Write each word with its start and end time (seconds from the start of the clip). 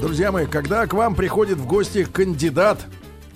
Друзья 0.00 0.32
мои, 0.32 0.46
когда 0.46 0.86
к 0.86 0.94
вам 0.94 1.14
приходит 1.14 1.58
в 1.58 1.66
гости 1.66 2.04
кандидат 2.04 2.86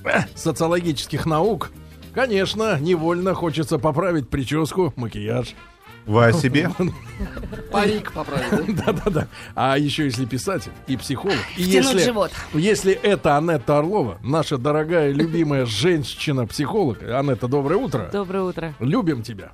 э, 0.04 0.20
социологических 0.34 1.26
наук, 1.26 1.70
конечно, 2.14 2.78
невольно 2.80 3.34
хочется 3.34 3.78
поправить 3.78 4.28
прическу, 4.30 4.92
макияж. 4.96 5.54
Вы 6.06 6.24
о 6.24 6.32
себе? 6.32 6.70
Парик 7.70 8.12
поправить, 8.12 8.74
да? 8.74 8.84
Да-да-да. 8.86 9.28
А 9.54 9.76
еще 9.76 10.04
если 10.04 10.24
писатель 10.24 10.72
и 10.86 10.96
психолог. 10.96 11.36
И 11.58 11.62
Втянуть 11.64 11.92
если, 11.92 12.04
живот. 12.04 12.32
если 12.54 12.94
это 12.94 13.36
Анетта 13.36 13.78
Орлова, 13.78 14.18
наша 14.22 14.56
дорогая, 14.56 15.12
любимая 15.12 15.66
женщина-психолог. 15.66 17.02
Анетта, 17.02 17.48
доброе 17.48 17.76
утро. 17.76 18.08
Доброе 18.10 18.44
утро. 18.44 18.74
Любим 18.78 19.22
тебя. 19.22 19.52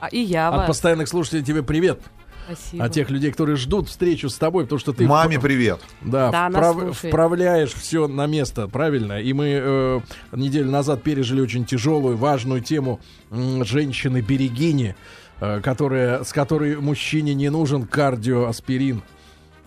А, 0.00 0.08
и 0.08 0.18
я 0.20 0.48
От 0.48 0.56
вас. 0.58 0.66
постоянных 0.66 1.08
слушателей 1.08 1.42
тебе 1.42 1.62
привет. 1.62 1.98
Спасибо. 2.46 2.84
А 2.84 2.88
тех 2.88 3.10
людей, 3.10 3.30
которые 3.30 3.56
ждут 3.56 3.88
встречу 3.88 4.28
с 4.28 4.36
тобой, 4.38 4.64
потому 4.64 4.78
что 4.78 4.92
ты... 4.92 5.06
Маме 5.06 5.38
привет. 5.40 5.80
Да, 6.02 6.30
Да, 6.30 6.48
вправ- 6.48 6.92
вправляешь 6.92 7.72
все 7.72 8.06
на 8.08 8.26
место, 8.26 8.68
правильно. 8.68 9.20
И 9.20 9.32
мы 9.32 9.60
э, 9.62 10.00
неделю 10.32 10.70
назад 10.70 11.02
пережили 11.02 11.40
очень 11.40 11.64
тяжелую, 11.64 12.16
важную 12.16 12.60
тему 12.60 13.00
м, 13.30 13.64
женщины-берегини, 13.64 14.94
э, 15.40 15.60
которая, 15.60 16.22
с 16.24 16.32
которой 16.32 16.76
мужчине 16.80 17.34
не 17.34 17.50
нужен 17.50 17.84
кардиоаспирин 17.86 19.02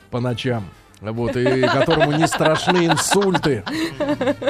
по 0.10 0.20
ночам. 0.20 0.66
Вот, 1.02 1.36
и 1.36 1.62
которому 1.62 2.12
не 2.12 2.28
страшны 2.28 2.88
инсульты. 2.88 3.64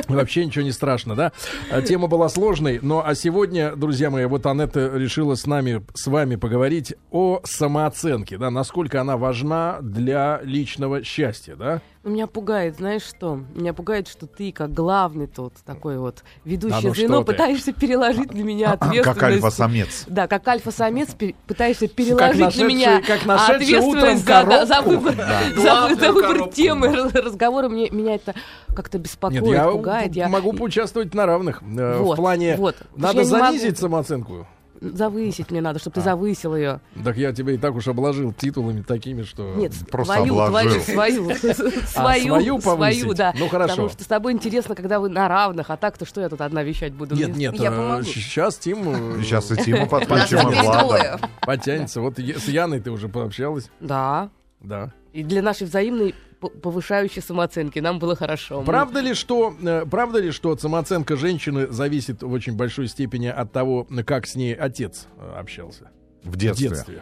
Вообще 0.07 0.45
ничего 0.45 0.63
не 0.63 0.71
страшно, 0.71 1.16
да? 1.16 1.31
А 1.71 1.81
Тема 1.81 2.07
была 2.07 2.30
сложной, 2.30 2.80
но 2.81 3.05
а 3.05 3.16
сегодня, 3.16 3.76
друзья 3.76 4.09
мои, 4.09 4.26
вот 4.26 4.45
Анетта 4.45 4.91
решила 4.95 5.35
с 5.35 5.45
нами, 5.45 5.85
с 5.93 6.07
вами 6.07 6.35
поговорить 6.35 6.95
о 7.12 7.41
самооценке, 7.43 8.38
да, 8.38 8.49
насколько 8.49 9.02
она 9.02 9.17
важна 9.17 9.80
для 9.81 10.40
личного 10.43 11.04
счастья, 11.04 11.55
да? 11.55 11.81
Меня 12.02 12.27
пугает, 12.27 12.77
знаешь 12.77 13.02
что? 13.03 13.41
Меня 13.53 13.73
пугает, 13.73 14.07
что 14.07 14.26
ты, 14.26 14.53
как 14.53 14.73
главный 14.73 15.27
тут 15.27 15.53
такой 15.66 15.98
вот 15.98 16.24
ведущее 16.46 16.82
Да 16.82 16.87
ну 16.87 16.96
звено, 16.96 17.15
что 17.15 17.24
ты. 17.26 17.32
пытаешься 17.34 17.74
переложить 17.74 18.29
для 18.29 18.43
меня 18.46 18.71
ответственность. 18.71 19.20
Как 19.20 19.24
альфа-самец. 19.24 20.05
Да, 20.07 20.27
как 20.29 20.48
альфа-самец 20.48 21.09
пе- 21.13 21.35
пытаешься 21.46 21.90
переложить 21.90 22.37
для 22.37 22.46
нашедший- 22.46 22.68
меня 22.68 23.01
как 23.01 23.20
ответственность 23.27 24.24
за, 24.24 24.43
да, 24.46 24.65
за 24.65 24.82
выбор, 24.82 25.13
Да. 25.13 25.41
за, 25.90 25.96
за 25.96 26.12
выбор 26.13 26.32
коробку. 26.35 26.55
темы 26.55 26.87
раз- 26.96 27.13
разговора. 27.13 27.68
Мне, 27.68 27.90
меня 27.90 28.15
это 28.15 28.34
как-то 28.74 28.98
беспокоит, 28.98 29.41
Нет, 29.41 29.52
я 29.55 29.68
пугает. 29.70 30.15
Я 30.15 30.29
могу 30.29 30.54
поучаствовать 30.54 31.13
на 31.13 31.26
равных. 31.26 31.62
э, 31.62 31.98
в 31.98 32.04
Вот, 32.04 32.15
плане, 32.15 32.55
вот. 32.55 32.77
надо 32.96 33.24
не 33.26 33.29
могу. 33.29 33.46
занизить 33.46 33.77
самооценку. 33.77 34.48
Завысить 34.82 35.52
мне 35.52 35.62
надо, 35.62 35.77
А. 35.77 35.80
чтобы 35.80 35.96
ты 35.96 36.02
завысил 36.02 36.55
ее. 36.55 36.82
Так 37.04 37.18
я 37.18 37.34
тебя 37.34 37.54
и 37.54 37.58
так 37.58 37.76
уж 37.76 37.88
обложил 37.88 38.34
титулами 38.34 38.82
такими, 38.82 39.24
что... 39.24 39.54
Нет, 39.55 39.74
Просто 39.91 40.16
свою, 40.16 40.40
обложил. 40.40 40.82
твою, 40.86 41.36
свою, 41.36 41.52
свою, 41.86 42.27
свою 42.27 42.60
повысить? 42.60 43.02
свою, 43.02 43.13
да. 43.16 43.34
Ну, 43.38 43.48
хорошо. 43.49 43.70
Потому 43.74 43.90
что 43.90 44.04
с 44.04 44.08
тобой 44.08 44.34
интересно, 44.34 44.76
когда 44.76 44.99
вы 44.99 45.10
на 45.10 45.27
равных, 45.27 45.70
а 45.70 45.77
так-то 45.77 46.05
что 46.05 46.21
я 46.21 46.30
тут 46.30 46.41
одна 46.41 46.63
вещать 46.63 46.94
буду? 46.94 47.16
Нет, 47.16 47.36
нет, 47.36 47.54
Я 47.55 47.71
э, 47.71 47.76
помогу. 47.76 48.04
сейчас 48.04 48.58
Тим 48.58 49.18
э, 49.20 49.21
Сейчас 49.24 49.52
и 49.52 49.58
Тиму 49.58 49.80
Нас 49.80 49.90
подключим, 49.90 51.20
потянется. 51.41 52.02
Вот 52.02 52.18
с 52.20 52.48
Яной 52.48 52.80
ты 52.80 52.91
уже 52.91 53.10
пообщалась, 53.10 53.70
Да. 53.80 54.30
да. 54.62 54.91
И 55.14 55.24
для 55.24 55.41
нашей 55.41 55.66
взаимной 55.68 56.14
повышающей 56.40 57.21
самооценки 57.21 57.79
нам 57.79 57.99
было 57.99 58.15
хорошо. 58.15 58.59
Мы- 58.62 58.65
Правда 58.65 58.99
ли, 59.01 59.13
что, 59.13 59.54
э, 59.62 59.85
правда 59.90 60.20
ли, 60.20 60.32
что 60.32 60.55
самооценка 60.57 61.15
женщины 61.18 61.68
зависит 61.68 62.23
в 62.23 62.31
очень 62.31 62.55
большой 62.55 62.87
степени 62.87 63.27
от 63.27 63.51
того, 63.51 63.87
как 64.06 64.25
с 64.28 64.35
ней 64.35 64.53
отец 64.53 65.07
э, 65.18 65.35
общался 65.40 65.90
В 66.23 66.31
в 66.31 66.35
детстве. 66.38 66.69
детстве? 66.69 67.01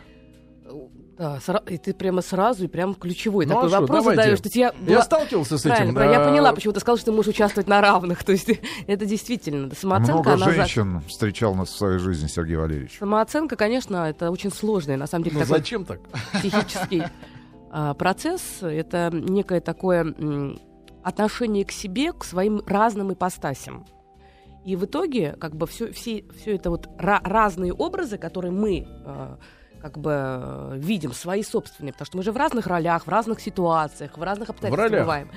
Да, 1.18 1.40
и 1.68 1.78
ты 1.80 1.96
прямо 1.96 2.22
сразу 2.22 2.66
и 2.66 2.68
прям 2.68 2.94
ключевой 2.94 3.48
Ну, 3.48 3.56
такой 3.56 3.68
а 3.68 3.70
что, 3.70 3.82
вопрос 3.82 4.00
давайте. 4.04 4.22
задаешь, 4.22 4.38
что 4.38 4.50
тебя... 4.50 4.72
Я 4.86 4.98
была- 5.00 5.02
сталкивался 5.04 5.58
с 5.58 5.62
Правильно, 5.64 5.86
этим. 5.86 5.96
правильно. 5.96 6.14
я 6.14 6.22
э, 6.22 6.30
поняла, 6.30 6.54
почему 6.54 6.74
ты 6.74 6.80
сказал, 6.80 6.98
что 6.98 7.06
ты 7.08 7.12
можешь 7.12 7.30
участвовать 7.34 7.68
на 7.68 7.82
равных. 7.82 8.24
То 8.24 8.34
есть 8.34 8.52
это 8.86 9.06
действительно 9.08 9.74
самооценка. 9.74 10.14
Много 10.14 10.34
она 10.34 10.46
за- 10.46 10.52
женщин 10.52 11.02
встречал 11.08 11.56
нас 11.56 11.70
в 11.70 11.76
своей 11.76 11.98
жизни, 11.98 12.28
Сергей 12.28 12.58
Валерьевич. 12.58 12.98
Самооценка, 13.00 13.56
конечно, 13.56 14.08
это 14.08 14.30
очень 14.30 14.52
сложный, 14.52 14.96
на 14.96 15.08
самом 15.08 15.24
деле, 15.24 15.38
Ну 15.38 15.42
такой 15.42 15.58
зачем 15.58 15.86
так? 15.86 16.00
психический 16.34 17.04
процесс. 17.98 18.62
Это 18.62 19.10
некое 19.12 19.62
такое 19.62 20.14
отношение 21.04 21.66
к 21.66 21.72
себе, 21.72 22.12
к 22.14 22.24
своим 22.24 22.62
разным 22.66 23.14
ипостасям. 23.14 23.86
И 24.66 24.76
в 24.76 24.84
итоге, 24.84 25.34
как 25.40 25.56
бы, 25.56 25.66
все, 25.66 25.92
все, 25.94 26.26
все 26.38 26.56
это 26.56 26.70
вот 26.70 26.88
ра- 26.98 27.22
разные 27.24 27.72
образы, 27.72 28.18
которые 28.18 28.52
мы 28.52 28.86
э, 28.86 29.38
как 29.82 29.98
бы 29.98 30.74
видим, 30.76 31.14
свои 31.14 31.44
собственные, 31.44 31.94
потому 31.94 32.06
что 32.06 32.18
мы 32.18 32.24
же 32.24 32.34
в 32.34 32.38
разных 32.38 32.68
ролях, 32.68 33.08
в 33.08 33.10
разных 33.10 33.40
ситуациях, 33.40 34.18
в 34.18 34.22
разных 34.22 34.50
обстоятельствах 34.50 35.02
бываем. 35.04 35.32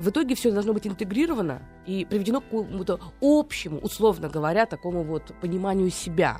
В 0.00 0.08
итоге 0.08 0.34
все 0.34 0.50
должно 0.50 0.72
быть 0.72 0.86
интегрировано 0.86 1.62
и 1.86 2.04
приведено 2.04 2.40
к 2.40 2.44
какому-то 2.44 2.98
общему, 3.20 3.78
условно 3.78 4.28
говоря, 4.28 4.66
такому 4.66 5.04
вот 5.04 5.32
пониманию 5.40 5.90
себя. 5.90 6.38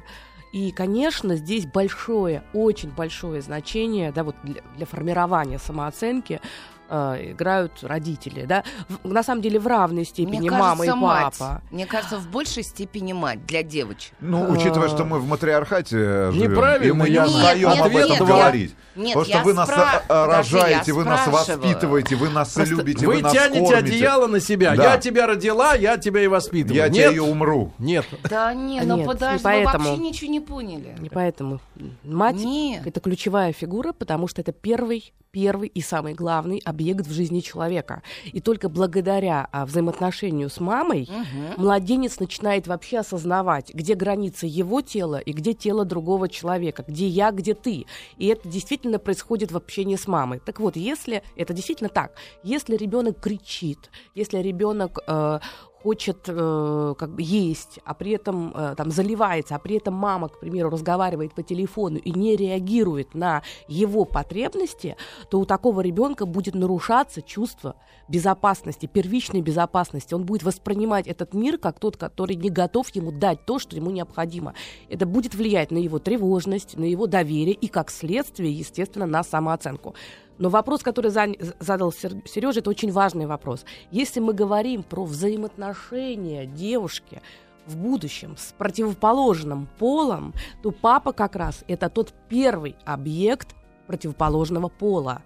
И, 0.53 0.71
конечно, 0.71 1.37
здесь 1.37 1.65
большое, 1.67 2.43
очень 2.53 2.91
большое 2.91 3.41
значение 3.41 4.13
да, 4.13 4.23
вот 4.23 4.37
для, 4.43 4.61
для 4.77 4.85
формирования 4.85 5.59
самооценки 5.59 6.41
э, 6.89 7.33
играют 7.33 7.73
родители. 7.83 8.45
Да? 8.45 8.65
В- 8.89 9.13
на 9.13 9.23
самом 9.23 9.43
деле 9.43 9.59
в 9.59 9.67
равной 9.67 10.05
степени 10.05 10.41
Мне 10.41 10.51
мама 10.51 10.85
и 10.85 10.91
мать. 10.91 11.35
папа. 11.39 11.63
Мне 11.71 11.87
кажется, 11.87 12.19
в 12.19 12.29
большей 12.29 12.63
степени 12.63 13.13
мать 13.13 13.45
для 13.47 13.63
девочек. 13.63 14.13
Ну, 14.21 14.51
учитывая, 14.51 14.89
что 14.89 15.05
мы 15.05 15.19
в 15.19 15.27
матриархате 15.27 16.31
живем, 16.33 16.53
Неправильно, 16.53 16.89
и 16.89 16.93
мы 16.93 17.09
не 17.09 17.15
Нет, 17.17 17.79
об 17.81 17.97
этом 17.97 18.11
нет, 18.11 18.19
говорить. 18.19 18.75
Нет, 18.95 19.15
Потому 19.15 19.25
что 19.25 19.45
вы 19.45 19.55
нас 19.55 19.71
спра- 19.71 20.03
э, 20.07 20.13
э, 20.13 20.27
рожаете, 20.27 20.93
вы 20.93 21.05
нас 21.05 21.27
воспитываете, 21.27 22.15
вы 22.17 22.29
нас 22.29 22.53
Просто 22.53 22.75
любите, 22.75 23.07
вы 23.07 23.15
вы 23.17 23.23
нас 23.23 23.33
тянете 23.33 23.61
кормите. 23.61 23.75
одеяло 23.77 24.27
на 24.27 24.39
себя. 24.39 24.77
Да. 24.77 24.83
Я 24.93 24.99
тебя 24.99 25.27
родила, 25.27 25.75
я 25.75 25.97
тебя 25.97 26.23
и 26.23 26.27
воспитываю. 26.27 26.77
Я 26.77 26.89
Нет? 26.91 27.15
и 27.15 27.19
умру. 27.19 27.73
Нет. 27.79 28.05
Да 28.29 28.53
не, 28.53 28.81
А 28.81 28.85
ну 28.85 28.99
нет, 28.99 29.07
подожди, 29.07 29.47
не 29.49 29.59
вы 29.61 29.65
вообще 29.65 29.97
ничего 29.97 30.31
не 30.31 30.41
поняли. 30.41 30.95
Не 30.99 31.09
поэтому. 31.09 31.61
Мать 32.05 32.37
Нет. 32.37 32.87
это 32.87 33.01
ключевая 33.01 33.55
фигура, 33.55 33.93
потому 33.95 34.29
что 34.29 34.43
это 34.43 34.53
первый, 34.53 35.15
первый 35.31 35.69
и 35.69 35.81
самый 35.81 36.13
главный 36.13 36.61
объект 36.63 36.82
в 37.07 37.13
жизни 37.13 37.41
человека. 37.41 38.03
И 38.25 38.41
только 38.41 38.69
благодаря 38.69 39.49
а, 39.53 39.65
взаимоотношению 39.67 40.51
с 40.51 40.61
мамой 40.61 41.09
Мгм. 41.09 41.55
младенец 41.63 42.19
начинает 42.21 42.67
вообще 42.67 42.99
осознавать, 42.99 43.73
где 43.75 43.95
граница 43.95 44.47
его 44.47 44.81
тела 44.81 45.19
и 45.19 45.33
где 45.33 45.55
тело 45.55 45.85
другого 45.85 46.29
человека, 46.29 46.85
где 46.87 47.07
я, 47.07 47.31
где 47.31 47.55
ты. 47.55 47.87
И 48.17 48.27
это 48.27 48.49
действительно 48.49 48.99
происходит 48.99 49.53
в 49.53 49.57
общении 49.57 49.97
с 49.97 50.07
мамой. 50.07 50.41
Так 50.45 50.61
вот, 50.61 50.77
если 50.77 51.23
это 51.37 51.55
действительно 51.55 51.89
так, 51.91 52.13
если 52.43 52.77
ребенок 52.77 53.21
кричит, 53.21 53.91
если 54.15 54.39
ребенок 54.39 54.99
э, 55.07 55.41
хочет 55.83 56.25
э, 56.29 56.95
как 56.99 57.15
бы 57.15 57.23
есть, 57.23 57.81
а 57.85 57.95
при 57.95 58.13
этом 58.13 58.53
э, 58.55 58.75
там 58.77 58.91
заливается, 58.91 59.57
а 59.57 59.59
при 59.59 59.77
этом 59.77 59.95
мама, 59.95 60.29
к 60.29 60.39
примеру, 60.39 60.71
разговаривает 60.71 61.35
по 61.35 61.43
телефону 61.43 61.97
и 61.97 62.11
не 62.11 62.37
реагирует 62.37 63.15
на 63.15 63.43
его 63.69 64.05
потребности, 64.05 64.97
то 65.31 65.41
у 65.41 65.45
такого 65.45 65.81
ребенка 65.81 66.27
будет 66.27 66.55
нарушаться 66.55 67.23
чувство 67.23 67.75
безопасности, 68.09 68.87
первичной 68.87 69.41
безопасности. 69.41 70.15
Он 70.15 70.25
будет 70.25 70.43
воспринимать 70.43 71.07
этот 71.07 71.35
мир 71.35 71.59
как 71.59 71.81
тот, 71.81 71.97
который 71.97 72.37
не 72.37 72.51
готов 72.51 72.89
ему 72.95 73.11
дать 73.11 73.45
то, 73.45 73.59
что 73.59 73.77
ему 73.77 73.91
необходимо. 73.91 74.55
Это 74.89 75.07
будет 75.07 75.35
влиять 75.35 75.71
на 75.71 75.79
его 75.79 75.99
тревожность, 75.99 76.77
на 76.77 76.85
его 76.85 77.07
доверие 77.07 77.55
и, 77.55 77.69
как 77.69 77.91
следствие, 77.91 78.53
естественно, 78.53 79.07
на 79.07 79.23
самооценку. 79.23 79.95
Но 80.43 80.49
вопрос, 80.49 80.83
который 80.83 81.13
задал 81.13 81.93
Сережа, 81.93 82.59
это 82.59 82.69
очень 82.69 82.91
важный 82.91 83.27
вопрос. 83.27 83.65
Если 83.93 84.19
мы 84.19 84.33
говорим 84.33 84.83
про 84.83 85.05
взаимоотношения 85.05 86.47
девушки 86.47 87.23
в 87.65 87.77
будущем 87.77 88.37
с 88.37 88.53
противоположным 88.59 89.69
полом, 89.79 90.35
то 90.61 90.73
папа 90.73 91.13
как 91.13 91.37
раз 91.37 91.63
это 91.69 91.89
тот 91.89 92.13
первый 92.29 92.75
объект 92.85 93.55
противоположного 93.87 94.67
пола. 94.67 95.23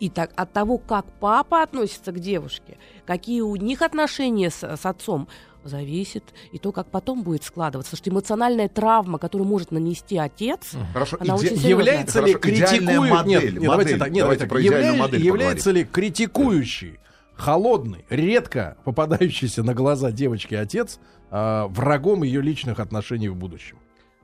И 0.00 0.10
так 0.10 0.32
от 0.34 0.52
того, 0.52 0.78
как 0.78 1.06
папа 1.20 1.62
относится 1.62 2.10
к 2.10 2.18
девушке, 2.18 2.76
какие 3.04 3.42
у 3.42 3.54
них 3.54 3.82
отношения 3.82 4.50
с, 4.50 4.64
с 4.64 4.84
отцом, 4.84 5.28
зависит 5.68 6.24
и 6.52 6.58
то, 6.58 6.72
как 6.72 6.90
потом 6.90 7.22
будет 7.22 7.44
складываться. 7.44 7.90
Потому 7.92 7.98
что 8.04 8.10
эмоциональная 8.10 8.68
травма, 8.68 9.18
которую 9.18 9.48
может 9.48 9.70
нанести 9.70 10.16
отец, 10.16 10.72
Хорошо, 10.92 11.16
Она 11.20 11.34
иде- 11.34 11.38
очень 11.38 11.48
серьезная. 11.56 11.70
Является 11.70 12.20
ли 12.20 12.34
критикующий... 12.34 13.10
модель, 13.10 13.44
Нет, 13.44 13.52
нет, 13.54 13.62
давайте 13.70 13.96
так, 13.96 14.10
нет, 14.10 14.22
Давайте 14.22 14.46
давайте 14.46 14.46
про 14.46 14.60
Явля- 14.60 14.96
модель 14.96 15.22
Является 15.22 15.70
ли 15.70 15.84
критикующий, 15.84 16.98
холодный, 17.34 18.04
редко 18.08 18.76
попадающийся 18.84 19.62
на 19.62 19.74
глаза 19.74 20.10
девочки 20.10 20.54
отец 20.54 20.98
а, 21.30 21.66
врагом 21.68 22.22
ее 22.22 22.40
личных 22.40 22.80
отношений 22.80 23.28
в 23.28 23.36
будущем? 23.36 23.78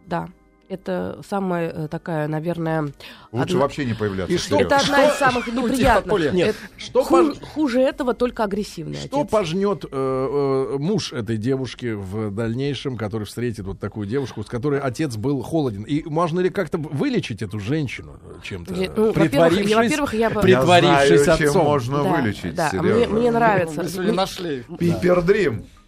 да, 0.07 0.29
это 0.73 1.21
самая 1.29 1.71
э, 1.71 1.89
такая, 1.89 2.29
наверное... 2.29 2.89
Лучше 3.33 3.51
одна- 3.55 3.61
вообще 3.61 3.85
не 3.85 3.95
появляться. 3.95 4.35
И 4.35 4.39
что-. 4.39 4.59
Это 4.59 4.77
одна 4.77 5.05
из 5.09 5.15
самых 5.15 5.47
неприятных. 5.47 6.11
Коля. 6.11 6.31
Нет, 6.31 6.49
Это 6.51 6.59
что, 6.77 7.03
ху- 7.05 7.15
пож- 7.31 7.45
Хуже 7.55 7.81
этого 7.81 8.15
только 8.15 8.45
агрессивный 8.45 8.97
что 8.97 9.21
отец. 9.21 9.31
пожнет 9.31 9.85
э, 9.85 9.89
э, 9.93 10.77
муж 10.79 11.13
этой 11.13 11.37
девушки 11.37 11.93
в 11.93 12.31
дальнейшем, 12.31 12.97
который 12.97 13.25
встретит 13.25 13.65
вот 13.67 13.79
такую 13.81 14.07
девушку, 14.07 14.43
с 14.43 14.47
которой 14.47 14.81
отец 14.81 15.17
был 15.17 15.43
холоден? 15.43 15.83
И 15.83 16.03
можно 16.09 16.41
ли 16.41 16.51
как-то 16.51 16.79
вылечить 16.79 17.43
эту 17.43 17.59
женщину 17.61 18.19
чем-то? 18.43 18.75
Нет, 18.75 18.93
ну, 18.97 19.13
во-первых, 19.13 19.61
я- 19.69 19.77
во-первых, 19.77 20.15
я 20.15 20.31
бы- 20.31 20.49
Я 20.49 20.59
притворившись 20.61 21.25
знаю, 21.25 21.39
чем 21.39 21.49
отцом. 21.49 21.65
можно 21.65 22.03
Да, 22.03 22.11
вылечить, 22.13 22.55
да, 22.55 22.71
Серёжа. 22.71 22.95
мне, 22.95 23.07
мне 23.07 23.31
нравится. 23.31 23.83
Мы 23.83 23.89
сегодня 23.89 24.13
нашли. 24.13 24.65
Пипердрим. 24.79 25.65
А, 25.65 25.82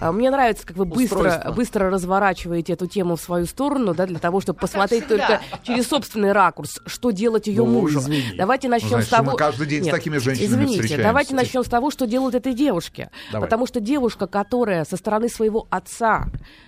Мне 0.00 0.30
нравится, 0.30 0.66
как 0.66 0.76
вы 0.76 0.84
быстро, 0.84 1.16
Устройство. 1.18 1.52
быстро 1.52 1.90
разворачиваете 1.90 2.72
эту 2.72 2.86
тему 2.86 3.16
в 3.16 3.20
свою 3.20 3.46
сторону, 3.46 3.94
да, 3.94 4.06
для 4.06 4.18
того, 4.18 4.40
чтобы 4.40 4.58
посмотреть 4.58 5.06
только 5.08 5.40
через 5.62 5.88
собственный 5.88 6.32
ракурс, 6.32 6.80
что 6.86 7.10
делать 7.10 7.46
ее 7.46 7.64
Ну, 7.64 7.80
мужу. 7.80 8.00
извини. 8.00 8.34
Давайте 8.36 8.68
начнем 8.68 8.90
значит, 8.90 9.06
с 9.08 9.10
того. 9.10 9.32
мы 9.32 9.36
каждый 9.36 9.66
день 9.66 9.84
с 9.84 9.88
такими 9.88 10.18
женщинами 10.18 10.46
извините, 10.48 10.72
встречаемся. 10.74 11.08
давайте 11.08 11.34
начнем 11.34 11.64
с 11.64 11.68
того, 11.68 11.90
что 11.90 12.06
делают 12.06 12.34
этой 12.34 12.54
девушке. 12.54 13.10
Давай. 13.32 13.46
Потому 13.48 13.66
что 13.66 13.80
девушка, 13.80 14.26
которая 14.26 14.84
со 14.84 14.96
стороны 14.96 15.28
своего 15.28 15.66
отца 15.70 16.26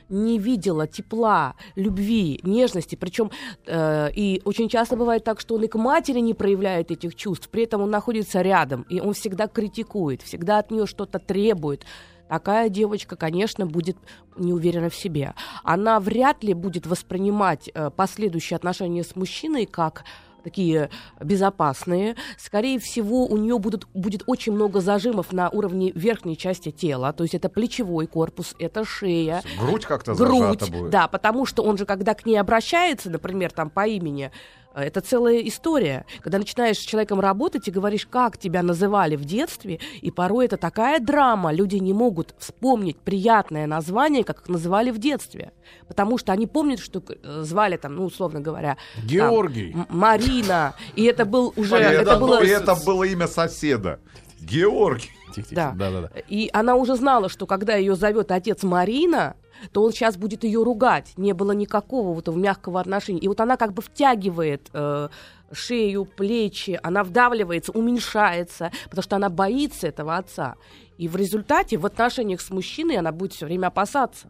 не 0.09 0.39
видела 0.39 0.87
тепла, 0.87 1.55
любви, 1.75 2.41
нежности, 2.43 2.97
причем 2.97 3.31
э, 3.67 4.11
и 4.15 4.43
очень 4.45 4.69
часто 4.69 4.97
бывает 4.97 5.25
так, 5.25 5.41
что 5.41 5.55
он 5.55 5.63
и 5.65 5.69
к 5.69 5.75
матери 5.77 6.21
не 6.21 6.35
проявляет 6.35 6.91
этих 6.91 7.15
чувств, 7.15 7.49
при 7.49 7.65
этом 7.65 7.81
он 7.83 7.91
находится 7.91 8.43
рядом, 8.43 8.83
и 8.91 9.01
он 9.01 9.15
всегда 9.15 9.47
критикует, 9.49 10.23
всегда 10.23 10.59
от 10.59 10.71
нее 10.71 10.87
что-то 10.87 11.19
требует. 11.19 11.85
Такая 12.33 12.71
девочка, 12.71 13.15
конечно, 13.15 13.67
будет 13.67 13.99
не 14.39 14.55
уверена 14.55 14.89
в 14.89 14.95
себе. 14.95 15.35
Она 15.65 16.01
вряд 16.01 16.43
ли 16.43 16.55
будет 16.55 16.87
воспринимать 16.87 17.69
э, 17.75 17.91
последующие 17.91 18.57
отношения 18.57 19.05
с 19.05 19.15
мужчиной 19.17 19.67
как 19.67 20.05
такие 20.43 20.89
безопасные. 21.21 22.17
Скорее 22.39 22.79
всего, 22.79 23.27
у 23.27 23.37
нее 23.37 23.59
будут, 23.59 23.87
будет 23.93 24.23
очень 24.27 24.55
много 24.55 24.81
зажимов 24.81 25.31
на 25.33 25.51
уровне 25.51 25.93
верхней 25.95 26.39
части 26.39 26.71
тела. 26.71 27.13
То 27.13 27.25
есть 27.25 27.35
это 27.35 27.51
плечевой 27.51 28.07
корпус, 28.07 28.55
это 28.59 28.87
шея, 28.87 29.43
Грудь 29.61 29.85
как-то 29.85 30.15
грудь. 30.15 30.39
зажата 30.41 30.67
будет. 30.73 30.91
Да, 30.91 31.09
потому 31.09 31.45
что 31.45 31.63
он 31.63 31.77
же, 31.77 31.85
когда 31.85 32.15
к 32.15 32.25
ней 32.25 32.37
обращается, 32.37 33.11
например, 33.11 33.51
там 33.51 33.69
по 33.69 33.87
имени, 33.87 34.33
это 34.75 35.01
целая 35.01 35.41
история. 35.41 36.05
Когда 36.21 36.39
начинаешь 36.39 36.79
с 36.79 36.83
человеком 36.83 37.21
работать 37.21 37.69
и 37.69 37.71
говоришь, 37.71 38.07
как 38.07 38.39
тебя 38.39 38.63
называли 38.63 39.17
в 39.17 39.25
детстве, 39.25 39.81
и 40.01 40.11
порой 40.11 40.47
это 40.47 40.57
такая 40.57 41.01
драма, 41.01 41.53
люди 41.53 41.77
не 41.77 41.93
могут 41.93 42.35
вспомнить 42.39 42.99
приятное 42.99 43.67
название, 43.67 44.25
как 44.25 44.43
их 44.43 44.49
называли 44.49 44.91
в 44.91 44.99
детстве. 44.99 45.53
Потому 45.89 46.19
что 46.19 46.33
они 46.33 46.47
помнят, 46.47 46.81
что 46.81 47.03
э, 47.07 47.43
звали 47.43 47.77
там, 47.77 47.97
ну, 47.97 48.05
условно 48.05 48.41
говоря, 48.41 48.77
там, 48.97 49.07
Георгий. 49.07 49.73
М- 49.73 49.87
Марина, 49.89 50.75
и 50.97 51.05
это 51.05 51.25
был 51.25 51.53
уже... 51.57 51.77
Это 51.77 52.17
было... 52.19 52.43
и 52.43 52.49
это 52.49 52.75
было 52.87 53.05
имя 53.05 53.27
соседа. 53.27 54.01
Георгий. 54.41 55.11
Тихо-тихо. 55.35 55.55
Да. 55.55 55.73
Да-да-да. 55.75 56.21
И 56.29 56.51
она 56.53 56.75
уже 56.75 56.97
знала, 56.97 57.29
что 57.29 57.47
когда 57.47 57.75
ее 57.75 57.95
зовет 57.97 58.31
отец 58.31 58.63
Марина, 58.63 59.37
то 59.71 59.83
он 59.83 59.93
сейчас 59.93 60.17
будет 60.17 60.45
ее 60.45 60.63
ругать. 60.63 61.13
Не 61.17 61.33
было 61.33 61.53
никакого 61.53 62.13
вот 62.15 62.29
мягкого 62.29 62.81
отношения. 62.81 63.21
И 63.21 63.29
вот 63.29 63.41
она 63.41 63.57
как 63.57 63.73
бы 63.73 63.83
втягивает 63.83 64.69
э, 64.73 65.09
шею, 65.53 66.05
плечи, 66.05 66.79
она 66.83 67.05
вдавливается, 67.05 67.73
уменьшается, 67.73 68.71
потому 68.85 69.03
что 69.03 69.17
она 69.17 69.29
боится 69.29 69.87
этого 69.87 70.17
отца. 70.17 70.57
И 70.99 71.09
в 71.09 71.17
результате 71.17 71.77
в 71.77 71.87
отношениях 71.87 72.41
с 72.41 72.51
мужчиной 72.51 72.97
она 72.97 73.13
будет 73.13 73.33
все 73.33 73.47
время 73.47 73.69
опасаться. 73.69 74.29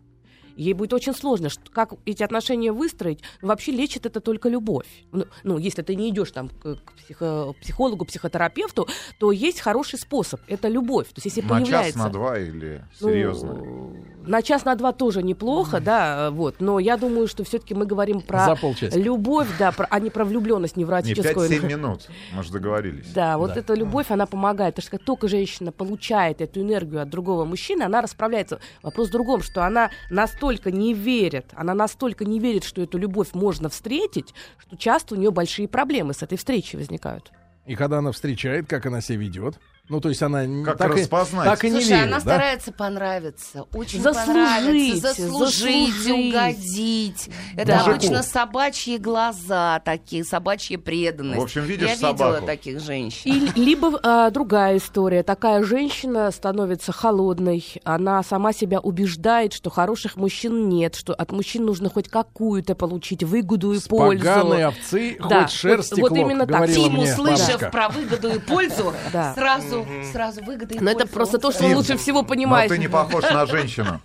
Ей 0.54 0.74
будет 0.74 0.92
очень 0.92 1.14
сложно, 1.14 1.48
что, 1.48 1.70
как 1.70 1.94
эти 2.04 2.22
отношения 2.22 2.72
выстроить. 2.72 3.20
Ну, 3.40 3.48
Вообще 3.48 3.72
лечит 3.72 4.04
это 4.04 4.20
только 4.20 4.50
любовь. 4.50 4.86
Ну, 5.10 5.24
ну, 5.44 5.56
если 5.56 5.80
ты 5.80 5.96
не 5.96 6.10
идешь 6.10 6.30
там 6.30 6.50
к, 6.50 6.76
к 6.76 6.92
психо- 6.94 7.54
психологу, 7.60 8.04
психотерапевту, 8.04 8.86
то 9.18 9.32
есть 9.32 9.60
хороший 9.60 9.98
способ. 9.98 10.40
Это 10.48 10.68
любовь. 10.68 11.06
То 11.08 11.14
есть 11.16 11.24
если 11.36 11.40
На 11.40 11.48
появляется... 11.48 11.94
час, 11.94 12.04
на 12.04 12.10
два 12.10 12.38
или 12.38 12.84
Ну, 13.00 13.08
серьезно? 13.08 13.54
На 14.26 14.42
час, 14.42 14.64
на 14.64 14.74
два 14.74 14.92
тоже 14.92 15.22
неплохо, 15.22 15.80
да, 15.80 16.30
вот. 16.30 16.56
Но 16.60 16.78
я 16.78 16.96
думаю, 16.96 17.26
что 17.28 17.44
все-таки 17.44 17.74
мы 17.74 17.86
говорим 17.86 18.20
про 18.20 18.56
любовь, 18.94 19.48
да, 19.58 19.72
про- 19.72 19.86
а 19.90 20.00
не 20.00 20.10
про 20.10 20.24
влюбленность 20.24 20.76
Не, 20.76 20.82
невротическую. 20.84 21.48
5-7 21.48 21.66
минут. 21.68 22.08
Мы 22.34 22.42
же 22.42 22.52
договорились. 22.52 23.12
Да, 23.12 23.38
вот 23.38 23.54
Да. 23.54 23.60
эта 23.60 23.74
любовь, 23.74 24.10
она 24.10 24.26
помогает. 24.26 24.74
Потому 24.74 24.82
что 24.88 24.96
как 24.98 25.04
только 25.06 25.28
женщина 25.28 25.72
получает 25.72 26.40
эту 26.40 26.60
энергию 26.60 27.02
от 27.02 27.10
другого 27.10 27.44
мужчины, 27.44 27.82
она 27.82 28.00
расправляется. 28.02 28.60
Вопрос 28.82 29.08
в 29.08 29.12
другом, 29.12 29.42
что 29.42 29.64
она 29.64 29.90
настолько 30.10 30.70
не 30.70 30.94
верит, 30.94 31.46
она 31.54 31.74
настолько 31.74 32.24
не 32.24 32.38
верит, 32.38 32.64
что 32.64 32.82
эту 32.82 32.98
любовь 32.98 33.28
можно 33.34 33.68
встретить, 33.68 34.34
что 34.58 34.76
часто 34.76 35.14
у 35.14 35.18
нее 35.18 35.30
большие 35.30 35.68
проблемы 35.68 36.12
с 36.14 36.22
этой 36.22 36.38
встречей 36.38 36.78
возникают. 36.78 37.30
И 37.66 37.76
когда 37.76 37.98
она 37.98 38.10
встречает, 38.12 38.66
как 38.68 38.86
она 38.86 39.00
себя 39.00 39.18
ведет? 39.18 39.58
Ну, 39.92 40.00
то 40.00 40.08
есть 40.08 40.22
она 40.22 40.46
Как 40.64 40.78
так, 40.78 40.96
и, 40.96 41.02
распознать? 41.02 41.44
так 41.44 41.62
и 41.64 41.68
не 41.68 41.80
Слушай, 41.82 41.88
верит, 41.90 42.04
она 42.06 42.14
да? 42.14 42.20
старается 42.20 42.72
понравиться, 42.72 43.64
очень 43.74 44.00
Заслужить, 44.00 44.26
понравиться, 44.26 45.00
заслужить, 45.08 45.94
заслужить. 45.94 46.32
угодить. 46.32 47.28
Это 47.58 47.66
Да. 47.66 47.80
обычно 47.84 48.22
собачьи 48.22 48.96
глаза 48.96 49.80
такие, 49.84 50.24
собачья 50.24 50.78
преданность. 50.78 51.38
В 51.38 51.44
общем, 51.44 51.64
видишь 51.64 51.88
Я 51.90 51.94
видела 51.96 52.16
собаку. 52.16 52.46
таких 52.46 52.80
женщин. 52.80 53.50
И, 53.54 53.60
либо 53.60 54.00
а, 54.02 54.30
другая 54.30 54.78
история. 54.78 55.22
Такая 55.22 55.62
женщина 55.62 56.30
становится 56.30 56.90
холодной, 56.90 57.62
она 57.84 58.22
сама 58.22 58.54
себя 58.54 58.80
убеждает, 58.80 59.52
что 59.52 59.68
хороших 59.68 60.16
мужчин 60.16 60.70
нет, 60.70 60.94
что 60.94 61.12
от 61.12 61.32
мужчин 61.32 61.66
нужно 61.66 61.90
хоть 61.90 62.08
какую-то 62.08 62.74
получить 62.74 63.22
выгоду 63.24 63.72
и 63.74 63.78
С 63.78 63.88
пользу. 63.88 64.24
поганой 64.24 64.64
овцы 64.68 65.18
Да, 65.28 65.42
хоть 65.42 65.50
шерсти 65.52 66.00
вот- 66.00 66.00
вот 66.00 66.08
клок, 66.16 66.18
именно 66.30 66.46
так. 66.46 66.66
Тим, 66.72 66.98
услышав 66.98 67.46
бабушка. 67.48 67.68
про 67.70 67.88
выгоду 67.90 68.28
и 68.30 68.38
пользу, 68.38 68.94
Да. 69.12 69.34
Сразу, 69.84 70.12
сразу 70.12 70.44
выгода 70.44 70.74
и 70.74 70.80
Но 70.80 70.90
это 70.90 71.06
просто 71.06 71.38
то, 71.38 71.50
что 71.52 71.64
он 71.64 71.74
лучше 71.74 71.96
всего 71.96 72.22
Но 72.22 72.28
понимает. 72.28 72.68
ты 72.70 72.78
не 72.78 72.88
похож 72.88 73.22
на 73.24 73.46
женщину. 73.46 74.00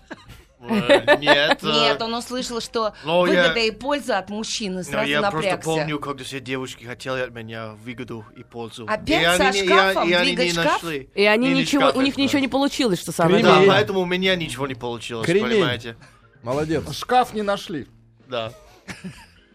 Нет. 0.59 1.61
Нет, 1.63 2.01
он 2.01 2.13
услышал, 2.15 2.59
что 2.59 2.93
я- 3.05 3.11
выгода 3.21 3.59
и 3.59 3.71
польза 3.71 4.17
от 4.17 4.29
мужчины, 4.29 4.77
но 4.77 4.83
сразу 4.83 5.07
я 5.09 5.31
просто 5.31 5.57
помню, 5.57 5.99
когда 5.99 6.23
все 6.23 6.39
девушки 6.39 6.83
хотели 6.83 7.21
от 7.21 7.31
меня 7.31 7.69
выгоду 7.83 8.25
и 8.35 8.43
пользу. 8.43 8.85
Опять 8.87 9.39
и 9.39 9.43
со 9.43 9.53
шкафом 9.53 10.01
они- 10.03 10.11
и 10.11 10.13
они 10.13 10.25
двигать 10.35 10.45
не 10.47 10.51
шкаф? 10.53 10.83
нашли. 10.83 11.09
И 11.13 11.23
они 11.25 11.51
Или 11.51 11.61
ничего, 11.61 11.83
шкаф 11.83 11.95
у 11.95 12.01
них 12.01 12.17
ничего 12.17 12.39
не 12.39 12.47
получилось, 12.47 12.99
что 12.99 13.11
самое. 13.11 13.43
Да, 13.43 13.61
поэтому 13.67 14.01
у 14.01 14.05
меня 14.05 14.35
ничего 14.35 14.67
не 14.67 14.75
получилось, 14.75 15.25
Кремень. 15.25 15.51
понимаете? 15.51 15.95
Молодец. 16.43 16.83
Шкаф 16.91 17.33
не 17.33 17.43
нашли. 17.43 17.87
Да. 18.27 18.51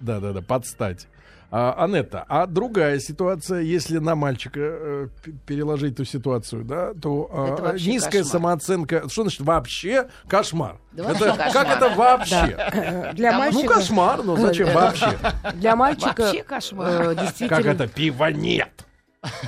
Да-да-да, 0.01 0.41
подстать. 0.41 1.09
А, 1.55 1.85
Анетта, 1.85 2.25
а 2.31 2.47
другая 2.47 2.99
ситуация, 2.99 3.61
если 3.61 3.99
на 3.99 4.15
мальчика 4.15 4.59
э, 4.63 5.09
переложить 5.45 5.93
эту 5.93 6.07
ситуацию, 6.07 6.65
да, 6.65 6.95
то 6.95 7.29
вообще 7.31 7.91
низкая 7.91 8.23
кошмар. 8.23 8.33
самооценка. 8.33 9.09
Что 9.11 9.23
значит 9.25 9.43
вообще 9.43 10.09
кошмар? 10.27 10.79
Да 10.93 11.11
это, 11.11 11.27
вообще 11.27 11.37
кошмар. 11.37 11.53
Как 11.53 11.77
это 11.77 11.89
вообще? 11.91 13.13
Для 13.13 13.33
Да, 13.33 13.33
Ну, 13.33 13.39
мальчика, 13.39 13.75
кошмар, 13.75 14.23
но 14.23 14.37
зачем 14.37 14.73
вообще? 14.73 15.19
для 15.57 15.77
мальчика 15.77 16.23
Вообще 16.23 16.43
кошмар. 16.43 17.11
э, 17.11 17.15
действительно... 17.17 17.63
Как 17.63 17.67
это? 17.67 17.87
Пива 17.87 18.33
нет. 18.33 18.87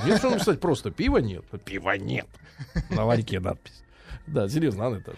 Нет, 0.05 0.19
что 0.19 0.29
написать 0.29 0.59
просто 0.59 0.91
пива 0.91 1.17
нет. 1.17 1.43
Пива 1.65 1.97
нет. 1.97 2.27
На 2.91 3.03
ларьке 3.05 3.39
надпись. 3.39 3.83
Да, 4.27 4.49
серьезно, 4.49 4.87
Анна, 4.87 4.97
это 4.97 5.11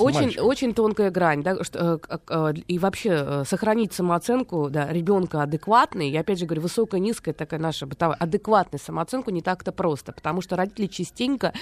Очень, 0.00 0.38
очень 0.38 0.72
тонкая 0.72 1.10
грань, 1.10 1.42
да, 1.42 1.62
что, 1.62 2.00
э, 2.08 2.18
э, 2.28 2.52
и 2.68 2.78
вообще 2.78 3.10
э, 3.12 3.44
сохранить 3.46 3.92
самооценку, 3.92 4.70
да, 4.70 4.90
ребенка 4.90 5.42
адекватный, 5.42 6.08
я 6.08 6.20
опять 6.20 6.38
же 6.38 6.46
говорю, 6.46 6.62
высокая, 6.62 7.00
низкая 7.00 7.34
такая 7.34 7.60
наша 7.60 7.86
бытовая, 7.86 8.16
адекватная 8.18 8.80
самооценку 8.80 9.30
не 9.30 9.42
так-то 9.42 9.72
просто, 9.72 10.12
потому 10.12 10.40
что 10.40 10.56
родители 10.56 10.86
частенько, 10.86 11.52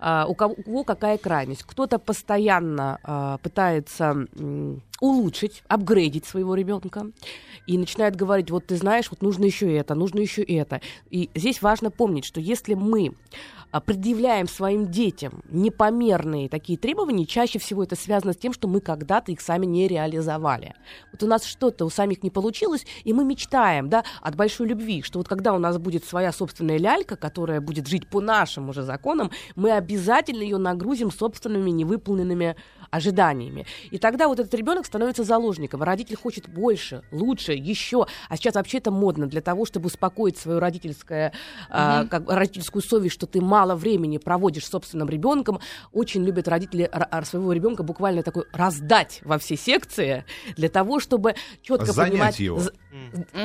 а, 0.00 0.26
у, 0.28 0.34
кого, 0.34 0.54
у 0.58 0.62
кого 0.62 0.84
какая 0.84 1.18
крайность, 1.18 1.62
кто-то 1.62 2.00
постоянно 2.00 2.98
а, 3.04 3.38
пытается 3.38 4.26
улучшить, 5.00 5.62
апгрейдить 5.68 6.24
своего 6.24 6.54
ребенка 6.54 7.06
и 7.66 7.78
начинает 7.78 8.16
говорить, 8.16 8.50
вот 8.50 8.66
ты 8.66 8.76
знаешь, 8.76 9.10
вот 9.10 9.22
нужно 9.22 9.44
еще 9.44 9.74
это, 9.76 9.94
нужно 9.94 10.20
еще 10.20 10.42
это. 10.42 10.80
И 11.10 11.30
здесь 11.34 11.62
важно 11.62 11.90
помнить, 11.90 12.24
что 12.24 12.40
если 12.40 12.74
мы 12.74 13.14
а, 13.70 13.80
предъявляем 13.80 14.46
своим 14.46 14.90
детям 14.90 15.42
непомерные 15.48 16.48
такие 16.48 16.78
требования, 16.78 17.26
чаще 17.26 17.58
всего 17.58 17.82
это 17.82 17.96
связано 17.96 18.32
с 18.32 18.36
тем, 18.36 18.52
что 18.52 18.68
мы 18.68 18.80
когда-то 18.80 19.32
их 19.32 19.40
сами 19.40 19.66
не 19.66 19.88
реализовали. 19.88 20.74
Вот 21.10 21.22
у 21.22 21.26
нас 21.26 21.44
что-то 21.44 21.84
у 21.84 21.90
самих 21.90 22.22
не 22.22 22.30
получилось, 22.30 22.86
и 23.02 23.12
мы 23.12 23.24
мечтаем, 23.24 23.88
да, 23.88 24.04
от 24.20 24.36
большой 24.36 24.68
любви, 24.68 25.02
что 25.02 25.18
вот 25.18 25.26
когда 25.26 25.52
у 25.54 25.58
нас 25.58 25.78
будет 25.78 26.04
своя 26.04 26.30
собственная 26.30 26.78
лялька, 26.78 27.16
которая 27.16 27.60
будет 27.60 27.88
жить 27.88 28.06
по 28.06 28.20
нашим 28.20 28.68
уже 28.68 28.82
законам, 28.82 29.32
мы 29.56 29.72
обязательно 29.72 30.42
ее 30.42 30.58
нагрузим 30.58 31.10
собственными 31.10 31.70
невыполненными 31.70 32.54
ожиданиями. 32.94 33.66
И 33.90 33.98
тогда 33.98 34.28
вот 34.28 34.38
этот 34.40 34.54
ребенок 34.54 34.86
становится 34.86 35.24
заложником. 35.24 35.82
Родитель 35.82 36.16
хочет 36.16 36.48
больше, 36.48 37.02
лучше, 37.10 37.52
еще. 37.52 38.06
А 38.28 38.36
сейчас 38.36 38.54
вообще 38.54 38.78
это 38.78 38.90
модно 38.90 39.26
для 39.26 39.40
того, 39.40 39.64
чтобы 39.66 39.86
успокоить 39.86 40.36
свою 40.38 40.60
родительское, 40.60 41.32
а, 41.68 42.04
как, 42.06 42.30
родительскую 42.30 42.82
совесть, 42.82 43.14
что 43.14 43.26
ты 43.26 43.40
мало 43.40 43.74
времени 43.74 44.18
проводишь 44.18 44.64
с 44.66 44.70
собственным 44.70 45.08
ребенком. 45.08 45.60
Очень 45.92 46.24
любят 46.24 46.48
родители 46.48 46.88
р- 46.92 47.08
р- 47.10 47.24
своего 47.26 47.52
ребенка 47.52 47.82
буквально 47.82 48.22
такой 48.22 48.44
раздать 48.52 49.20
во 49.24 49.38
все 49.38 49.56
секции 49.56 50.24
для 50.56 50.68
того, 50.68 51.00
чтобы 51.00 51.34
четко 51.62 51.92
Занять 51.92 52.12
понимать. 52.12 52.38
его. 52.40 52.60
з- 52.60 52.72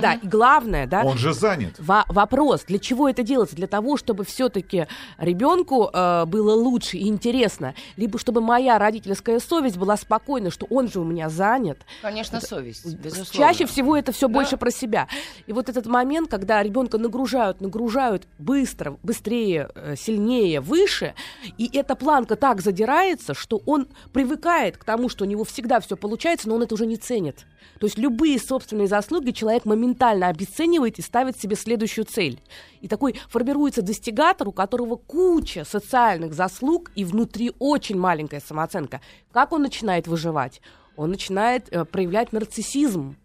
Да, 0.01 0.13
и 0.13 0.27
главное, 0.27 0.85
да. 0.87 1.03
Он 1.03 1.17
же 1.17 1.33
занят. 1.33 1.73
Во- 1.79 2.05
вопрос, 2.07 2.63
для 2.65 2.77
чего 2.79 3.09
это 3.09 3.23
делается? 3.23 3.55
Для 3.55 3.67
того, 3.67 3.97
чтобы 3.97 4.23
все-таки 4.23 4.87
ребенку 5.17 5.89
э, 5.91 6.25
было 6.25 6.53
лучше 6.53 6.97
и 6.97 7.07
интересно, 7.07 7.73
либо 7.97 8.19
чтобы 8.19 8.41
моя 8.41 8.77
родительская 8.77 9.38
совесть 9.39 9.77
была 9.77 9.97
спокойна, 9.97 10.51
что 10.51 10.65
он 10.69 10.87
же 10.87 10.99
у 10.99 11.03
меня 11.03 11.29
занят. 11.29 11.79
Конечно, 12.01 12.41
совесть, 12.41 12.85
безусловно. 12.95 13.47
Чаще 13.47 13.65
всего 13.65 13.95
это 13.95 14.11
все 14.11 14.27
больше 14.29 14.57
про 14.57 14.71
себя. 14.71 15.07
И 15.47 15.53
вот 15.53 15.69
этот 15.69 15.85
момент, 15.85 16.29
когда 16.29 16.61
ребенка 16.63 16.97
нагружают, 16.97 17.61
нагружают 17.61 18.27
быстро, 18.37 18.97
быстрее, 19.03 19.69
э, 19.75 19.95
сильнее, 19.95 20.61
выше, 20.61 21.13
и 21.57 21.69
эта 21.77 21.95
планка 21.95 22.35
так 22.35 22.61
задирается, 22.61 23.33
что 23.33 23.61
он 23.65 23.87
привыкает 24.13 24.77
к 24.77 24.83
тому, 24.83 25.09
что 25.09 25.25
у 25.25 25.27
него 25.27 25.43
всегда 25.43 25.79
все 25.79 25.95
получается, 25.97 26.49
но 26.49 26.55
он 26.55 26.63
это 26.63 26.73
уже 26.75 26.85
не 26.85 26.97
ценит. 26.97 27.45
То 27.79 27.85
есть 27.85 27.97
любые 27.97 28.39
собственные 28.39 28.87
заслуги 28.87 29.31
человек 29.31 29.65
моментально 29.65 30.27
обесценивает 30.27 30.99
и 30.99 31.01
ставит 31.01 31.39
себе 31.39 31.55
следующую 31.55 32.05
цель. 32.05 32.41
И 32.81 32.87
такой 32.87 33.19
формируется 33.29 33.81
достигатор, 33.81 34.47
у 34.47 34.51
которого 34.51 34.95
куча 34.95 35.65
социальных 35.65 36.33
заслуг 36.33 36.91
и 36.95 37.05
внутри 37.05 37.51
очень 37.59 37.97
маленькая 37.97 38.41
самооценка. 38.41 39.01
Как 39.31 39.51
он 39.51 39.61
начинает 39.61 40.07
выживать? 40.07 40.61
Он 40.95 41.11
начинает 41.11 41.69
э, 41.71 41.85
проявлять 41.85 42.33
нарциссизм. 42.33 43.15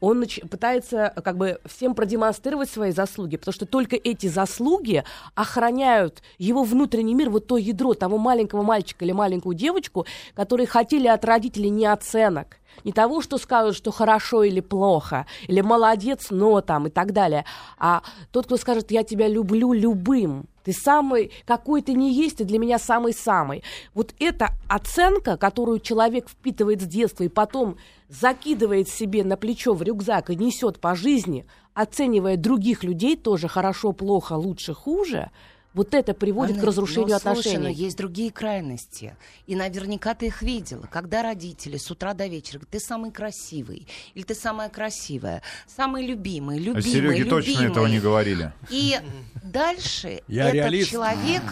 Он 0.00 0.22
нач- 0.22 0.46
пытается 0.46 1.12
как 1.24 1.36
бы 1.36 1.60
всем 1.64 1.94
продемонстрировать 1.94 2.68
свои 2.68 2.90
заслуги, 2.90 3.36
потому 3.36 3.52
что 3.52 3.66
только 3.66 3.96
эти 3.96 4.26
заслуги 4.26 5.04
охраняют 5.34 6.22
его 6.38 6.62
внутренний 6.64 7.14
мир, 7.14 7.30
вот 7.30 7.46
то 7.46 7.56
ядро 7.56 7.94
того 7.94 8.18
маленького 8.18 8.62
мальчика 8.62 9.04
или 9.04 9.12
маленькую 9.12 9.54
девочку, 9.54 10.06
которые 10.34 10.66
хотели 10.66 11.06
от 11.06 11.24
родителей 11.24 11.70
не 11.70 11.86
оценок, 11.86 12.58
не 12.84 12.92
того, 12.92 13.22
что 13.22 13.38
скажут, 13.38 13.76
что 13.76 13.92
хорошо 13.92 14.42
или 14.42 14.60
плохо, 14.60 15.26
или 15.46 15.60
молодец, 15.60 16.28
но 16.30 16.60
там 16.60 16.88
и 16.88 16.90
так 16.90 17.12
далее, 17.12 17.44
а 17.78 18.02
тот, 18.32 18.46
кто 18.46 18.56
скажет, 18.56 18.90
я 18.90 19.04
тебя 19.04 19.28
люблю 19.28 19.72
любым, 19.72 20.46
ты 20.66 20.72
самый, 20.72 21.30
какой 21.44 21.80
ты 21.80 21.92
не 21.92 22.12
есть, 22.12 22.38
ты 22.38 22.44
для 22.44 22.58
меня 22.58 22.80
самый-самый. 22.80 23.62
Вот 23.94 24.16
эта 24.18 24.48
оценка, 24.66 25.36
которую 25.36 25.78
человек 25.78 26.28
впитывает 26.28 26.82
с 26.82 26.86
детства 26.86 27.22
и 27.22 27.28
потом 27.28 27.76
закидывает 28.08 28.88
себе 28.88 29.22
на 29.22 29.36
плечо 29.36 29.74
в 29.74 29.82
рюкзак 29.84 30.30
и 30.30 30.34
несет 30.34 30.80
по 30.80 30.96
жизни, 30.96 31.46
оценивая 31.72 32.36
других 32.36 32.82
людей 32.82 33.16
тоже 33.16 33.46
хорошо, 33.46 33.92
плохо, 33.92 34.32
лучше, 34.32 34.74
хуже, 34.74 35.30
вот 35.76 35.92
это 35.94 36.14
приводит 36.14 36.54
Анна, 36.54 36.62
к 36.62 36.66
разрушению 36.66 37.10
но, 37.10 37.18
слушай, 37.18 37.30
отношений. 37.38 37.58
но 37.58 37.68
есть 37.68 37.96
другие 37.98 38.32
крайности. 38.32 39.14
И 39.46 39.54
наверняка 39.54 40.14
ты 40.14 40.26
их 40.26 40.40
видела. 40.40 40.88
Когда 40.90 41.22
родители 41.22 41.76
с 41.76 41.90
утра 41.90 42.14
до 42.14 42.26
вечера 42.26 42.58
говорят, 42.60 42.70
ты 42.70 42.80
самый 42.80 43.12
красивый, 43.12 43.86
или 44.14 44.24
ты 44.24 44.34
самая 44.34 44.70
красивая, 44.70 45.42
самый 45.68 46.06
любимый, 46.06 46.56
А 46.56 46.60
любимый, 46.60 46.82
Сереге 46.82 47.24
точно 47.26 47.50
любимый. 47.50 47.70
этого 47.70 47.86
не 47.86 48.00
говорили. 48.00 48.52
И 48.70 48.98
дальше 49.44 50.22
этот 50.26 50.88
человек, 50.88 51.42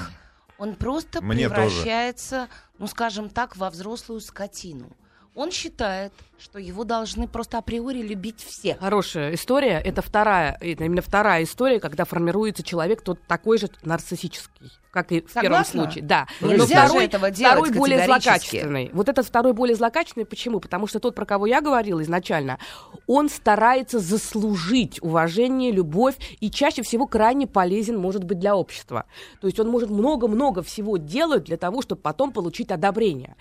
он 0.56 0.74
просто 0.74 1.20
Мне 1.20 1.48
тоже. 1.48 1.60
превращается, 1.68 2.48
ну, 2.78 2.86
скажем 2.86 3.28
так, 3.28 3.56
во 3.58 3.68
взрослую 3.68 4.20
скотину. 4.22 4.90
Он 5.34 5.50
считает, 5.50 6.12
что 6.38 6.60
его 6.60 6.84
должны 6.84 7.26
просто 7.26 7.58
априори 7.58 8.02
любить 8.02 8.40
все. 8.40 8.76
Хорошая 8.76 9.34
история. 9.34 9.80
Это 9.84 10.00
вторая, 10.00 10.56
это 10.60 10.84
именно 10.84 11.02
вторая 11.02 11.42
история, 11.42 11.80
когда 11.80 12.04
формируется 12.04 12.62
человек 12.62 13.02
тот 13.02 13.18
такой 13.26 13.58
же 13.58 13.68
нарциссический, 13.82 14.70
как 14.92 15.10
и 15.10 15.22
в 15.22 15.32
первом 15.32 15.64
Согласна? 15.64 15.82
случае. 15.82 16.04
Да. 16.04 16.28
Нельзя 16.40 16.56
Но 16.56 16.66
второй, 16.66 17.04
этого 17.06 17.30
делать 17.32 17.56
второй 17.56 17.76
более 17.76 18.04
злокачественный. 18.04 18.90
Вот 18.92 19.08
этот 19.08 19.26
второй 19.26 19.54
более 19.54 19.74
злокачественный. 19.74 20.24
Почему? 20.24 20.60
Потому 20.60 20.86
что 20.86 21.00
тот, 21.00 21.16
про 21.16 21.26
кого 21.26 21.46
я 21.46 21.60
говорила 21.60 22.00
изначально, 22.00 22.60
он 23.08 23.28
старается 23.28 23.98
заслужить 23.98 25.02
уважение, 25.02 25.72
любовь 25.72 26.14
и 26.38 26.48
чаще 26.48 26.82
всего 26.82 27.08
крайне 27.08 27.48
полезен 27.48 27.98
может 27.98 28.22
быть 28.22 28.38
для 28.38 28.54
общества. 28.54 29.06
То 29.40 29.48
есть 29.48 29.58
он 29.58 29.68
может 29.68 29.90
много-много 29.90 30.62
всего 30.62 30.96
делать 30.96 31.42
для 31.42 31.56
того, 31.56 31.82
чтобы 31.82 32.02
потом 32.02 32.30
получить 32.30 32.70
одобрение. 32.70 33.34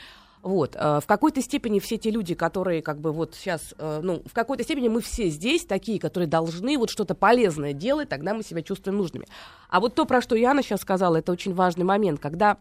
Вот. 0.44 0.76
э, 0.76 1.00
В 1.02 1.08
какой-то 1.08 1.42
степени 1.42 1.80
все 1.80 1.98
те 1.98 2.12
люди, 2.12 2.36
которые 2.36 2.82
как 2.82 3.00
бы 3.00 3.14
вот 3.14 3.34
сейчас, 3.34 3.74
э, 3.78 4.02
ну, 4.04 4.22
в 4.26 4.34
какой-то 4.34 4.64
степени 4.64 4.90
мы 4.90 5.02
все 5.02 5.30
здесь 5.30 5.66
такие, 5.66 6.00
которые 6.00 6.28
должны 6.28 6.78
вот 6.78 6.90
что-то 6.90 7.16
полезное 7.16 7.72
делать, 7.72 8.10
тогда 8.10 8.34
мы 8.34 8.44
себя 8.44 8.62
чувствуем 8.62 8.98
нужными. 8.98 9.26
А 9.70 9.80
вот 9.80 9.96
то, 9.96 10.06
про 10.06 10.22
что 10.22 10.36
Яна 10.36 10.62
сейчас 10.62 10.82
сказала, 10.82 11.16
это 11.16 11.32
очень 11.32 11.54
важный 11.54 11.86
момент, 11.86 12.20
когда 12.20 12.58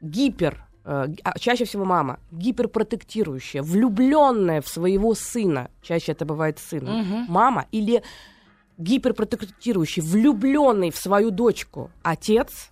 гипер 0.00 0.64
э, 0.86 1.08
а, 1.22 1.38
чаще 1.38 1.66
всего 1.66 1.84
мама, 1.84 2.20
гиперпротектирующая, 2.32 3.62
влюбленная 3.62 4.62
в 4.62 4.68
своего 4.68 5.14
сына, 5.14 5.70
чаще 5.82 6.12
это 6.12 6.24
бывает 6.24 6.58
сын, 6.58 6.88
мама, 7.28 7.66
или 7.70 8.02
гиперпротектирующий, 8.78 10.00
влюбленный 10.00 10.90
в 10.90 10.96
свою 10.96 11.30
дочку 11.30 11.90
отец, 12.02 12.70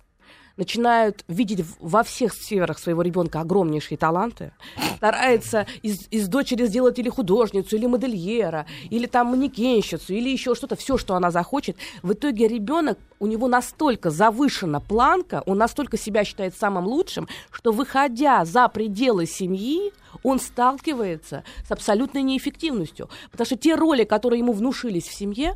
начинают 0.59 1.23
видеть 1.29 1.65
во 1.79 2.03
всех 2.03 2.33
сферах 2.33 2.77
своего 2.79 3.01
ребенка 3.01 3.39
огромнейшие 3.39 3.97
таланты, 3.97 4.51
старается 4.97 5.65
из, 5.81 6.05
из 6.11 6.27
дочери 6.27 6.65
сделать 6.65 6.99
или 6.99 7.07
художницу, 7.07 7.77
или 7.77 7.85
модельера, 7.85 8.65
или 8.89 9.05
там 9.05 9.27
манекенщицу, 9.27 10.13
или 10.13 10.29
еще 10.29 10.55
что-то, 10.55 10.75
все, 10.75 10.97
что 10.97 11.15
она 11.15 11.31
захочет. 11.31 11.77
В 12.03 12.11
итоге 12.11 12.49
ребенок, 12.49 12.99
у 13.19 13.27
него 13.27 13.47
настолько 13.47 14.09
завышена 14.09 14.81
планка, 14.81 15.43
он 15.45 15.57
настолько 15.57 15.97
себя 15.97 16.25
считает 16.25 16.53
самым 16.55 16.85
лучшим, 16.85 17.29
что 17.51 17.71
выходя 17.71 18.43
за 18.43 18.67
пределы 18.67 19.27
семьи, 19.27 19.93
он 20.23 20.39
сталкивается 20.39 21.45
с 21.65 21.71
абсолютной 21.71 22.21
неэффективностью. 22.21 23.09
Потому 23.31 23.45
что 23.45 23.55
те 23.55 23.75
роли, 23.75 24.03
которые 24.03 24.39
ему 24.39 24.51
внушились 24.51 25.07
в 25.07 25.13
семье, 25.13 25.55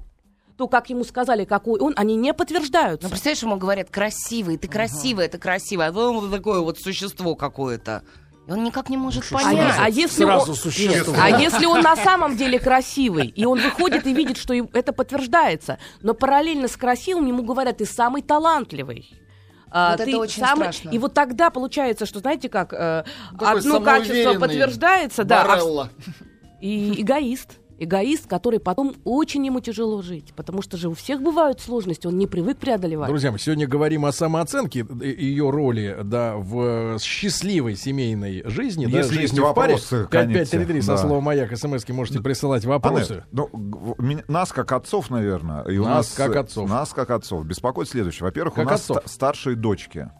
то, 0.57 0.67
как 0.67 0.89
ему 0.89 1.03
сказали, 1.03 1.45
какой 1.45 1.79
он, 1.79 1.93
они 1.95 2.15
не 2.15 2.33
подтверждаются. 2.33 3.03
Ну, 3.07 3.09
представляешь, 3.09 3.41
ему 3.43 3.57
говорят, 3.57 3.89
красивый, 3.89 4.57
ты 4.57 4.67
красивая, 4.67 5.27
ты 5.27 5.37
красивая, 5.37 5.87
а 5.89 5.91
вот 5.91 6.31
такое 6.31 6.59
вот 6.59 6.77
существо 6.79 7.35
какое-то. 7.35 8.03
И 8.47 8.51
он 8.51 8.63
никак 8.63 8.89
не 8.89 8.97
может 8.97 9.23
А, 9.31 9.35
понять. 9.35 9.53
не- 9.77 9.83
а 9.83 9.89
если 9.89 10.25
Сразу 10.25 10.51
он, 10.51 10.57
существо. 10.57 11.13
а 11.17 11.29
если 11.29 11.65
он 11.65 11.81
на 11.81 11.95
самом 11.95 12.35
деле 12.35 12.59
красивый, 12.59 13.27
и 13.27 13.45
он 13.45 13.59
выходит 13.61 14.05
и 14.05 14.13
видит, 14.13 14.37
что 14.37 14.53
это 14.53 14.91
подтверждается, 14.91 15.79
но 16.01 16.13
параллельно 16.13 16.67
с 16.67 16.75
красивым 16.75 17.25
ему 17.25 17.43
говорят, 17.43 17.77
ты 17.77 17.85
самый 17.85 18.21
талантливый. 18.21 19.09
А, 19.71 19.91
Вот 19.93 20.01
это 20.01 20.11
ты 20.11 20.17
очень 20.17 20.39
самый- 20.43 20.71
страшно. 20.73 20.89
И 20.89 20.99
вот 20.99 21.13
тогда 21.15 21.49
получается, 21.49 22.05
что 22.05 22.19
знаете 22.19 22.47
как 22.49 22.73
э, 22.73 23.05
Такой 23.31 23.57
одно 23.59 23.79
качество 23.81 24.33
подтверждается, 24.37 25.23
да, 25.23 25.41
а 25.43 25.47
Барелла. 25.47 25.89
и 26.61 27.01
эгоист. 27.01 27.57
Эгоист, 27.79 28.27
который 28.27 28.59
потом 28.59 28.95
очень 29.03 29.45
ему 29.45 29.59
тяжело 29.59 30.01
жить, 30.01 30.33
потому 30.35 30.61
что 30.61 30.77
же 30.77 30.89
у 30.89 30.93
всех 30.93 31.21
бывают 31.21 31.59
сложности, 31.59 32.07
он 32.07 32.17
не 32.17 32.27
привык 32.27 32.57
преодолевать. 32.57 33.09
Друзья, 33.09 33.31
мы 33.31 33.39
сегодня 33.39 33.67
говорим 33.67 34.05
о 34.05 34.11
самооценке, 34.11 34.85
ее 35.01 35.49
роли, 35.49 35.97
да, 36.03 36.35
в 36.37 36.99
счастливой 36.99 37.75
семейной 37.75 38.43
жизни, 38.45 38.85
да, 38.85 38.99
Если 38.99 39.09
жизни 39.09 39.21
есть 39.21 39.33
в 39.33 39.53
паре. 39.53 39.73
вопросы, 39.73 40.07
конечно, 40.09 40.33
5533 40.33 40.81
со 40.81 40.87
да. 40.87 40.97
словом 40.97 41.23
«Маяк» 41.23 41.57
смс 41.57 41.87
можете 41.89 42.21
присылать 42.21 42.65
вопросы. 42.65 43.11
Анет, 43.11 43.25
ну, 43.31 44.23
нас 44.27 44.51
как 44.51 44.71
отцов, 44.71 45.09
наверное, 45.09 45.63
и 45.63 45.77
у 45.77 45.83
Нас 45.83 46.09
нас, 46.09 46.13
как 46.15 46.35
отцов. 46.35 46.69
Нас 46.69 46.93
как 46.93 47.09
отцов 47.09 47.45
беспокоит 47.45 47.89
следующее. 47.89 48.25
Во-первых, 48.25 48.55
Как 48.55 48.65
у 48.65 48.69
нас 48.69 48.81
отцов. 48.89 49.03
старшие 49.05 49.55
дочки, 49.55 50.11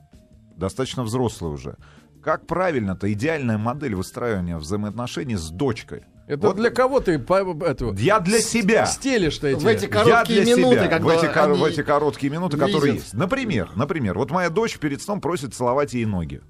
достаточно 0.55 1.03
взрослые 1.03 1.53
уже. 1.53 1.77
Как 2.21 2.47
правильно-то 2.47 3.11
идеальная 3.11 3.57
модель 3.57 3.95
выстраивания 3.95 4.57
взаимоотношений 4.57 5.35
с 5.35 5.49
дочкой? 5.49 6.03
Это 6.25 6.47
Вот 6.47 6.55
для 6.55 6.69
кого 6.69 7.01
ты 7.01 7.19
по, 7.19 7.33
эту, 7.65 7.93
Я 7.95 8.19
для 8.19 8.39
себя. 8.39 8.85
стелишь-то 8.85 9.47
эти... 9.47 9.59
В 9.59 9.67
эти 9.67 9.83
Я 9.83 9.89
короткие 9.89 10.41
для 10.43 10.55
минуты, 10.55 10.75
себя, 10.77 10.87
когда 10.87 11.05
в 11.05 11.09
эти, 11.09 11.37
они 11.37 11.57
в 11.59 11.63
эти 11.65 11.83
короткие 11.83 12.31
минуты, 12.31 12.57
которые 12.57 12.93
лезет. 12.93 13.03
есть. 13.03 13.13
Например, 13.13 13.69
например, 13.75 14.17
вот 14.17 14.31
моя 14.31 14.49
дочь 14.49 14.77
перед 14.77 15.01
сном 15.01 15.19
просит 15.19 15.53
целовать 15.53 15.93
ей 15.93 16.05
ноги. 16.05 16.41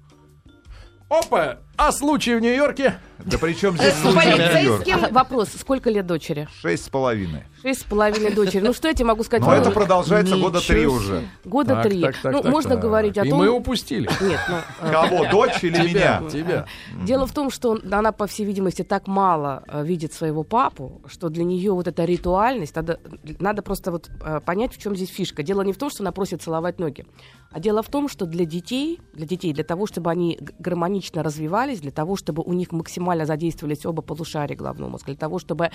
Опа! 1.08 1.58
А 1.86 1.92
случай 1.92 2.34
в 2.34 2.40
Нью-Йорке? 2.40 2.98
Да 3.26 3.36
при 3.36 3.52
чем 3.52 3.74
Э, 3.74 3.78
здесь 3.78 3.94
случай 3.94 4.28
Нью-Йорк? 4.28 4.86
А, 4.88 5.12
Вопрос, 5.12 5.50
сколько 5.58 5.90
лет 5.90 6.06
дочери? 6.06 6.48
Шесть 6.62 6.86
с 6.86 6.88
половиной. 6.88 7.44
Шесть 7.60 7.82
с 7.82 7.84
половиной 7.84 8.32
дочери. 8.32 8.60
Ну 8.60 8.72
что 8.72 8.88
я 8.88 8.94
тебе 8.94 9.04
могу 9.06 9.22
сказать? 9.22 9.46
Но 9.46 9.54
это 9.54 9.70
продолжается 9.70 10.36
года 10.36 10.60
три 10.66 10.86
уже. 10.86 11.28
Года 11.44 11.82
три. 11.82 12.04
ну, 12.22 12.42
можно 12.42 12.76
говорить 12.76 13.18
о 13.18 13.24
И 13.24 13.28
том... 13.28 13.38
мы 13.38 13.50
упустили. 13.50 14.08
Нет, 14.22 14.40
ну, 14.48 14.56
э, 14.80 14.92
Кого, 14.92 15.26
дочь 15.30 15.62
или 15.62 15.88
меня? 15.88 16.22
Тебя. 16.30 16.66
Дело 17.02 17.26
в 17.26 17.32
том, 17.32 17.50
что 17.50 17.78
она, 17.90 18.12
по 18.12 18.26
всей 18.26 18.44
видимости, 18.46 18.82
так 18.82 19.06
мало 19.06 19.62
э, 19.68 19.84
видит 19.84 20.12
своего 20.12 20.42
папу, 20.42 21.02
что 21.06 21.28
для 21.28 21.44
нее 21.44 21.72
вот 21.72 21.86
эта 21.86 22.04
ритуальность, 22.04 22.74
надо, 22.74 23.62
просто 23.62 23.90
вот 23.90 24.10
э, 24.22 24.40
понять, 24.40 24.74
в 24.74 24.80
чем 24.80 24.96
здесь 24.96 25.10
фишка. 25.10 25.42
Дело 25.42 25.62
не 25.62 25.72
в 25.72 25.76
том, 25.76 25.90
что 25.90 26.02
она 26.02 26.12
просит 26.12 26.42
целовать 26.42 26.78
ноги, 26.78 27.06
а 27.50 27.60
дело 27.60 27.82
в 27.82 27.88
том, 27.88 28.08
что 28.08 28.26
для 28.26 28.44
детей, 28.44 29.00
для 29.12 29.26
детей, 29.26 29.52
для 29.52 29.64
того, 29.64 29.86
чтобы 29.86 30.10
они 30.10 30.38
гармонично 30.58 31.22
развивались, 31.22 31.73
развивались, 31.74 31.80
для 31.80 31.90
того, 31.90 32.16
чтобы 32.16 32.42
у 32.42 32.52
них 32.52 32.72
максимально 32.72 33.26
задействовались 33.26 33.86
оба 33.86 34.02
полушария 34.02 34.56
головного 34.56 34.90
мозга, 34.90 35.06
для 35.06 35.16
того, 35.16 35.38
чтобы 35.38 35.70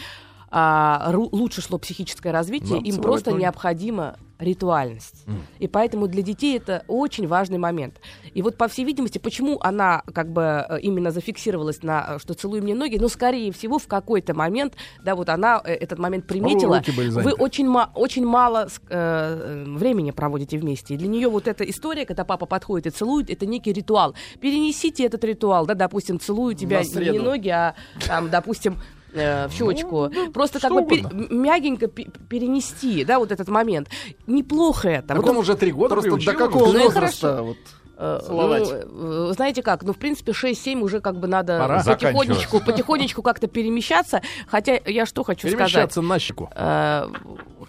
а, 0.51 1.11
лучше 1.31 1.61
шло 1.61 1.77
психическое 1.77 2.31
развитие, 2.31 2.75
Вам 2.75 2.83
им 2.83 3.01
просто 3.01 3.31
ноги. 3.31 3.41
необходима 3.41 4.15
ритуальность. 4.39 5.25
И 5.59 5.67
поэтому 5.67 6.07
для 6.07 6.21
детей 6.21 6.57
это 6.57 6.83
очень 6.87 7.27
важный 7.27 7.57
момент. 7.57 7.99
И 8.33 8.41
вот, 8.41 8.57
по 8.57 8.67
всей 8.67 8.85
видимости, 8.85 9.17
почему 9.17 9.59
она 9.61 10.01
как 10.13 10.31
бы 10.31 10.65
э, 10.69 10.79
именно 10.81 11.11
зафиксировалась 11.11 11.83
на 11.83 12.15
э, 12.15 12.19
что 12.19 12.33
целуй 12.33 12.61
мне 12.61 12.73
ноги, 12.73 12.97
ну, 12.97 13.09
скорее 13.09 13.51
всего, 13.51 13.79
в 13.79 13.87
какой-то 13.87 14.33
момент, 14.33 14.75
да, 15.03 15.15
вот 15.15 15.29
она 15.29 15.61
э, 15.65 15.73
этот 15.73 15.99
момент 15.99 16.25
приметила. 16.25 16.75
Вы 17.23 17.33
очень, 17.33 17.67
ма- 17.67 17.91
очень 17.95 18.25
мало 18.25 18.69
э, 18.89 19.63
времени 19.67 20.11
проводите 20.11 20.57
вместе. 20.57 20.93
И 20.93 20.97
для 20.97 21.07
нее 21.07 21.27
вот 21.27 21.47
эта 21.47 21.63
история, 21.65 22.05
когда 22.05 22.23
папа 22.23 22.45
подходит 22.45 22.87
и 22.87 22.89
целует, 22.91 23.29
это 23.29 23.45
некий 23.45 23.73
ритуал. 23.73 24.15
Перенесите 24.39 25.05
этот 25.05 25.23
ритуал, 25.25 25.65
да, 25.65 25.73
допустим, 25.73 26.19
целую 26.19 26.55
тебя 26.55 26.77
не 27.11 27.19
ноги, 27.19 27.49
а 27.49 27.75
там, 28.07 28.29
допустим, 28.29 28.77
э, 29.13 29.47
в 29.47 29.51
щечку. 29.53 30.09
Просто 30.33 30.59
как 30.59 30.71
бы 30.71 30.81
пер- 30.81 31.33
мягенько 31.33 31.87
пе- 31.87 32.07
перенести, 32.29 33.03
да, 33.05 33.19
вот 33.19 33.31
этот 33.31 33.47
момент. 33.49 33.89
Неплохо 34.27 34.89
это. 34.89 35.07
Так 35.09 35.17
Вот 35.17 35.29
он 35.29 35.37
уже 35.37 35.55
три 35.55 35.71
года 35.71 35.95
Просто 35.95 36.09
приучил 36.11 36.31
до 36.33 36.37
какого 36.37 36.73
Ну 36.73 36.83
возраста? 36.83 37.41
Вот, 37.43 37.57
Э, 38.01 38.21
Целовать. 38.25 38.69
ну, 38.89 39.29
э, 39.29 39.33
знаете 39.33 39.61
как, 39.61 39.83
ну, 39.83 39.91
в 39.91 39.97
принципе, 39.97 40.31
6-7 40.31 40.79
уже 40.83 41.01
как 41.01 41.19
бы 41.19 41.27
надо 41.27 41.59
Пора. 41.59 41.83
потихонечку, 41.83 42.61
потихонечку 42.61 43.21
как-то 43.21 43.47
перемещаться. 43.47 44.21
Хотя 44.47 44.79
я 44.85 45.05
что 45.05 45.23
хочу 45.25 45.49
сказать. 45.49 45.57
Перемещаться 45.57 46.01
на 46.01 46.17
щеку. 46.17 46.49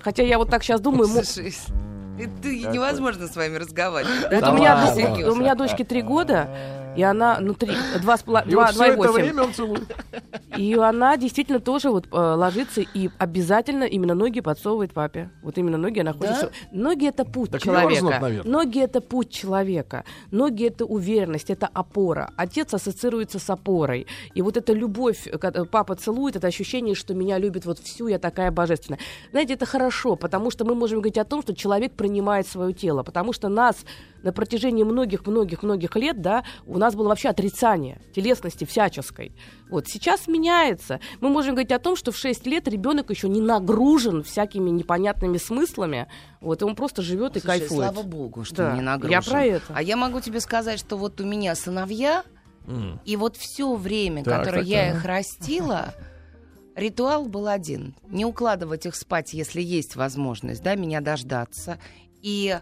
Хотя 0.02 0.23
я 0.23 0.38
вот 0.38 0.49
так 0.49 0.62
сейчас 0.62 0.80
думаю, 0.80 1.09
Слушай, 1.09 1.52
это 2.18 2.49
невозможно 2.49 3.26
с 3.26 3.35
вами 3.35 3.56
разговаривать. 3.56 4.30
вот 4.30 4.49
у 4.50 4.52
меня, 4.54 5.30
у 5.32 5.35
меня 5.35 5.54
дочке 5.56 5.82
три 5.85 6.00
года, 6.02 6.49
и 6.97 7.02
она, 7.02 7.38
ну, 7.40 7.54
три, 7.54 7.73
два 8.02 8.16
с 8.16 8.23
пола- 8.23 8.44
И 8.47 8.50
два, 8.50 8.66
вот 8.66 8.75
два 8.75 8.85
все 8.85 8.92
и 8.92 8.97
это 8.97 8.97
восемь. 8.99 9.23
время 9.23 9.42
он 9.42 9.54
целует. 9.54 9.97
И 10.56 10.75
она 10.75 11.16
действительно 11.16 11.61
тоже 11.61 11.90
вот 11.90 12.06
э, 12.11 12.16
ложится 12.16 12.80
и 12.80 13.11
обязательно 13.18 13.85
именно 13.85 14.14
ноги 14.14 14.40
подсовывает 14.40 14.92
папе. 14.92 15.30
Вот 15.42 15.56
именно 15.59 15.78
ноги 15.78 16.00
она 16.00 16.12
хочет. 16.12 16.40
Да? 16.40 16.50
Ноги 16.73 17.06
это 17.06 17.25
путь 17.25 17.50
Так 17.52 17.62
человека. 17.62 18.04
мерзнут. 18.04 18.44
Ноги 18.44 18.80
это 18.80 19.00
путь 19.00 19.30
человека. 19.30 20.04
Ноги 20.30 20.66
это 20.66 20.85
уверенность, 20.85 21.50
это 21.50 21.68
опора. 21.73 22.30
Отец 22.37 22.75
ассоциируется 22.75 23.38
с 23.38 23.49
опорой. 23.49 24.06
И 24.35 24.42
вот 24.42 24.56
эта 24.56 24.73
любовь, 24.73 25.28
когда 25.40 25.64
папа 25.64 25.94
целует, 25.94 26.37
это 26.37 26.49
ощущение, 26.49 26.94
что 26.94 27.14
меня 27.14 27.38
любит 27.38 27.64
вот 27.64 27.78
всю, 27.78 28.09
я 28.09 28.18
такая 28.18 28.50
божественная. 28.50 28.99
Знаете, 29.30 29.54
это 29.54 29.66
хорошо, 29.66 30.16
потому 30.16 30.50
что 30.50 30.64
мы 30.64 30.75
можем 30.75 30.99
говорить 30.99 31.18
о 31.18 31.25
том, 31.25 31.42
что 31.42 31.54
человек 31.54 31.92
принимает 31.92 32.47
свое 32.49 32.73
тело, 32.73 33.02
потому 33.04 33.32
что 33.32 33.49
нас 33.49 33.76
на 34.22 34.32
протяжении 34.32 34.82
многих-многих-многих 34.84 35.96
лет, 35.96 36.20
да, 36.20 36.44
у 36.66 36.78
нас 36.78 36.94
было 36.94 37.08
вообще 37.08 37.28
отрицание 37.28 38.00
телесности 38.14 38.64
всяческой. 38.64 39.32
Вот 39.70 39.86
сейчас 39.88 40.26
меняется. 40.28 41.00
Мы 41.20 41.28
можем 41.30 41.54
говорить 41.54 41.72
о 41.72 41.78
том, 41.78 41.96
что 41.96 42.12
в 42.12 42.16
6 42.16 42.46
лет 42.46 42.68
ребенок 42.68 43.10
еще 43.10 43.28
не 43.28 43.40
нагружен 43.40 44.22
всякими 44.22 44.70
непонятными 44.70 45.38
смыслами. 45.38 46.06
Вот, 46.40 46.62
и 46.62 46.64
он 46.64 46.74
просто 46.74 47.02
живет 47.02 47.36
и 47.36 47.40
кайфует. 47.40 47.70
слава 47.92 48.02
богу, 48.02 48.44
что 48.44 48.56
Да, 48.56 48.72
не 48.74 48.80
нагружен. 48.80 49.12
я 49.12 49.22
про 49.22 49.44
это. 49.44 49.64
А 49.74 49.82
я 49.82 49.96
могу 49.96 50.20
тебе 50.20 50.40
сказать, 50.40 50.78
что 50.80 50.96
вот 50.96 51.20
у 51.20 51.24
меня 51.24 51.54
сыновья, 51.54 52.24
М. 52.66 53.00
и 53.04 53.16
вот 53.16 53.36
все 53.36 53.74
время, 53.74 54.22
Так, 54.24 54.38
которое 54.40 54.58
так, 54.58 54.66
я 54.66 54.86
так. 54.88 54.96
их 54.96 55.04
растила, 55.04 55.94
ритуал 56.76 57.26
был 57.26 57.48
один. 57.48 57.94
Не 58.08 58.24
укладывать 58.24 58.86
их 58.86 58.94
спать, 58.96 59.32
если 59.32 59.60
есть 59.60 59.96
возможность, 59.96 60.62
да, 60.62 60.74
меня 60.74 61.00
дождаться. 61.00 61.78
И 62.22 62.58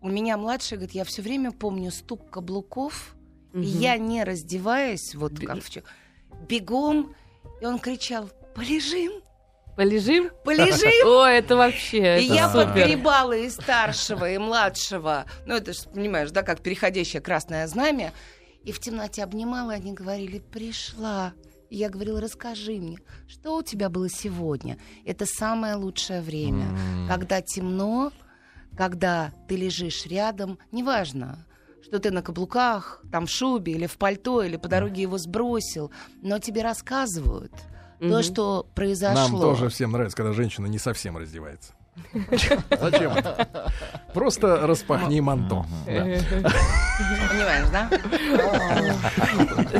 у 0.00 0.08
меня 0.08 0.36
младший 0.36 0.78
говорит, 0.78 0.94
я 0.94 1.04
все 1.04 1.22
время 1.22 1.50
помню 1.52 1.90
стук 1.90 2.30
каблуков, 2.30 3.14
и 3.54 3.58
Мгм. 3.58 3.66
я, 3.66 3.96
не 3.98 4.24
раздеваясь, 4.24 5.14
вот 5.14 5.38
как 5.40 5.62
вчера, 5.62 5.84
бегом, 6.48 7.14
и 7.60 7.66
он 7.66 7.78
кричал, 7.78 8.30
полежим, 8.54 9.12
Полежим? 9.76 10.30
полежим. 10.44 10.90
О, 11.06 11.24
это 11.24 11.56
вообще 11.56 12.20
И 12.20 12.24
это 12.26 12.34
я 12.34 12.48
супер. 12.50 12.66
подгребала 12.66 13.36
и 13.36 13.48
старшего, 13.48 14.28
и 14.28 14.36
младшего. 14.38 15.24
Ну, 15.46 15.54
это 15.54 15.72
же, 15.72 15.80
понимаешь, 15.94 16.30
да, 16.32 16.42
как 16.42 16.60
переходящее 16.60 17.22
красное 17.22 17.66
знамя. 17.68 18.12
И 18.64 18.72
в 18.72 18.80
темноте 18.80 19.22
обнимала, 19.22 19.70
и 19.70 19.76
они 19.76 19.92
говорили, 19.92 20.40
пришла. 20.40 21.32
И 21.70 21.76
я 21.76 21.90
говорила, 21.90 22.20
расскажи 22.20 22.72
мне, 22.72 22.98
что 23.28 23.56
у 23.56 23.62
тебя 23.62 23.88
было 23.88 24.08
сегодня? 24.08 24.78
Это 25.04 25.26
самое 25.26 25.76
лучшее 25.76 26.22
время. 26.22 26.66
Когда 27.08 27.40
темно, 27.40 28.10
когда 28.78 29.32
ты 29.48 29.56
лежишь 29.56 30.06
рядом, 30.06 30.56
неважно, 30.70 31.44
что 31.82 31.98
ты 31.98 32.12
на 32.12 32.22
каблуках, 32.22 33.02
там 33.10 33.26
в 33.26 33.30
шубе 33.30 33.72
или 33.72 33.86
в 33.86 33.98
пальто, 33.98 34.44
или 34.44 34.56
по 34.56 34.68
дороге 34.68 35.02
его 35.02 35.18
сбросил, 35.18 35.90
но 36.22 36.38
тебе 36.38 36.62
рассказывают 36.62 37.52
то, 37.98 38.22
что 38.22 38.68
произошло. 38.76 39.28
Нам 39.28 39.40
тоже 39.40 39.68
всем 39.68 39.90
нравится, 39.90 40.16
когда 40.16 40.32
женщина 40.32 40.66
не 40.66 40.78
совсем 40.78 41.18
раздевается. 41.18 41.72
Зачем 42.80 43.12
это? 43.12 43.70
Просто 44.14 44.66
распахни 44.66 45.20
манто. 45.20 45.64
Понимаешь, 45.86 47.66
да? 47.72 47.88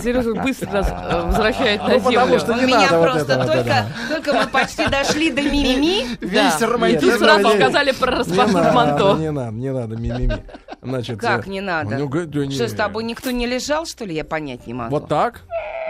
Сережа 0.01 0.35
быстро 0.35 0.71
нас 0.71 0.89
э, 0.91 1.23
возвращает 1.27 1.81
на 1.83 1.89
Ну, 1.89 2.01
потому 2.01 2.11
землю. 2.27 2.39
что 2.39 2.53
У 2.53 2.57
не 2.57 2.65
меня 2.67 2.81
надо 2.83 2.99
вот 2.99 3.11
просто 3.13 3.47
только, 3.47 3.87
только 4.09 4.33
мы 4.35 4.47
почти 4.49 4.87
дошли 4.89 5.31
до 5.31 5.43
мимими. 5.43 6.17
Весь 6.21 6.61
И 6.61 6.65
романтизм. 6.65 7.11
тут 7.11 7.19
сразу 7.21 7.49
сказали 7.51 7.93
про 7.93 8.11
распахнуть 8.19 8.73
манто. 8.75 9.17
не 9.19 9.31
надо, 9.31 9.53
не 9.53 9.73
надо, 9.73 9.97
мимими. 9.97 10.43
Значит, 10.83 11.19
Как 11.21 11.47
э, 11.47 11.51
не 11.51 11.61
надо? 11.61 11.97
ну, 11.99 12.51
Что, 12.51 12.69
с 12.69 12.73
тобой 12.75 13.05
никто 13.05 13.31
не 13.31 13.47
лежал, 13.47 13.85
что 13.87 14.05
ли? 14.05 14.15
Я 14.15 14.25
понять 14.25 14.67
не 14.67 14.75
могу. 14.75 14.91
Вот 14.91 15.09
так? 15.09 15.43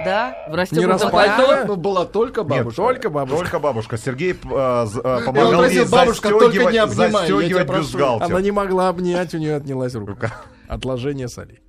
Да? 0.05 0.37
В 0.47 0.51
Не 0.51 0.57
расстегнутом 0.57 1.11
пальто. 1.11 1.65
Ну, 1.67 1.77
была 1.77 2.05
только 2.05 2.43
Нет, 2.43 2.51
бабушка. 2.51 2.77
Только 2.77 3.11
бабушка. 3.11 3.39
Только 3.39 3.59
бабушка. 3.59 3.99
Сергей 3.99 4.33
э, 4.33 4.35
э, 4.35 5.21
помогал 5.25 5.59
просил, 5.61 5.83
ей 5.83 5.91
«Бабушка, 5.91 6.29
только 6.29 6.45
застегивать, 6.47 6.73
не 6.73 6.79
обнимай, 6.79 7.11
застегивать 7.11 7.67
прошу». 7.67 7.83
бюстгальтер. 7.83 8.27
Она 8.27 8.41
не 8.41 8.51
могла 8.51 8.89
обнять, 8.89 9.35
у 9.35 9.39
нее 9.39 9.57
отнялась 9.57 9.95
рука. 9.95 10.33
Отложение 10.69 11.29
солей. 11.29 11.61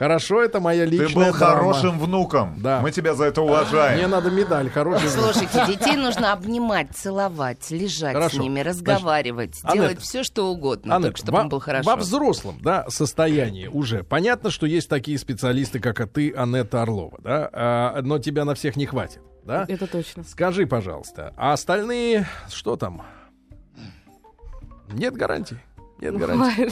Хорошо, 0.00 0.42
это 0.42 0.60
моя 0.60 0.86
личная 0.86 1.08
Ты 1.08 1.14
был 1.14 1.24
драма. 1.24 1.34
хорошим 1.34 1.98
внуком. 1.98 2.54
Да. 2.56 2.80
Мы 2.80 2.90
тебя 2.90 3.12
за 3.12 3.24
это 3.24 3.42
Мне 3.42 3.50
уважаем. 3.50 4.10
надо 4.10 4.30
медаль, 4.30 4.70
хороший 4.70 5.08
внук. 5.10 5.34
Слушайте, 5.34 5.66
детей 5.66 5.94
нужно 5.94 6.32
обнимать, 6.32 6.92
целовать, 6.96 7.70
лежать 7.70 8.14
Хорошо. 8.14 8.38
с 8.38 8.40
ними, 8.40 8.60
разговаривать, 8.60 9.60
Анетта. 9.62 9.74
делать 9.74 10.00
все, 10.00 10.22
что 10.22 10.46
угодно, 10.50 10.94
Аннет, 10.96 11.08
только 11.08 11.18
чтобы 11.18 11.36
во, 11.36 11.42
им 11.42 11.48
было 11.50 11.60
хорошо. 11.60 11.90
во 11.90 11.96
взрослом 11.96 12.58
да, 12.62 12.86
состоянии 12.88 13.66
уже 13.66 14.02
понятно, 14.02 14.50
что 14.50 14.64
есть 14.64 14.88
такие 14.88 15.18
специалисты, 15.18 15.80
как 15.80 16.00
и 16.00 16.06
ты, 16.06 16.32
Анетта 16.34 16.80
Орлова, 16.80 17.18
да, 17.22 17.50
а, 17.52 18.00
но 18.00 18.18
тебя 18.18 18.46
на 18.46 18.54
всех 18.54 18.76
не 18.76 18.86
хватит, 18.86 19.20
да? 19.44 19.66
Это 19.68 19.86
точно. 19.86 20.24
Скажи, 20.24 20.66
пожалуйста, 20.66 21.34
а 21.36 21.52
остальные 21.52 22.26
что 22.48 22.76
там? 22.76 23.02
Нет 24.92 25.14
гарантий. 25.14 25.58
Нет 26.00 26.16
гарантий. 26.18 26.68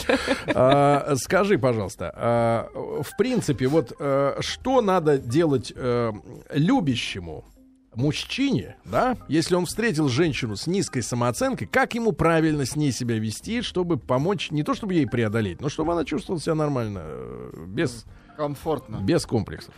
А, 0.54 1.14
скажи, 1.16 1.58
пожалуйста, 1.58 2.12
а, 2.14 2.70
в 3.02 3.16
принципе, 3.16 3.66
вот 3.68 3.92
а, 3.98 4.36
что 4.40 4.80
надо 4.80 5.18
делать 5.18 5.72
э, 5.74 6.12
любящему 6.52 7.44
мужчине, 7.94 8.76
да, 8.84 9.16
если 9.28 9.54
он 9.54 9.66
встретил 9.66 10.08
женщину 10.08 10.56
с 10.56 10.66
низкой 10.66 11.02
самооценкой, 11.02 11.66
как 11.66 11.94
ему 11.94 12.12
правильно 12.12 12.64
с 12.64 12.76
ней 12.76 12.92
себя 12.92 13.18
вести, 13.18 13.60
чтобы 13.62 13.96
помочь, 13.98 14.50
не 14.50 14.62
то 14.62 14.74
чтобы 14.74 14.94
ей 14.94 15.06
преодолеть, 15.06 15.60
но 15.60 15.68
чтобы 15.68 15.92
она 15.92 16.04
чувствовала 16.04 16.40
себя 16.40 16.54
нормально, 16.54 17.00
э, 17.02 17.64
без, 17.66 18.04
Комфортно. 18.36 18.98
без 19.02 19.26
комплексов. 19.26 19.74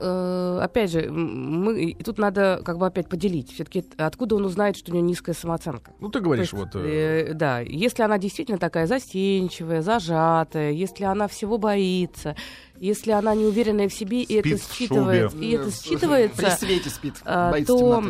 Э, 0.00 0.60
опять 0.62 0.90
же, 0.90 1.10
мы 1.10 1.82
и 1.82 2.02
тут 2.02 2.18
надо 2.18 2.60
как 2.64 2.78
бы 2.78 2.86
опять 2.86 3.08
поделить. 3.08 3.52
Все-таки 3.52 3.84
откуда 3.96 4.36
он 4.36 4.44
узнает, 4.44 4.76
что 4.76 4.92
у 4.92 4.94
него 4.94 5.06
низкая 5.06 5.34
самооценка? 5.34 5.92
Ну, 6.00 6.08
ты 6.08 6.20
говоришь, 6.20 6.52
есть, 6.52 6.52
вот... 6.52 6.76
э, 6.76 7.28
э, 7.30 7.34
да, 7.34 7.60
если 7.60 8.02
она 8.02 8.18
действительно 8.18 8.58
такая 8.58 8.86
застенчивая, 8.86 9.82
зажатая, 9.82 10.72
если 10.72 11.04
она 11.04 11.28
всего 11.28 11.58
боится, 11.58 12.36
если 12.80 13.10
она 13.12 13.34
неуверенная 13.34 13.88
в 13.88 13.92
себе, 13.92 14.22
и 14.22 14.34
это 14.34 14.56
Спит 14.56 14.88
шубе. 14.88 15.28
и 15.40 15.50
это 15.52 15.64
При 15.64 15.70
считывается, 15.70 16.50
свете 16.50 16.90
спит. 16.90 17.14
Боится 17.24 17.72
то 17.76 18.04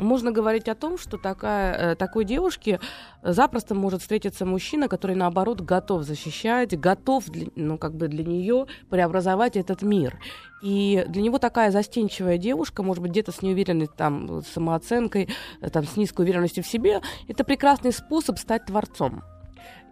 можно 0.00 0.32
говорить 0.32 0.68
о 0.68 0.74
том, 0.74 0.98
что 0.98 1.18
такая, 1.18 1.92
э, 1.92 1.94
такой 1.96 2.24
девушке 2.24 2.80
запросто 3.22 3.74
может 3.74 4.02
встретиться 4.02 4.44
мужчина, 4.46 4.88
который 4.88 5.16
наоборот 5.16 5.60
готов 5.60 6.02
защищать, 6.04 6.78
готов, 6.78 7.26
для- 7.26 7.48
ну 7.56 7.78
как 7.78 7.94
бы 7.94 8.08
для 8.08 8.24
нее 8.24 8.66
преобразовать 8.90 9.56
этот 9.56 9.82
мир. 9.82 10.18
И 10.62 11.04
для 11.08 11.20
него 11.20 11.38
такая 11.38 11.70
застенчивая 11.70 12.38
девушка, 12.38 12.82
может 12.82 13.02
быть, 13.02 13.10
где-то 13.10 13.32
с 13.32 13.42
неуверенной 13.42 13.86
там 13.86 14.42
самооценкой, 14.42 15.28
э, 15.60 15.68
там 15.70 15.84
с 15.84 15.96
низкой 15.96 16.22
уверенностью 16.22 16.64
в 16.64 16.66
себе, 16.66 17.00
это 17.28 17.44
прекрасный 17.44 17.92
способ 17.92 18.38
стать 18.38 18.64
творцом. 18.66 19.22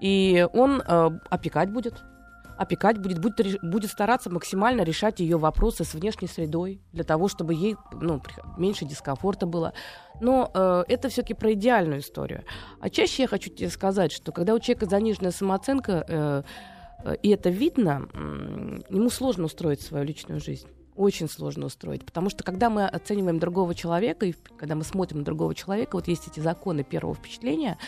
И 0.00 0.46
он 0.52 0.82
э, 0.86 1.10
опекать 1.30 1.70
будет, 1.70 2.02
опекать 2.62 2.98
будет, 2.98 3.18
будет, 3.18 3.58
будет 3.62 3.90
стараться 3.90 4.30
максимально 4.30 4.82
решать 4.82 5.20
ее 5.20 5.36
вопросы 5.36 5.84
с 5.84 5.94
внешней 5.94 6.28
средой, 6.28 6.80
для 6.92 7.04
того, 7.04 7.28
чтобы 7.28 7.54
ей 7.54 7.76
ну, 7.92 8.22
меньше 8.56 8.84
дискомфорта 8.84 9.46
было. 9.46 9.72
Но 10.20 10.50
э, 10.54 10.84
это 10.88 11.08
все-таки 11.08 11.34
про 11.34 11.52
идеальную 11.52 12.00
историю. 12.00 12.44
А 12.80 12.90
чаще 12.90 13.22
я 13.22 13.28
хочу 13.28 13.50
тебе 13.50 13.68
сказать, 13.68 14.12
что 14.12 14.32
когда 14.32 14.54
у 14.54 14.58
человека 14.58 14.86
заниженная 14.86 15.32
самооценка, 15.32 16.04
э, 16.08 16.42
э, 17.04 17.16
и 17.22 17.28
это 17.30 17.50
видно, 17.50 18.08
м, 18.12 18.82
ему 18.88 19.10
сложно 19.10 19.44
устроить 19.44 19.80
свою 19.80 20.04
личную 20.04 20.40
жизнь. 20.40 20.68
Очень 20.94 21.28
сложно 21.28 21.66
устроить, 21.66 22.04
потому 22.04 22.28
что 22.28 22.44
когда 22.44 22.68
мы 22.68 22.86
оцениваем 22.86 23.38
другого 23.38 23.74
человека, 23.74 24.26
и 24.26 24.34
когда 24.58 24.74
мы 24.74 24.84
смотрим 24.84 25.20
на 25.20 25.24
другого 25.24 25.54
человека, 25.54 25.96
вот 25.96 26.06
есть 26.06 26.28
эти 26.28 26.40
законы 26.40 26.84
первого 26.84 27.14
впечатления, 27.14 27.78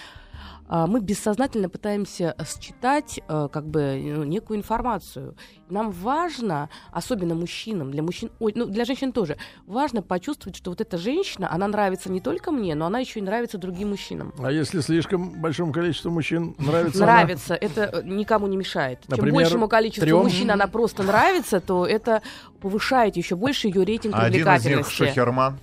мы 0.69 1.01
бессознательно 1.01 1.69
пытаемся 1.69 2.35
считать 2.61 3.21
э, 3.29 3.49
как 3.53 3.67
бы 3.67 4.01
ну, 4.03 4.25
некую 4.25 4.59
информацию. 4.59 5.37
Нам 5.69 5.91
важно, 5.91 6.69
особенно 6.91 7.35
мужчинам, 7.35 7.91
для 7.91 8.03
мужчин, 8.03 8.31
ой, 8.39 8.53
ну 8.57 8.67
для 8.67 8.85
женщин 8.85 9.13
тоже, 9.13 9.37
важно 9.67 10.03
почувствовать, 10.03 10.57
что 10.57 10.71
вот 10.71 10.81
эта 10.81 10.99
женщина, 10.99 11.53
она 11.53 11.69
нравится 11.69 12.11
не 12.11 12.21
только 12.21 12.51
мне, 12.51 12.75
но 12.75 12.87
она 12.87 12.99
еще 12.99 13.21
и 13.21 13.23
нравится 13.23 13.59
другим 13.59 13.91
мужчинам. 13.91 14.33
А 14.39 14.51
если 14.51 14.81
слишком 14.81 15.41
большому 15.41 15.73
количеству 15.73 16.11
мужчин 16.11 16.55
нравится? 16.59 17.05
она? 17.05 17.15
Нравится, 17.15 17.55
это 17.55 17.83
э, 17.83 18.03
никому 18.05 18.47
не 18.47 18.57
мешает. 18.57 19.01
Чем 19.15 19.31
большему 19.31 19.69
количеству 19.69 20.07
трем? 20.07 20.23
мужчин 20.23 20.51
она 20.51 20.67
просто 20.67 21.03
нравится, 21.03 21.61
то 21.61 21.87
это 21.87 22.23
повышает 22.61 23.17
еще 23.17 23.37
больше 23.37 23.69
ее 23.69 23.85
рейтинг 23.85 24.15
Один 24.15 24.27
из 24.27 24.35
них 24.35 24.45
привлекательности. 24.45 24.93
Шахерман. 24.93 25.59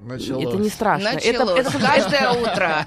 Началось. 0.00 0.44
Это 0.44 0.56
не 0.58 0.68
страшно. 0.68 1.08
Это, 1.08 1.44
Началось. 1.44 1.60
это- 1.60 1.78
Каждое 1.78 2.30
утро. 2.32 2.86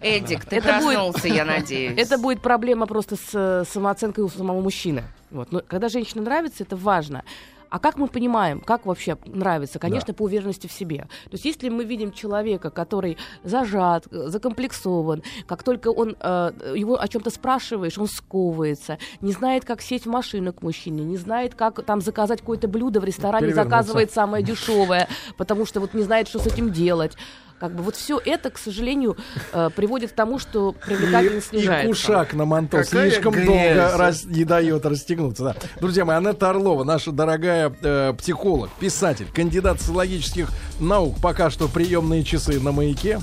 Эдик, 0.00 0.44
ты 0.44 0.56
Это 0.56 0.78
будет- 0.78 0.94
проснулся, 0.96 1.28
я 1.28 1.44
надеюсь. 1.44 1.98
Это 1.98 2.18
будет 2.18 2.40
проблема 2.42 2.86
просто 2.86 3.16
с 3.16 3.28
э, 3.34 3.64
самооценкой 3.70 4.24
у 4.24 4.28
самого 4.28 4.60
мужчины. 4.60 5.04
Вот. 5.30 5.52
Но 5.52 5.60
когда 5.66 5.88
женщина 5.88 6.22
нравится, 6.22 6.62
это 6.64 6.76
важно. 6.76 7.24
А 7.70 7.78
как 7.78 7.96
мы 7.96 8.08
понимаем, 8.08 8.60
как 8.60 8.86
вообще 8.86 9.16
нравится? 9.26 9.78
Конечно, 9.78 10.14
по 10.14 10.22
уверенности 10.22 10.66
в 10.66 10.72
себе. 10.72 11.08
То 11.24 11.32
есть, 11.32 11.44
если 11.44 11.68
мы 11.68 11.84
видим 11.84 12.12
человека, 12.12 12.70
который 12.70 13.18
зажат, 13.44 14.06
э, 14.10 14.28
закомплексован, 14.28 15.22
как 15.46 15.62
только 15.62 15.88
он 15.88 16.16
э, 16.20 16.52
его 16.76 17.00
о 17.00 17.08
чем-то 17.08 17.30
спрашиваешь, 17.30 17.98
он 17.98 18.06
сковывается, 18.06 18.98
не 19.20 19.32
знает, 19.32 19.64
как 19.64 19.82
сесть 19.82 20.06
в 20.06 20.10
машину 20.10 20.52
к 20.52 20.62
мужчине, 20.62 21.04
не 21.04 21.16
знает, 21.16 21.54
как 21.54 21.84
там 21.84 22.00
заказать 22.00 22.40
какое-то 22.40 22.68
блюдо 22.68 23.00
в 23.00 23.04
ресторане, 23.04 23.52
заказывает 23.54 24.12
самое 24.12 24.44
дешевое, 24.44 25.08
потому 25.36 25.66
что 25.66 25.80
вот 25.80 25.94
не 25.94 26.02
знает, 26.02 26.28
что 26.28 26.38
с 26.38 26.46
этим 26.46 26.70
делать. 26.72 27.16
Как 27.58 27.74
бы 27.74 27.82
вот 27.82 27.96
все 27.96 28.20
это, 28.24 28.50
к 28.50 28.58
сожалению, 28.58 29.16
э, 29.52 29.70
приводит 29.74 30.12
к 30.12 30.14
тому, 30.14 30.38
что 30.38 30.72
привлекательность 30.72 31.48
И, 31.52 31.56
и 31.56 31.60
снижается. 31.60 31.88
кушак 31.88 32.34
на 32.34 32.44
манто 32.44 32.82
Какая 32.84 33.10
слишком 33.10 33.32
грязь. 33.32 33.46
долго 33.46 33.96
рас- 33.96 34.24
не 34.24 34.44
дает 34.44 34.84
расстегнуться. 34.84 35.44
Да. 35.44 35.56
Друзья 35.80 36.04
мои, 36.04 36.16
Анетта 36.16 36.50
Орлова, 36.50 36.84
наша 36.84 37.12
дорогая 37.12 37.72
э, 37.82 38.12
психолог, 38.18 38.70
писатель, 38.78 39.26
кандидат 39.32 39.80
социологических 39.80 40.50
наук. 40.80 41.16
Пока 41.22 41.48
что 41.50 41.68
приемные 41.68 42.24
часы 42.24 42.60
на 42.60 42.72
маяке. 42.72 43.20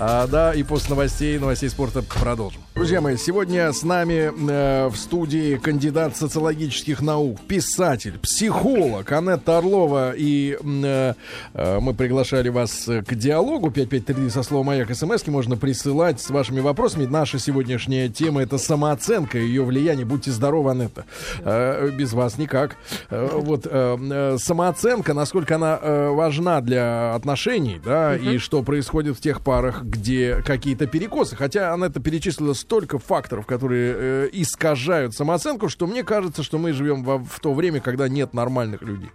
А, 0.00 0.28
да, 0.28 0.54
и 0.54 0.62
после 0.62 0.90
новостей, 0.90 1.38
новостей 1.38 1.68
спорта 1.68 2.02
продолжим. 2.02 2.62
Друзья 2.78 3.00
мои, 3.00 3.16
сегодня 3.16 3.72
с 3.72 3.82
нами 3.82 4.30
э, 4.30 4.86
в 4.86 4.96
студии 4.96 5.56
кандидат 5.56 6.16
социологических 6.16 7.02
наук, 7.02 7.40
писатель, 7.40 8.20
психолог 8.20 9.10
Анетта 9.10 9.58
Орлова. 9.58 10.12
И 10.16 10.56
э, 10.56 11.14
э, 11.54 11.80
мы 11.80 11.92
приглашали 11.94 12.50
вас 12.50 12.86
э, 12.86 13.02
к 13.02 13.16
диалогу 13.16 13.72
5533 13.72 14.30
со 14.30 14.44
словом 14.44 14.66
«Маяк» 14.66 14.94
смс 14.94 15.26
можно 15.26 15.56
присылать 15.56 16.20
с 16.20 16.30
вашими 16.30 16.60
вопросами. 16.60 17.04
Наша 17.04 17.40
сегодняшняя 17.40 18.08
тема— 18.08 18.42
это 18.42 18.58
самооценка, 18.58 19.38
ее 19.38 19.64
влияние. 19.64 20.06
Будьте 20.06 20.30
здоровы, 20.30 20.70
Анетта. 20.70 21.04
Э, 21.40 21.90
без 21.90 22.12
вас 22.12 22.38
никак. 22.38 22.76
Э, 23.10 23.28
вот 23.32 23.66
э, 23.66 23.98
э, 23.98 24.36
самооценка, 24.38 25.14
насколько 25.14 25.56
она 25.56 25.80
э, 25.82 26.10
важна 26.10 26.60
для 26.60 27.16
отношений, 27.16 27.80
да, 27.84 28.16
и 28.16 28.38
что 28.38 28.62
происходит 28.62 29.16
в 29.16 29.20
тех 29.20 29.40
парах, 29.40 29.82
где 29.82 30.42
какие-то 30.46 30.86
перекосы. 30.86 31.34
Хотя 31.34 31.74
Анетта 31.74 31.98
перечислила 31.98 32.54
столько 32.68 32.98
факторов, 32.98 33.46
которые 33.46 33.94
э, 33.96 34.28
искажают 34.30 35.14
самооценку, 35.14 35.70
что 35.70 35.86
мне 35.86 36.04
кажется, 36.04 36.42
что 36.42 36.58
мы 36.58 36.74
живем 36.74 37.02
во- 37.02 37.16
в 37.18 37.40
то 37.40 37.54
время, 37.54 37.80
когда 37.80 38.10
нет 38.10 38.34
нормальных 38.34 38.82
людей. 38.82 39.08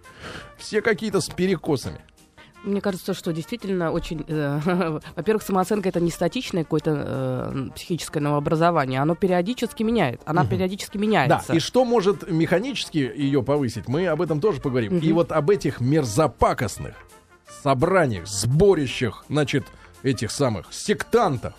Все 0.58 0.82
какие-то 0.82 1.20
с 1.20 1.28
перекосами. 1.28 2.00
Мне 2.64 2.80
кажется, 2.80 3.14
что 3.14 3.32
действительно 3.32 3.92
очень... 3.92 4.24
э, 4.26 4.98
Во-первых, 5.14 5.44
самооценка 5.44 5.88
это 5.88 6.00
не 6.00 6.10
статичное 6.10 6.64
какое-то 6.64 6.90
э, 7.06 7.68
психическое 7.76 8.18
новообразование. 8.18 9.00
Оно 9.00 9.14
периодически 9.14 9.84
меняет. 9.84 10.20
Она 10.24 10.44
периодически 10.44 10.96
Да, 10.98 11.02
меняется. 11.04 11.52
и 11.54 11.60
что 11.60 11.84
может 11.84 12.28
механически 12.28 12.98
ее 12.98 13.44
повысить, 13.44 13.86
мы 13.86 14.08
об 14.08 14.20
этом 14.20 14.40
тоже 14.40 14.60
поговорим. 14.60 14.98
И 14.98 15.12
вот 15.12 15.30
об 15.30 15.48
этих 15.50 15.80
мерзопакостных 15.80 16.96
собраниях, 17.62 18.26
сборищах, 18.26 19.24
значит, 19.28 19.64
этих 20.02 20.32
самых 20.32 20.66
сектантов, 20.72 21.54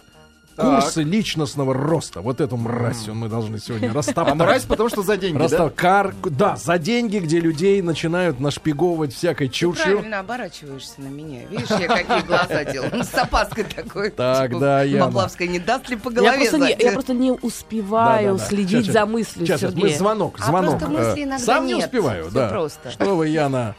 Так. 0.56 0.84
курсы 0.84 1.04
личностного 1.04 1.74
роста. 1.74 2.22
Вот 2.22 2.40
эту 2.40 2.56
мразь 2.58 3.08
мы 3.08 3.28
должны 3.28 3.60
сегодня 3.60 3.90
А 3.92 3.94
расстоптать. 3.94 4.36
мразь, 4.36 4.64
потому 4.64 4.88
что 4.90 5.02
за 5.02 5.18
деньги, 5.18 5.38
да? 5.38 5.44
Расстав- 5.44 5.74
Кар... 5.76 6.14
Да, 6.24 6.56
за 6.56 6.78
деньги, 6.78 7.18
где 7.18 7.40
людей 7.40 7.82
начинают 7.82 8.40
нашпиговывать 8.40 9.14
всякой 9.14 9.48
Ты 9.50 9.54
чушью. 9.54 9.96
правильно 9.98 10.20
оборачиваешься 10.20 11.02
на 11.02 11.08
меня. 11.08 11.46
Видишь, 11.50 11.70
я 11.72 11.88
какие 11.88 12.22
глаза 12.26 12.64
делаю. 12.66 13.04
С 13.04 13.14
опаской 13.14 13.66
такой. 13.66 14.12
Тогда 14.12 14.84
Типа, 14.86 14.96
я- 14.98 15.06
Поплавская 15.06 15.48
не 15.50 15.60
даст 15.60 15.90
ли 15.90 15.98
по 15.98 16.10
я, 16.10 16.16
голове 16.16 16.38
просто 16.50 16.58
не, 16.60 16.76
я 16.80 16.92
просто 16.94 17.14
не 17.14 17.32
успеваю 17.32 18.34
Да-да-да. 18.34 18.50
следить 18.50 18.86
Щас, 18.86 18.94
за 18.94 19.06
мыслью 19.06 19.46
Сейчас, 19.46 19.60
сейчас, 19.60 19.74
мы 19.74 19.80
Сергея. 19.82 19.98
звонок, 19.98 20.38
А 20.40 20.46
звонок. 20.46 20.70
просто 20.80 20.88
мысли 20.88 21.20
Э, 21.22 21.24
иногда 21.24 21.46
Сам 21.46 21.66
не 21.68 21.74
нет. 21.74 21.86
успеваю, 21.86 22.26
Всё 22.26 22.34
да. 22.34 22.48
просто. 22.50 22.92
Что 22.92 23.16
вы, 23.18 23.28
Яна, 23.28 23.76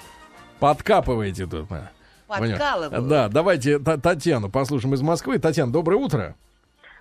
подкапываете 0.60 1.46
тут? 1.46 1.66
а? 1.70 1.90
Подкалываю. 2.28 3.02
Да, 3.02 3.28
давайте 3.28 3.78
Та- 3.78 3.96
Татьяну 3.98 4.50
послушаем 4.50 4.94
из 4.94 5.00
Москвы. 5.02 5.38
Татьяна, 5.38 5.72
доброе 5.72 5.96
утро. 5.96 6.34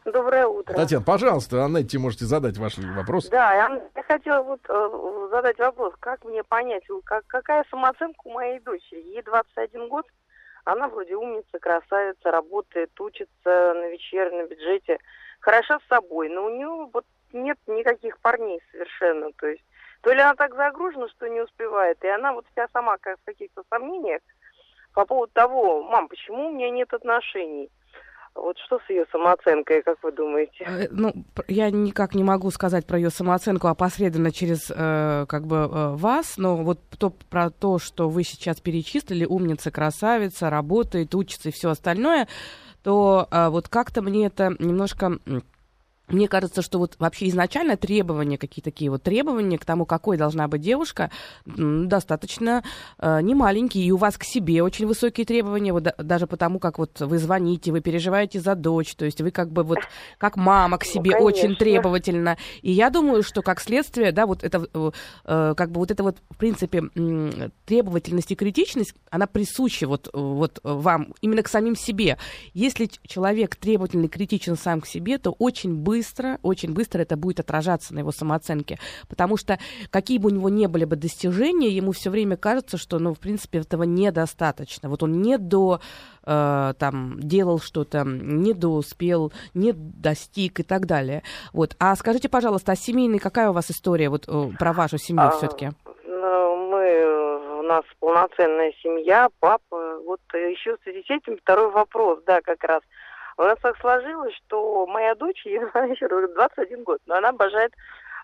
Доброе 0.05 0.45
утро. 0.45 0.75
Татьяна, 0.75 1.03
пожалуйста, 1.03 1.63
Аннете 1.63 1.97
можете 1.97 2.25
задать 2.25 2.57
ваш 2.57 2.77
вопрос. 2.77 3.27
Да, 3.29 3.53
я, 3.55 3.81
я 3.95 4.03
хотела 4.03 4.43
вот 4.43 4.59
э, 4.69 5.27
задать 5.31 5.57
вопрос, 5.57 5.95
как 5.99 6.23
мне 6.25 6.43
понять, 6.43 6.83
как, 7.05 7.25
какая 7.25 7.65
самооценка 7.71 8.19
у 8.23 8.33
моей 8.33 8.59
дочери? 8.59 9.01
Ей 9.01 9.23
21 9.23 9.87
год, 9.87 10.05
она 10.63 10.89
вроде 10.89 11.15
умница, 11.15 11.57
красавица, 11.59 12.29
работает, 12.29 12.91
учится 12.99 13.73
на 13.73 13.87
вечернем 13.87 14.47
бюджете, 14.47 14.99
хороша 15.39 15.79
с 15.79 15.87
собой, 15.87 16.29
но 16.29 16.45
у 16.45 16.49
нее 16.49 16.87
вот 16.93 17.05
нет 17.33 17.57
никаких 17.65 18.19
парней 18.19 18.61
совершенно, 18.71 19.31
то 19.33 19.47
есть 19.47 19.63
то 20.01 20.13
ли 20.13 20.19
она 20.19 20.35
так 20.35 20.55
загружена, 20.55 21.07
что 21.09 21.27
не 21.27 21.41
успевает, 21.41 21.97
и 22.03 22.07
она 22.07 22.33
вот 22.33 22.45
вся 22.51 22.67
сама 22.71 22.97
как 22.99 23.17
в 23.19 23.25
каких-то 23.25 23.63
сомнениях 23.71 24.21
по 24.93 25.03
поводу 25.05 25.31
того, 25.33 25.81
мам, 25.81 26.07
почему 26.07 26.47
у 26.47 26.51
меня 26.51 26.69
нет 26.69 26.93
отношений? 26.93 27.71
Вот 28.35 28.57
что 28.65 28.79
с 28.85 28.89
ее 28.89 29.05
самооценкой, 29.11 29.81
как 29.81 29.97
вы 30.03 30.11
думаете? 30.11 30.65
Э, 30.67 30.87
Ну, 30.91 31.13
я 31.47 31.71
никак 31.71 32.13
не 32.15 32.23
могу 32.23 32.51
сказать 32.51 32.85
про 32.85 32.97
ее 32.97 33.09
самооценку 33.09 33.67
опосредованно 33.67 34.31
через 34.31 34.69
э, 34.69 35.25
как 35.27 35.47
бы 35.47 35.55
э, 35.55 35.95
вас, 35.95 36.37
но 36.37 36.57
вот 36.57 36.79
то, 36.99 37.11
про 37.29 37.49
то, 37.49 37.79
что 37.79 38.09
вы 38.09 38.23
сейчас 38.23 38.59
перечислили, 38.59 39.25
умница, 39.25 39.71
красавица, 39.71 40.49
работает, 40.49 41.15
учится 41.15 41.49
и 41.49 41.51
все 41.53 41.69
остальное, 41.69 42.27
то 42.83 43.27
э, 43.31 43.47
вот 43.49 43.69
как-то 43.69 44.01
мне 44.01 44.27
это 44.27 44.55
немножко... 44.59 45.17
Мне 46.07 46.27
кажется, 46.27 46.61
что 46.61 46.79
вот 46.79 46.95
вообще 46.99 47.29
изначально 47.29 47.77
требования, 47.77 48.37
какие 48.37 48.61
такие 48.61 48.91
вот 48.91 49.03
требования 49.03 49.57
к 49.57 49.65
тому, 49.65 49.85
какой 49.85 50.17
должна 50.17 50.47
быть 50.47 50.61
девушка, 50.61 51.09
достаточно 51.45 52.63
э, 52.99 53.21
немаленькие. 53.21 53.85
И 53.85 53.91
у 53.91 53.97
вас 53.97 54.17
к 54.17 54.23
себе 54.23 54.61
очень 54.61 54.85
высокие 54.85 55.25
требования, 55.25 55.73
вот 55.73 55.83
да- 55.83 55.95
даже 55.97 56.27
потому, 56.27 56.59
как 56.59 56.77
вот 56.77 56.99
вы 56.99 57.17
звоните, 57.17 57.71
вы 57.71 57.81
переживаете 57.81 58.39
за 58.39 58.55
дочь, 58.55 58.95
то 58.95 59.05
есть 59.05 59.21
вы 59.21 59.31
как 59.31 59.51
бы 59.51 59.63
вот 59.63 59.79
как 60.17 60.37
мама 60.37 60.77
к 60.77 60.83
себе 60.83 61.11
конечно. 61.11 61.25
очень 61.25 61.55
требовательна. 61.55 62.37
И 62.61 62.71
я 62.71 62.89
думаю, 62.89 63.23
что 63.23 63.41
как 63.41 63.59
следствие, 63.59 64.11
да, 64.11 64.27
вот 64.27 64.43
это 64.43 64.67
э, 64.73 64.91
э, 65.25 65.53
как 65.57 65.71
бы 65.71 65.79
вот 65.79 65.91
это 65.91 66.03
вот 66.03 66.17
в 66.29 66.37
принципе 66.37 66.83
требовательность 67.65 68.31
и 68.31 68.35
критичность, 68.35 68.93
она 69.09 69.27
присуща 69.27 69.87
вот, 69.87 70.09
вот 70.13 70.59
вам 70.63 71.13
именно 71.21 71.41
к 71.41 71.47
самим 71.47 71.75
себе. 71.75 72.17
Если 72.53 72.89
человек 73.07 73.55
требовательный, 73.55 74.07
критичен 74.07 74.55
сам 74.55 74.81
к 74.81 74.87
себе, 74.87 75.17
то 75.17 75.31
очень 75.31 75.75
быстро, 75.75 75.94
очень 76.41 76.73
быстро 76.73 77.01
это 77.01 77.17
будет 77.17 77.39
отражаться 77.39 77.93
на 77.93 77.99
его 77.99 78.11
самооценке. 78.11 78.79
Потому 79.07 79.37
что 79.37 79.59
какие 79.89 80.17
бы 80.17 80.29
у 80.29 80.33
него 80.33 80.49
не 80.49 80.67
были 80.67 80.85
бы 80.85 80.95
достижения, 80.95 81.69
ему 81.69 81.91
все 81.91 82.09
время 82.09 82.37
кажется, 82.37 82.77
что, 82.77 82.99
ну, 82.99 83.13
в 83.13 83.19
принципе, 83.19 83.59
этого 83.59 83.83
недостаточно. 83.83 84.89
Вот 84.89 85.03
он 85.03 85.21
не 85.21 85.37
до 85.37 85.79
э, 86.25 86.73
там 86.77 87.19
делал 87.19 87.59
что-то, 87.59 88.03
не 88.05 88.53
доуспел, 88.53 89.31
не 89.53 89.73
достиг 89.73 90.59
и 90.59 90.63
так 90.63 90.85
далее. 90.85 91.23
Вот. 91.53 91.75
А 91.79 91.95
скажите, 91.95 92.29
пожалуйста, 92.29 92.73
а 92.73 92.75
семейный 92.75 93.19
какая 93.19 93.49
у 93.49 93.53
вас 93.53 93.69
история 93.69 94.09
вот 94.09 94.25
э, 94.27 94.49
про 94.57 94.73
вашу 94.73 94.97
семью 94.97 95.27
А, 95.27 95.31
все-таки? 95.31 95.69
Ну, 96.05 96.69
мы, 96.69 97.59
у 97.59 97.63
нас 97.63 97.83
полноценная 97.99 98.73
семья, 98.81 99.29
папа. 99.39 99.99
Вот 100.05 100.21
э, 100.33 100.51
еще 100.51 100.77
в 100.77 100.83
связи 100.83 101.03
с 101.03 101.09
этим 101.09 101.37
второй 101.37 101.71
вопрос, 101.71 102.19
да, 102.25 102.41
как 102.41 102.63
раз. 102.63 102.81
У 103.37 103.43
нас 103.43 103.57
так 103.61 103.77
сложилось, 103.79 104.33
что 104.45 104.85
моя 104.87 105.13
дочь, 105.15 105.45
ей 105.45 105.55
еще 105.59 106.07
21 106.07 106.83
год, 106.83 106.99
но 107.05 107.15
она 107.15 107.29
обожает 107.29 107.73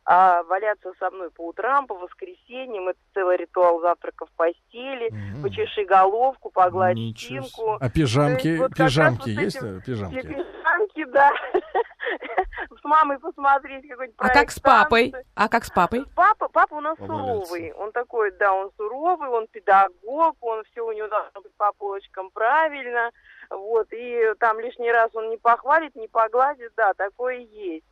а 0.04 0.41
валяться 0.43 0.91
со 0.97 1.12
мной 1.12 1.30
по 1.30 1.45
утрам, 1.50 1.86
по 1.86 1.93
воскресеньям, 1.93 2.88
это 2.88 2.97
целый 3.13 3.38
ритуал 3.38 3.82
завтрака 3.82 4.26
в 4.26 4.32
постели, 4.32 5.12
Мгм. 5.12 5.43
почеши 5.43 5.86
головку, 5.86 6.50
погладь 6.50 6.95
Ничего 6.95 7.43
спинку. 7.43 7.78
А 7.80 7.88
пижамки, 7.88 8.47
есть 8.47 8.60
вот 8.62 8.74
пижамки 8.76 9.19
вот 9.19 9.28
есть? 9.43 9.58
этим- 9.58 9.78
э, 9.78 9.82
Пижамки. 9.86 10.21
пижамки, 10.21 11.04
да. 11.06 11.32
С 12.82 12.84
мамой 12.84 13.19
посмотреть 13.19 13.88
какой-нибудь 13.88 14.15
А 14.17 14.24
как 14.24 14.34
проект 14.34 14.52
с 14.54 14.60
папой? 14.60 15.13
А 15.36 15.47
как 15.47 15.63
с 15.65 15.69
папой? 15.69 16.04
Папа, 16.15 16.47
папа 16.50 16.74
у 16.74 16.82
нас 16.82 16.97
Поваляться. 16.97 17.45
суровый. 17.45 17.71
Он 17.74 17.91
такой, 17.91 18.32
да, 18.32 18.54
он 18.54 18.71
суровый, 18.78 19.30
он 19.30 19.45
педагог, 19.52 20.36
он 20.41 20.63
все 20.71 20.82
у 20.84 20.91
него 20.91 21.08
должно 21.10 21.41
быть 21.41 21.56
по 21.58 21.71
полочкам 21.74 22.32
правильно. 22.32 23.12
Вот, 23.51 23.87
и 23.91 24.33
там 24.39 24.59
лишний 24.59 24.91
раз 24.91 25.11
он 25.13 25.29
не 25.29 25.37
похвалит, 25.37 25.95
не 25.95 26.07
погладит, 26.07 26.71
да, 26.77 26.93
такое 26.93 27.39
есть. 27.39 27.85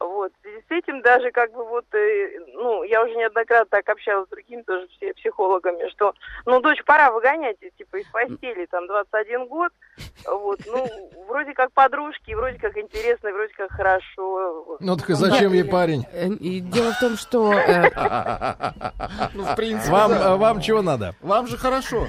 Вот, 0.00 0.30
в 0.32 0.42
связи 0.42 0.62
с 0.68 0.70
этим 0.70 1.02
даже 1.02 1.32
как 1.32 1.50
бы 1.52 1.64
вот, 1.64 1.84
э, 1.92 2.38
ну, 2.54 2.84
я 2.84 3.02
уже 3.02 3.16
неоднократно 3.16 3.66
так 3.68 3.88
общалась 3.88 4.28
с 4.28 4.30
другими 4.30 4.62
тоже 4.62 4.86
психологами, 5.16 5.88
что, 5.90 6.12
ну, 6.46 6.60
дочь 6.60 6.84
пора 6.84 7.10
выгонять, 7.10 7.56
типа, 7.76 7.96
из 7.96 8.06
постели, 8.06 8.66
там, 8.66 8.86
21 8.86 9.48
год, 9.48 9.72
вот, 10.24 10.60
ну, 10.66 10.86
вроде 11.26 11.52
как 11.52 11.72
подружки, 11.72 12.32
вроде 12.32 12.58
как 12.60 12.76
интересно, 12.76 13.32
вроде 13.32 13.52
как 13.54 13.72
хорошо. 13.72 14.76
Ну 14.78 14.96
так 14.96 15.10
и 15.10 15.14
зачем 15.14 15.52
ей 15.52 15.64
парень? 15.64 16.04
Э, 16.12 16.28
И 16.28 16.60
дело 16.60 16.92
в 16.92 17.00
том, 17.00 17.16
что 17.16 17.52
э, 17.52 17.90
Ну, 19.34 19.42
в 19.42 19.56
принципе, 19.56 19.96
э, 19.96 20.36
вам 20.36 20.60
чего 20.60 20.82
надо? 20.82 21.16
Вам 21.22 21.48
же 21.48 21.56
хорошо. 21.56 22.06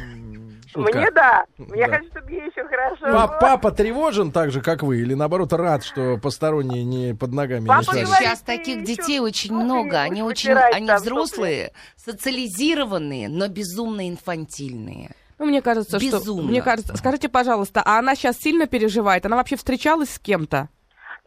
Шутка. 0.72 0.98
Мне 0.98 1.12
да. 1.12 1.46
Я 1.76 1.88
Да. 1.88 1.98
хочу, 1.98 2.10
чтобы 2.12 2.32
ей 2.32 2.46
еще 2.48 2.64
хорошо 2.68 2.98
Па- 3.02 3.28
было. 3.28 3.38
Папа 3.40 3.72
тревожен 3.72 4.32
так 4.32 4.52
же, 4.52 4.62
как 4.62 4.84
вы, 4.84 5.00
или 5.00 5.14
наоборот 5.16 5.52
рад, 5.54 5.84
что 5.84 6.18
посторонние 6.18 6.84
не 6.84 7.16
под 7.16 7.32
ногами 7.34 7.62
не 7.62 7.68
Папа 7.68 7.84
шарят? 7.86 8.06
говорит, 8.06 8.28
Сейчас 8.28 8.42
таких 8.42 8.84
детей 8.84 9.20
очень 9.20 9.54
много. 9.54 10.00
Они 10.02 10.22
очень, 10.22 10.52
они 10.52 10.86
там, 10.88 10.98
взрослые, 10.98 11.72
социализированные, 11.96 13.30
но 13.30 13.48
безумно 13.48 14.08
инфантильные. 14.10 15.12
ну, 15.40 15.46
мне 15.46 15.62
кажется, 15.62 16.00
что... 16.00 16.18
Безумно. 16.18 16.50
Мне 16.50 16.62
кажется, 16.62 16.96
скажите, 16.98 17.30
пожалуйста, 17.30 17.82
а 17.86 17.98
она 18.00 18.14
сейчас 18.16 18.38
сильно 18.38 18.68
переживает? 18.68 19.26
Она 19.26 19.38
вообще 19.38 19.56
встречалась 19.56 20.10
с 20.12 20.20
кем-то? 20.20 20.68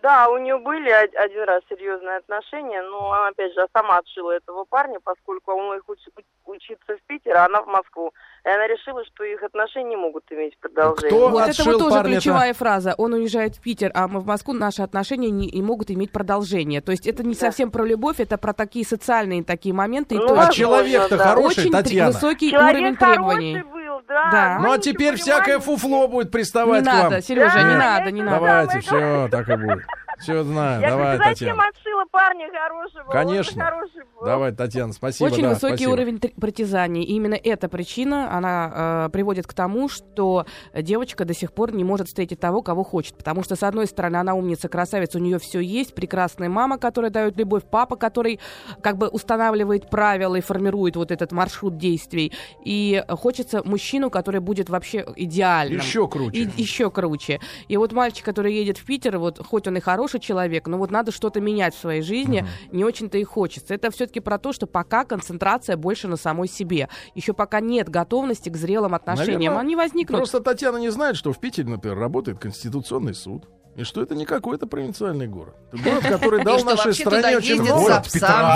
Да, 0.03 0.29
у 0.29 0.37
нее 0.39 0.59
были 0.59 0.91
од- 0.91 1.15
один 1.15 1.45
раз 1.45 1.63
серьезные 1.69 2.17
отношения, 2.19 2.83
но 2.83 3.13
она, 3.13 3.29
опять 3.29 3.55
же, 3.55 3.65
сама 3.73 3.99
отшила 3.99 4.33
этого 4.33 4.65
парня, 4.65 4.99
поскольку 5.03 5.53
он 5.53 5.77
их 5.79 5.85
уч- 5.89 6.25
учиться 6.45 6.97
в 6.97 7.03
Питер, 7.07 7.37
а 7.37 7.47
она 7.47 7.63
в 7.63 7.67
Москву. 7.69 8.13
И 8.45 8.49
она 8.49 8.67
решила, 8.67 9.05
что 9.05 9.23
их 9.23 9.41
отношения 9.45 9.91
не 9.91 9.97
могут 9.97 10.25
иметь 10.33 10.59
продолжения. 10.59 11.09
Кто 11.15 11.29
Вот 11.29 11.49
это 11.49 11.63
вот 11.63 11.79
тоже 11.79 11.91
парня-то? 11.91 12.11
ключевая 12.21 12.55
фраза. 12.55 12.95
Он 12.99 13.13
уезжает 13.13 13.55
в 13.55 13.61
Питер, 13.61 13.93
а 13.95 14.09
мы 14.09 14.19
в 14.19 14.27
Москву, 14.27 14.53
наши 14.53 14.83
отношения 14.83 15.31
не, 15.31 15.47
и 15.49 15.63
могут 15.63 15.93
иметь 15.93 16.11
продолжение. 16.11 16.81
То 16.81 16.91
есть 16.91 17.07
это 17.07 17.23
не 17.23 17.35
Да. 17.35 17.41
совсем 17.41 17.71
про 17.71 17.85
любовь, 17.85 18.19
это 18.19 18.39
про 18.39 18.53
такие 18.53 18.85
социальные 18.85 19.45
такие 19.45 19.73
моменты. 19.73 20.17
Ну, 20.17 20.35
А 20.37 20.51
человек-то 20.51 21.17
да. 21.19 21.25
хороший, 21.29 21.61
очень 21.61 21.71
Татьяна. 21.73 22.11
высокий 22.11 22.51
Человек 22.51 22.77
уровень 22.77 22.97
требований. 22.97 23.63
был, 23.63 24.01
да. 24.09 24.31
Да. 24.33 24.57
Ну 24.59 24.65
а 24.65 24.69
маленький, 24.71 24.91
теперь 24.93 25.15
всякое 25.17 25.59
понимаете? 25.61 25.65
фуфло 25.65 26.09
будет 26.09 26.27
Не 26.27 26.31
приставать 26.33 26.83
к 26.85 26.87
вам. 26.89 26.97
надо, 27.05 27.23
Сережа, 27.23 27.55
Да, 27.55 27.63
не 27.63 27.75
надо, 27.79 28.11
не 28.11 28.23
надо. 28.23 28.37
Давайте, 28.45 28.81
все, 28.81 29.29
так 29.31 29.49
и 29.49 29.57
будет. 29.57 29.85
Все 30.23 30.43
знаю, 30.45 30.81
Я 30.81 30.91
давай, 30.91 31.17
говорю, 31.17 31.19
зачем 31.19 31.49
Татьяна. 31.49 31.69
отшила 31.69 32.05
парня 32.11 32.49
хорошего? 32.53 33.13
Конечно. 33.13 33.65
хороший 33.65 34.03
был. 34.15 34.27
Давай, 34.27 34.53
Татьяна, 34.53 34.93
спасибо. 34.93 35.27
Очень 35.27 35.43
да, 35.43 35.49
высокий 35.51 35.75
спасибо. 35.75 35.91
уровень 35.91 36.19
притязаний. 36.19 37.03
И 37.03 37.15
именно 37.15 37.35
эта 37.35 37.69
причина, 37.69 38.37
она 38.37 39.07
э, 39.07 39.09
приводит 39.13 39.47
к 39.47 39.55
тому, 39.55 39.89
что 39.89 40.47
девочка 40.75 41.25
до 41.25 41.35
сих 41.35 41.53
пор 41.53 41.73
не 41.73 41.85
может 41.85 42.07
встретить 42.07 42.39
того, 42.41 42.63
кого 42.63 42.85
хочет. 42.85 43.17
Потому 43.17 43.43
что, 43.43 43.57
с 43.57 43.63
одной 43.63 43.87
стороны, 43.87 44.17
она 44.17 44.35
умница, 44.35 44.69
красавица, 44.69 45.19
у 45.19 45.21
нее 45.21 45.39
все 45.39 45.61
есть, 45.61 45.95
прекрасная 45.95 46.49
мама, 46.49 46.79
которая 46.79 47.11
дает 47.11 47.37
любовь, 47.37 47.65
папа, 47.69 47.97
который 47.97 48.39
как 48.81 48.99
бы 48.99 49.09
устанавливает 49.09 49.91
правила 49.91 50.37
и 50.37 50.41
формирует 50.41 50.97
вот 50.97 51.11
этот 51.11 51.33
маршрут 51.33 51.77
действий. 51.79 52.33
И 52.65 53.03
хочется 53.09 53.63
мужчину, 53.65 54.11
который 54.11 54.41
будет 54.41 54.71
вообще 54.71 55.05
идеальным. 55.17 55.81
Еще 55.81 56.07
круче. 56.07 56.39
И 56.39 56.49
еще 56.57 56.91
круче. 56.91 57.41
И 57.69 57.77
вот 57.77 57.93
мальчик, 57.93 58.25
который 58.25 58.55
едет 58.55 58.79
в 58.79 58.85
Питер, 58.85 59.19
вот 59.19 59.45
хоть 59.45 59.67
он 59.67 59.77
и 59.77 59.81
хороший 59.81 60.12
человек, 60.19 60.67
но 60.67 60.79
вот 60.79 60.91
надо 60.91 61.13
что-то 61.13 61.41
менять 61.41 61.75
в 61.75 61.79
своей 61.81 62.03
жизни, 62.03 62.47
не 62.71 62.85
очень-то 62.85 63.19
и 63.19 63.25
хочется. 63.25 63.75
Это 63.75 63.91
все-таки 63.91 64.21
про 64.21 64.39
то, 64.39 64.53
что 64.53 64.67
пока 64.67 65.05
концентрация 65.05 65.77
больше 65.77 66.09
на 66.09 66.17
самой 66.17 66.49
себе. 66.49 66.89
Еще 67.15 67.33
пока 67.33 67.61
нет 67.61 67.89
готовности 67.89 68.49
к 68.49 68.57
зрелым 68.57 68.95
отношениям. 68.95 69.39
Наверное, 69.41 69.61
Они 69.61 69.77
возникнут. 69.77 70.19
Просто 70.19 70.41
Татьяна 70.41 70.79
не 70.79 70.91
знает, 70.91 71.17
что 71.17 71.33
в 71.33 71.39
Питере, 71.41 71.69
например, 71.69 71.99
работает 71.99 72.39
Конституционный 72.39 73.15
суд. 73.15 73.49
И 73.75 73.85
что 73.85 74.03
это 74.03 74.15
не 74.15 74.27
какой-то 74.27 74.67
провинциальный 74.67 75.27
город. 75.27 75.55
Это 75.73 75.83
город, 75.83 76.03
который 76.07 76.45
дал 76.45 76.63
нашей 76.63 76.93
стране 76.93 77.39
очень 77.39 77.63
много 77.63 78.03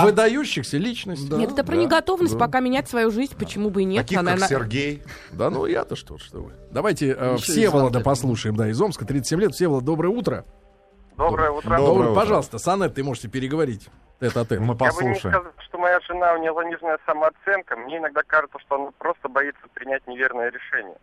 выдающихся 0.03 0.77
личностей. 0.77 1.33
Нет, 1.33 1.51
это 1.53 1.63
про 1.63 1.75
Да, 1.75 1.81
неготовность 1.81 2.33
да. 2.33 2.39
пока 2.39 2.59
менять 2.59 2.87
свою 2.87 3.09
жизнь, 3.09 3.33
почему 3.37 3.71
бы 3.71 3.81
и 3.81 3.85
нет. 3.85 4.03
Таких, 4.03 4.19
Она- 4.19 4.31
как 4.33 4.37
она- 4.41 4.47
Сергей. 4.47 5.01
Да 5.31 5.49
ну 5.49 5.65
я-то 5.65 5.95
что, 5.95 6.19
что 6.19 6.41
вы. 6.43 6.51
Давайте 6.71 7.15
э, 7.17 7.37
Всеволода 7.37 7.99
послушаем, 8.01 8.55
да, 8.55 8.69
из 8.69 8.79
Омска, 8.79 9.05
37 9.05 9.39
лет. 9.41 9.53
Всеволод, 9.55 9.83
доброе 9.83 10.09
утро. 10.09 10.45
Доброе 11.17 11.49
утро. 11.51 11.69
Доброе 11.69 11.85
Доброе, 11.87 12.09
утро. 12.11 12.15
пожалуйста, 12.21 12.57
Санет, 12.59 12.93
ты 12.93 13.03
можете 13.03 13.27
переговорить. 13.27 13.89
Это 14.19 14.45
ты. 14.45 14.59
Мы 14.59 14.67
Я 14.67 14.73
бы 14.73 14.73
не 14.73 14.89
послушаем. 14.89 15.19
сказал, 15.19 15.51
что 15.59 15.77
моя 15.77 15.99
жена, 16.01 16.33
у 16.33 16.37
нее 16.37 16.53
заниженная 16.53 16.99
самооценка. 17.05 17.75
Мне 17.75 17.97
иногда 17.97 18.21
кажется, 18.25 18.57
что 18.59 18.75
она 18.75 18.91
просто 18.97 19.27
боится 19.29 19.61
принять 19.73 20.05
неверное 20.07 20.49
решение. 20.51 20.97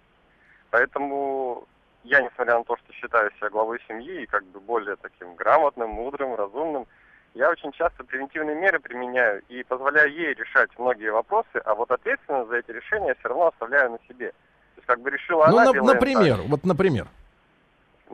Поэтому 0.70 1.66
я, 2.05 2.20
несмотря 2.22 2.59
на 2.59 2.64
то, 2.64 2.77
что 2.77 2.92
считаю 2.92 3.31
себя 3.38 3.50
главой 3.50 3.81
семьи 3.88 4.22
и 4.22 4.27
как 4.27 4.44
бы 4.46 4.61
более 4.61 4.96
таким 4.96 5.35
грамотным, 5.37 5.90
мудрым, 5.90 6.35
разумным, 6.35 6.87
я 7.35 7.50
очень 7.50 7.72
часто 7.72 8.05
превентивные 8.05 8.55
меры 8.57 8.79
применяю 8.81 9.42
и 9.48 9.62
позволяю 9.64 10.12
ей 10.12 10.35
решать 10.35 10.70
многие 10.79 11.11
вопросы, 11.11 11.57
а 11.64 11.74
вот 11.74 11.90
ответственность 11.90 12.48
за 12.48 12.57
эти 12.59 12.70
решения 12.70 13.09
я 13.09 13.14
все 13.16 13.29
равно 13.29 13.48
оставляю 13.48 13.90
на 13.92 13.98
себе. 14.09 14.29
То 14.31 14.79
есть 14.79 14.87
как 14.87 15.00
бы 15.00 15.11
решила 15.11 15.46
Ну, 15.48 15.57
она, 15.57 15.64
на- 15.66 15.72
делаем 15.72 15.87
так. 15.87 15.94
например, 15.94 16.37
вот, 16.48 16.64
например. 16.64 17.07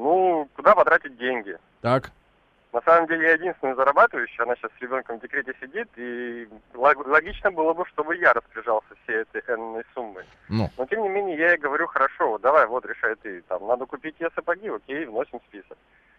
Ну, 0.00 0.48
куда 0.56 0.74
потратить 0.74 1.18
деньги? 1.18 1.58
Так. 1.82 2.10
На 2.72 2.80
самом 2.82 3.06
деле 3.06 3.26
я 3.26 3.34
единственный 3.34 3.74
зарабатывающий, 3.74 4.42
она 4.42 4.54
сейчас 4.56 4.70
с 4.78 4.80
ребенком 4.80 5.18
в 5.18 5.20
декрете 5.20 5.52
сидит, 5.60 5.88
и 5.96 6.48
лог- 6.72 7.06
логично 7.06 7.50
было 7.50 7.74
бы, 7.74 7.84
чтобы 7.86 8.16
я 8.16 8.32
распоряжался 8.32 8.94
всей 9.02 9.16
этой 9.16 9.42
энной 9.54 9.82
суммой. 9.92 10.24
Ну. 10.48 10.70
Но 10.78 10.86
тем 10.86 11.02
не 11.02 11.08
менее 11.10 11.36
я 11.36 11.50
ей 11.50 11.58
говорю, 11.58 11.86
хорошо, 11.88 12.30
вот 12.30 12.40
давай, 12.40 12.66
вот 12.66 12.86
решай 12.86 13.14
ты, 13.16 13.42
там, 13.42 13.66
надо 13.66 13.84
купить 13.84 14.14
ей 14.20 14.30
сапоги, 14.34 14.68
окей, 14.68 15.04
вносим 15.04 15.40
в 15.40 15.42
список. 15.48 15.76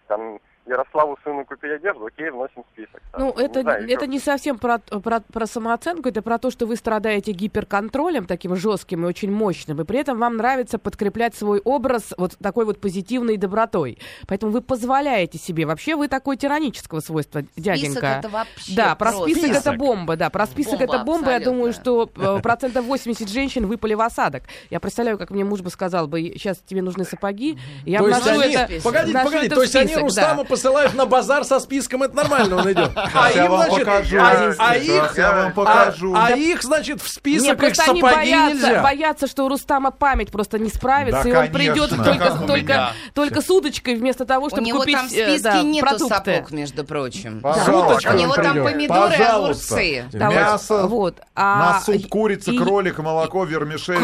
Там, 0.08 0.40
Ярославу 0.68 1.18
сыну 1.24 1.44
купить 1.44 1.72
одежду, 1.72 2.06
окей, 2.06 2.30
вносим 2.30 2.64
список. 2.72 3.02
Там, 3.12 3.22
Ну, 3.22 3.32
это, 3.32 3.62
знаю, 3.62 3.90
это 3.90 4.06
не 4.06 4.20
совсем 4.20 4.60
про, 4.60 4.78
про, 4.78 5.20
про 5.22 5.46
самооценку, 5.48 6.08
это 6.10 6.22
про 6.22 6.38
то, 6.38 6.52
что 6.52 6.68
вы 6.68 6.76
страдаете 6.76 7.32
гиперконтролем 7.32 8.26
таким 8.26 8.56
жестким 8.56 9.04
и 9.04 9.08
очень 9.08 9.32
мощным, 9.32 9.82
и 9.82 9.86
при 9.86 10.00
этом 10.00 10.20
вам 10.20 10.38
нравится 10.38 10.78
подкреплять 10.78 11.34
свой 11.34 11.60
образ 11.62 12.14
вот 12.16 12.38
такой 12.38 12.66
вот 12.66 12.80
позитивной 12.80 13.38
добротой. 13.38 13.98
Поэтому 14.28 14.52
вы 14.52 14.62
позволяете 14.62 15.40
себе. 15.40 15.66
Вообще 15.66 15.96
вы 15.96 16.08
такой 16.08 16.38
тиранического 16.38 17.00
свойства, 17.00 17.42
дяденька. 17.56 17.92
Список 18.00 18.04
это 18.20 18.30
вообще 18.30 18.76
Да, 18.76 18.96
про 18.96 19.12
просто. 19.12 19.32
список, 19.32 19.50
это 19.50 19.60
Список. 19.62 19.78
бомба, 19.78 20.16
да, 20.16 20.30
про 20.30 20.46
список 20.46 20.80
Бомба 20.80 20.84
это 20.96 21.04
бомба. 21.04 21.32
Я 21.32 21.40
думаю, 21.40 21.74
что 21.74 22.10
э, 22.16 22.40
процентов 22.42 22.86
80 22.86 23.28
женщин 23.28 23.66
выпали 23.66 23.96
в 23.96 24.02
осадок. 24.02 24.44
Я 24.70 24.80
представляю, 24.80 25.18
как 25.18 25.32
мне 25.32 25.44
муж 25.44 25.62
бы 25.62 25.72
сказал 25.72 26.08
бы, 26.08 26.22
сейчас 26.22 26.60
тебе 26.60 26.84
нужны 26.84 27.04
сапоги, 27.04 27.58
я 27.84 28.00
то 28.00 28.08
есть 28.08 28.22
вношу 28.24 28.42
они, 28.42 28.54
это, 28.54 28.66
список. 28.66 28.84
погодите, 28.94 29.46
это 29.48 29.56
то 29.56 29.62
есть 29.64 29.76
они 29.76 29.91
список, 29.92 30.04
Рустама 30.04 30.44
да. 30.44 30.50
посылают 30.50 30.94
на 30.94 31.06
базар 31.06 31.44
со 31.44 31.60
списком, 31.60 32.04
это 32.04 32.16
нормально 32.16 32.58
он 32.58 32.72
идет. 32.72 32.92
А 32.96 33.30
Я 33.34 33.46
им, 33.46 33.52
вам 33.52 33.62
значит, 33.68 33.86
покажу. 33.86 34.18
а, 34.20 34.54
а 34.58 34.80
Сейчас 34.80 35.12
их, 35.12 35.18
я 35.18 35.32
вам 35.32 35.48
а- 35.48 35.52
покажу. 35.52 36.14
а 36.16 36.32
их, 36.32 36.64
значит, 36.64 37.02
в 37.02 37.08
список 37.10 37.52
их 37.54 37.58
просто 37.58 37.84
они 37.92 38.02
сапоги 38.02 38.16
боятся, 38.16 38.56
нельзя. 38.68 38.82
боятся, 38.84 39.28
что 39.28 39.46
у 39.46 39.50
Рустама 39.50 39.92
память 39.92 40.32
просто 40.32 40.60
не 40.60 40.70
справится, 40.70 41.28
и 41.28 41.32
он 41.34 41.52
придет 41.52 41.90
только, 41.90 42.40
у 42.44 42.96
только, 43.14 43.42
с 43.42 43.50
удочкой 43.50 43.96
вместо 43.96 44.26
того, 44.26 44.46
У 44.46 44.50
чтобы 44.50 44.64
него 44.64 44.80
купить 44.80 44.96
там 44.96 45.08
в 45.08 45.14
э, 45.14 45.38
списке 45.38 45.64
нету 45.64 46.08
сапог, 46.08 46.52
между 46.52 46.84
прочим. 46.84 47.42
У 47.44 48.14
него 48.18 48.36
там 48.36 48.64
помидоры 48.64 49.16
огурцы. 49.16 50.06
Мясо, 50.14 50.88
вот. 50.88 51.16
А, 51.36 51.74
На 51.74 51.82
суп 51.82 52.08
курица, 52.10 52.52
и- 52.52 52.58
кролик, 52.58 53.00
молоко, 53.00 53.44
вермишель, 53.46 54.00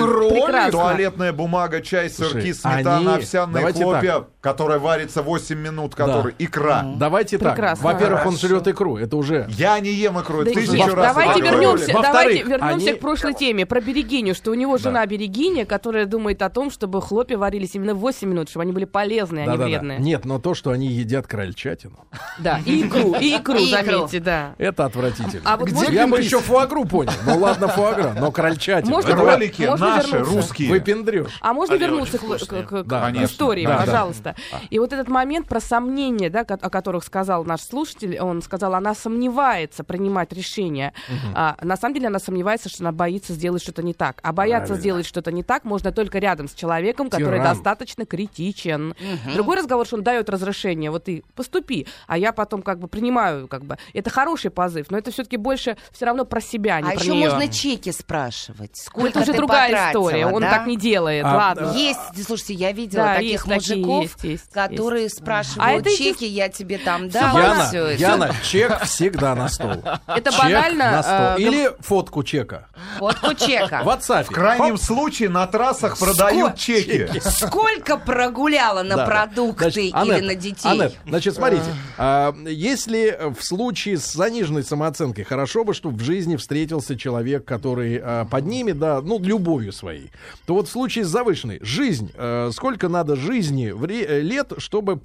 туалетная 0.71 1.34
бумага, 1.34 1.82
чай, 1.82 2.10
Слушай, 2.10 2.32
сырки, 2.32 2.54
сметана, 2.54 2.97
они- 2.97 3.08
овсяные 3.17 3.54
давайте 3.54 3.84
хлопья, 3.84 4.23
которая 4.41 4.80
варится 4.80 5.21
8 5.21 5.58
минут, 5.60 5.76
который 5.95 6.35
икра. 6.39 6.83
Давайте 6.97 7.37
так. 7.37 7.53
Прекрасно. 7.55 7.83
Во-первых, 7.91 8.25
он 8.25 8.37
жрет 8.37 8.67
икру. 8.67 8.97
Это 8.97 9.15
уже... 9.17 9.47
Я 9.49 9.79
не 9.79 9.91
ем 9.91 10.19
икру, 10.19 10.43
Да, 10.43 10.51
тысячу 10.51 10.73
нет, 10.73 10.93
раз 10.93 11.07
давайте 11.15 11.41
вернемся, 11.41 11.93
давайте 11.93 12.43
вернемся 12.43 12.89
они- 12.89 12.97
к 12.97 12.99
прошлой 12.99 13.33
теме 13.33 13.65
про 13.65 13.81
берегиню, 13.81 14.35
что 14.35 14.51
у 14.51 14.53
него 14.53 14.77
жена 14.77 15.05
берегиня, 15.05 15.65
которая 15.65 16.05
думает 16.05 16.41
о 16.41 16.49
том, 16.49 16.71
чтобы 16.71 17.01
хлопья 17.01 17.37
варились 17.37 17.75
именно 17.75 17.93
8 17.93 18.27
минут, 18.29 18.49
чтобы 18.49 18.63
они 18.63 18.71
были 18.71 18.85
полезные, 18.85 19.43
а 19.43 19.45
не 19.45 19.51
Да-да-да. 19.51 19.65
вредные. 19.69 19.99
Нет, 19.99 20.25
но 20.25 20.39
то, 20.39 20.53
что 20.53 20.71
они 20.71 20.87
едят 20.87 21.27
крольчатину, 21.27 22.05
Да, 22.39 22.59
и 22.65 22.81
икру, 22.87 23.15
и 23.19 23.35
икру, 23.37 23.59
заметьте, 23.59 24.19
да. 24.19 24.55
это 24.57 24.85
отвратительно. 24.85 25.41
А 25.45 25.57
вот 25.57 25.69
Я 25.89 26.07
бы 26.07 26.19
еще 26.19 26.39
фуагру 26.39 26.85
понял. 26.85 27.11
Ну 27.25 27.37
ладно, 27.39 27.67
фуагра, 27.67 28.15
но 28.19 28.31
крольчатина. 28.31 28.91
Можно 28.91 29.15
Можно 29.15 29.95
наши, 29.97 30.19
русские. 30.19 30.69
Выпендрешь. 30.69 31.37
А 31.41 31.53
можно 31.53 31.75
вернуться 31.75 32.17
к, 32.17 32.83
Да, 32.83 33.11
истории, 33.23 33.65
Да, 33.65 33.77
да. 33.79 33.85
пожалуйста? 33.85 34.35
И 34.69 34.79
вот 34.79 34.93
этот 34.93 35.07
момент 35.07 35.47
про 35.47 35.59
сомнение 35.67 36.08
решения, 36.27 36.30
да, 36.30 36.41
о 36.41 36.69
которых 36.69 37.03
сказал 37.03 37.43
наш 37.43 37.62
слушатель, 37.62 38.19
он 38.19 38.41
сказал, 38.41 38.73
она 38.75 38.93
сомневается 38.95 39.84
принимать 39.84 40.34
решения. 40.34 40.93
А, 41.34 41.58
на 41.62 41.77
самом 41.77 41.95
деле 41.95 42.08
она 42.08 42.19
сомневается, 42.19 42.69
что 42.69 42.84
она 42.84 42.91
боится 42.91 43.34
сделать 43.34 43.62
что-то 43.62 43.84
не 43.84 43.93
так. 43.93 44.19
А 44.23 44.32
бояться 44.34 44.67
Правильно. 44.67 44.82
сделать 44.82 45.06
что-то 45.06 45.32
не 45.32 45.43
так 45.43 45.63
можно 45.63 45.91
только 45.91 46.19
рядом 46.19 46.47
с 46.47 46.53
человеком, 46.53 47.10
который 47.10 47.39
Тиран. 47.39 47.53
достаточно 47.56 48.06
критичен. 48.06 48.95
Другой 49.34 49.58
разговор, 49.58 49.86
что 49.86 49.97
он 49.97 50.03
дает 50.03 50.30
разрешение, 50.30 50.91
вот 50.91 51.06
ты 51.06 51.23
поступи, 51.36 51.88
а 52.08 52.17
я 52.17 52.32
потом 52.32 52.62
как 52.62 52.80
бы 52.80 52.88
принимаю, 52.88 53.47
как 53.47 53.63
бы. 53.65 53.77
Это 53.93 54.10
хороший 54.10 54.51
позыв, 54.51 54.88
но 54.89 54.97
это 54.97 55.12
все-таки 55.12 55.38
больше 55.38 55.77
все 55.91 56.06
равно 56.06 56.25
про 56.25 56.41
себя, 56.41 56.75
а 56.77 56.82
не 56.82 56.89
А 56.89 56.93
про 56.93 57.01
еще 57.01 57.13
неё. 57.13 57.30
можно 57.32 57.47
чеки 57.47 57.91
спрашивать. 57.91 58.77
Сколько 58.77 59.10
это 59.10 59.19
уже 59.21 59.32
ты 59.32 59.38
другая 59.38 59.89
история. 59.89 60.27
Он 60.27 60.41
да? 60.41 60.49
так 60.51 60.67
не 60.67 60.77
делает. 60.77 61.25
А, 61.25 61.36
Ладно. 61.36 61.73
Есть, 61.75 62.25
слушайте, 62.25 62.53
я 62.53 62.71
видела 62.71 63.03
Да, 63.03 63.15
таких 63.15 63.43
такие, 63.43 63.75
мужиков, 63.77 64.03
есть, 64.03 64.23
есть, 64.23 64.51
которые 64.51 65.03
есть. 65.03 65.17
спрашивают 65.17 65.56
А 65.59 65.71
это 65.73 65.89
эти- 65.89 65.97
чеки, 65.97 66.25
я 66.25 66.49
тебе 66.49 66.77
там 66.77 67.09
дал, 67.09 67.37
Яна, 67.37 67.69
это. 67.73 67.91
Яна, 67.93 68.35
чек 68.43 68.81
всегда 68.83 69.35
на 69.35 69.49
стол. 69.49 69.71
Это 70.07 70.31
Чек 70.31 70.39
банально. 70.41 70.91
на 70.91 71.03
стол. 71.03 71.15
э, 71.15 71.35
Или 71.39 71.71
фотку 71.79 72.23
чека. 72.23 72.67
Фотку 72.99 73.33
чека. 73.33 73.81
В 73.83 73.87
WhatsApp. 73.89 74.25
В 74.25 74.27
крайнем 74.31 74.77
случае 74.77 75.29
на 75.29 75.45
трассах 75.47 75.97
продают 75.99 76.55
чеки. 76.55 77.09
Сколько 77.21 77.97
прогуляла 77.97 78.83
на 78.83 78.95
Да, 78.97 79.05
продукты 79.05 79.65
Значит, 79.65 79.83
или 79.83 79.91
Анет, 79.93 80.23
на 80.25 80.35
детей? 80.35 80.69
Анет, 80.69 80.95
значит, 81.07 81.35
смотрите, 81.35 81.65
а, 81.97 82.33
если 82.45 83.17
в 83.37 83.43
случае 83.43 83.97
с 83.97 84.11
заниженной 84.13 84.63
самооценкой, 84.63 85.23
хорошо 85.23 85.63
бы, 85.63 85.73
чтобы 85.73 85.97
в 85.97 86.01
жизни 86.03 86.35
встретился 86.35 86.97
человек, 86.97 87.45
который 87.45 87.99
а, 88.01 88.25
поднимет, 88.25 88.79
да, 88.79 89.01
ну, 89.01 89.19
любовью 89.19 89.71
своей, 89.73 90.11
то 90.45 90.53
вот 90.53 90.67
в 90.67 90.71
случае 90.71 91.05
с 91.05 91.07
завышенной, 91.07 91.59
жизнь, 91.61 92.11
э, 92.15 92.49
сколько 92.53 92.87
надо 92.89 93.15
жизни 93.15 93.73
э, 93.89 94.19
лет, 94.21 94.53
чтобы 94.57 94.97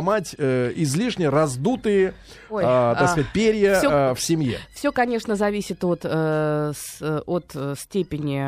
пообломать 0.00 0.34
э, 0.38 0.72
излишне 0.76 1.28
раздутые, 1.28 2.14
Ой, 2.48 2.62
а, 2.66 2.94
так 2.94 3.02
а, 3.04 3.08
сказать, 3.08 3.32
перья 3.32 3.78
всё- 3.78 3.90
а, 3.90 4.14
в 4.14 4.20
семье? 4.20 4.58
Все, 4.74 4.92
конечно, 4.92 5.36
зависит 5.36 5.84
от, 5.84 6.00
э, 6.04 6.72
с- 6.74 6.98
э, 7.00 7.20
от 7.26 7.50
э, 7.54 7.74
степени 7.78 8.42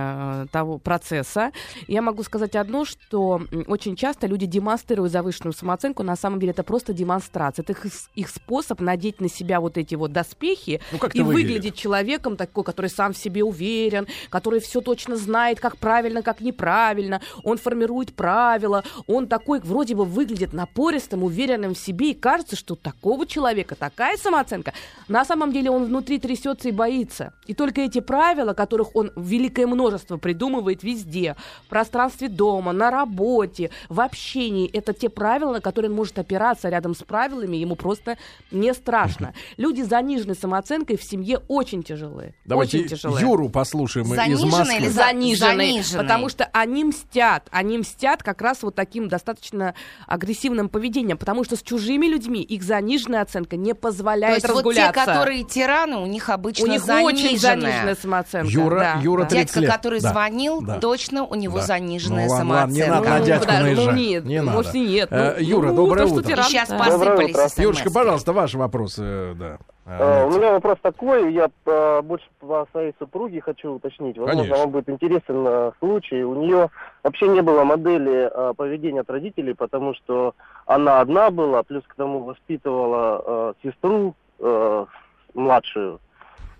э, 0.44 0.46
того 0.50 0.78
процесса. 0.78 1.52
Я 1.88 2.02
могу 2.02 2.22
сказать 2.22 2.56
одно, 2.56 2.84
что 2.84 3.42
очень 3.66 3.96
часто 3.96 4.26
люди 4.26 4.46
демонстрируют 4.46 5.12
завышенную 5.12 5.52
самооценку. 5.52 6.02
На 6.02 6.16
самом 6.16 6.40
деле 6.40 6.52
это 6.52 6.62
просто 6.62 6.92
демонстрация. 6.92 7.62
Это 7.62 7.72
их, 7.72 7.86
их 8.14 8.28
способ 8.28 8.80
надеть 8.80 9.20
на 9.20 9.28
себя 9.28 9.60
вот 9.60 9.76
эти 9.78 9.94
вот 9.94 10.12
доспехи 10.12 10.80
Ну, 10.92 10.98
и 10.98 11.20
выглядит? 11.22 11.26
выглядеть 11.42 11.74
человеком 11.76 12.36
такой, 12.36 12.64
который 12.64 12.90
сам 12.90 13.12
в 13.12 13.16
себе 13.18 13.44
уверен, 13.44 14.06
который 14.30 14.60
все 14.60 14.80
точно 14.80 15.16
знает, 15.16 15.60
как 15.60 15.76
правильно, 15.76 16.22
как 16.22 16.40
неправильно. 16.40 17.20
Он 17.44 17.58
формирует 17.58 18.14
правила. 18.14 18.82
Он 19.06 19.26
такой 19.26 19.60
вроде 19.60 19.94
бы 19.94 20.04
выглядит 20.04 20.52
напористым, 20.52 21.22
уверенным 21.24 21.41
в 21.46 21.74
себе. 21.74 22.10
И 22.10 22.14
кажется, 22.14 22.56
что 22.56 22.74
такого 22.74 23.26
человека 23.26 23.74
такая 23.74 24.16
самооценка. 24.16 24.72
На 25.08 25.24
самом 25.24 25.52
деле 25.52 25.70
он 25.70 25.84
внутри 25.86 26.18
трясется 26.18 26.68
и 26.68 26.72
боится. 26.72 27.32
И 27.46 27.54
только 27.54 27.80
эти 27.82 28.00
правила, 28.00 28.52
которых 28.52 28.94
он 28.94 29.12
великое 29.16 29.66
множество 29.66 30.16
придумывает 30.16 30.82
везде, 30.82 31.36
в 31.66 31.68
пространстве 31.68 32.28
дома, 32.28 32.72
на 32.72 32.90
работе, 32.90 33.70
в 33.88 34.00
общении, 34.00 34.68
это 34.72 34.92
те 34.92 35.08
правила, 35.08 35.54
на 35.54 35.60
которые 35.60 35.90
он 35.90 35.96
может 35.96 36.18
опираться 36.18 36.68
рядом 36.68 36.94
с 36.94 37.02
правилами, 37.02 37.56
ему 37.56 37.74
просто 37.76 38.16
не 38.50 38.72
страшно. 38.74 39.34
Люди 39.56 39.82
с 39.82 39.88
заниженной 39.88 40.36
самооценкой 40.36 40.96
в 40.96 41.02
семье 41.02 41.40
очень 41.48 41.82
тяжелые. 41.82 42.34
Давайте 42.44 42.78
очень 42.78 42.88
тяжелые. 42.88 43.20
Юру 43.22 43.48
послушаем 43.48 44.06
из 44.06 44.16
Заниженные 44.16 44.50
Москвы. 44.50 44.76
или 44.76 44.88
за- 44.88 44.92
заниженные, 44.92 45.56
заниженные? 45.56 46.02
потому 46.02 46.28
что 46.28 46.44
они 46.52 46.84
мстят, 46.84 47.48
они 47.50 47.78
мстят 47.78 48.22
как 48.22 48.40
раз 48.42 48.62
вот 48.62 48.74
таким 48.74 49.08
достаточно 49.08 49.74
агрессивным 50.06 50.68
поведением, 50.68 51.18
потому 51.18 51.31
что 51.44 51.56
с 51.56 51.62
чужими 51.62 52.06
людьми 52.06 52.42
их 52.42 52.62
заниженная 52.62 53.22
оценка 53.22 53.56
не 53.56 53.72
То 53.72 53.80
позволяет 53.80 54.42
есть 54.42 54.48
вот 54.54 54.74
те, 54.74 54.92
которые 54.92 55.42
тираны, 55.44 55.96
у 55.96 56.06
них 56.06 56.28
обычно 56.28 56.64
у 56.66 56.68
них 56.68 56.82
заниженная. 56.82 57.04
очень 57.26 57.38
заниженная 57.38 57.94
самооценка. 57.94 58.50
Юра- 58.52 58.78
да, 58.78 58.98
Юра 59.02 59.22
да. 59.22 59.28
30 59.28 59.46
Дядька, 59.54 59.60
лет. 59.60 59.72
который 59.72 60.00
Да. 60.00 60.10
звонил, 60.10 60.60
Да. 60.62 60.78
точно 60.78 61.24
у 61.24 61.34
него 61.34 61.58
Да. 61.58 61.64
заниженная 61.64 62.26
Ну, 62.26 62.30
ладно, 62.32 62.52
ладно, 62.54 62.72
не 62.72 62.80
самооценка. 62.82 63.08
надо 63.08 63.10
на 63.10 63.18
Ну, 63.18 63.24
дядьку 63.26 63.46
да, 63.46 63.52
ну, 63.58 63.62
наезжать. 63.64 63.94
нет, 63.96 64.24
Не 64.24 64.42
может, 64.42 64.66
надо. 64.66 64.78
и 64.78 64.80
нет. 64.86 65.08
Э, 65.10 65.34
Ну, 65.38 65.44
Юра, 65.44 65.66
ну, 65.68 65.74
доброе 65.76 66.06
то, 66.06 66.14
утро. 66.14 66.28
тиран, 66.28 66.44
Сейчас 66.44 66.68
да. 66.68 66.78
посыпались 66.78 67.36
смс-ки. 67.36 67.60
Юрочка, 67.62 67.90
пожалуйста, 67.90 68.32
ваш 68.32 68.54
вопрос. 68.54 68.96
э, 68.98 69.34
да. 69.38 69.58
Э, 69.84 70.26
У 70.26 70.30
меня 70.30 70.52
вопрос 70.52 70.78
такой, 70.80 71.32
я 71.34 71.48
э, 71.66 72.02
больше 72.02 72.26
по 72.38 72.66
своей 72.70 72.94
супруге 73.00 73.40
хочу 73.40 73.72
уточнить. 73.72 74.16
Возможно, 74.16 74.42
Конечно. 74.42 74.56
вам 74.58 74.70
будет 74.70 74.88
интересен 74.88 75.72
случай. 75.80 76.22
У 76.22 76.34
нее 76.36 76.70
вообще 77.02 77.26
не 77.28 77.40
было 77.42 77.64
модели 77.64 78.30
поведения 78.56 79.00
от 79.00 79.10
родителей, 79.10 79.54
потому 79.54 79.94
что 79.94 80.34
она 80.66 81.00
одна 81.00 81.30
была, 81.30 81.62
плюс 81.62 81.84
к 81.86 81.94
тому 81.94 82.20
воспитывала 82.20 83.22
э, 83.24 83.54
сестру 83.62 84.14
э, 84.38 84.86
младшую. 85.34 86.00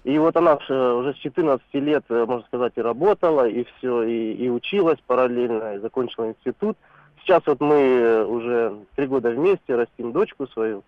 И 0.04 0.18
вот 0.18 0.36
она 0.36 0.54
уже 0.54 1.14
с 1.14 1.18
14 1.18 1.64
лет, 1.74 2.04
э, 2.08 2.24
можно 2.26 2.44
сказать, 2.46 2.72
и 2.76 2.82
работала, 2.82 3.48
и 3.48 3.64
все, 3.64 4.02
и, 4.02 4.32
и 4.32 4.48
училась 4.50 4.98
параллельно, 5.06 5.74
и 5.74 5.78
закончила 5.78 6.28
институт. 6.28 6.76
Сейчас 7.20 7.42
вот 7.46 7.60
мы 7.60 7.76
э, 7.76 8.24
уже 8.24 8.76
три 8.96 9.06
года 9.06 9.30
вместе, 9.30 9.76
растим 9.76 10.12
дочку 10.12 10.46
свою. 10.48 10.82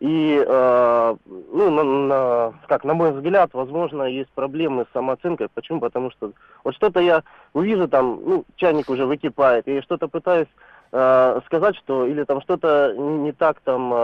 И, 0.00 0.42
э, 0.46 1.16
ну, 1.26 1.70
на, 1.70 1.84
на- 1.84 2.54
как, 2.66 2.84
на 2.84 2.94
мой 2.94 3.12
взгляд, 3.12 3.50
возможно, 3.52 4.04
есть 4.04 4.30
проблемы 4.30 4.86
с 4.88 4.92
самооценкой. 4.92 5.48
Почему? 5.52 5.80
Потому 5.80 6.10
что 6.10 6.32
вот 6.64 6.74
что-то 6.74 7.00
я 7.00 7.22
увижу 7.52 7.86
там, 7.86 8.18
ну, 8.24 8.44
чайник 8.56 8.88
уже 8.88 9.04
выкипает, 9.04 9.68
и 9.68 9.82
что-то 9.82 10.08
пытаюсь 10.08 10.48
э, 10.94 11.40
сказать, 11.46 11.76
что 11.76 12.06
или 12.06 12.24
там 12.24 12.40
что-то 12.40 12.94
не, 12.96 13.18
не 13.18 13.32
так 13.32 13.60
там, 13.64 13.92
э, 13.92 13.96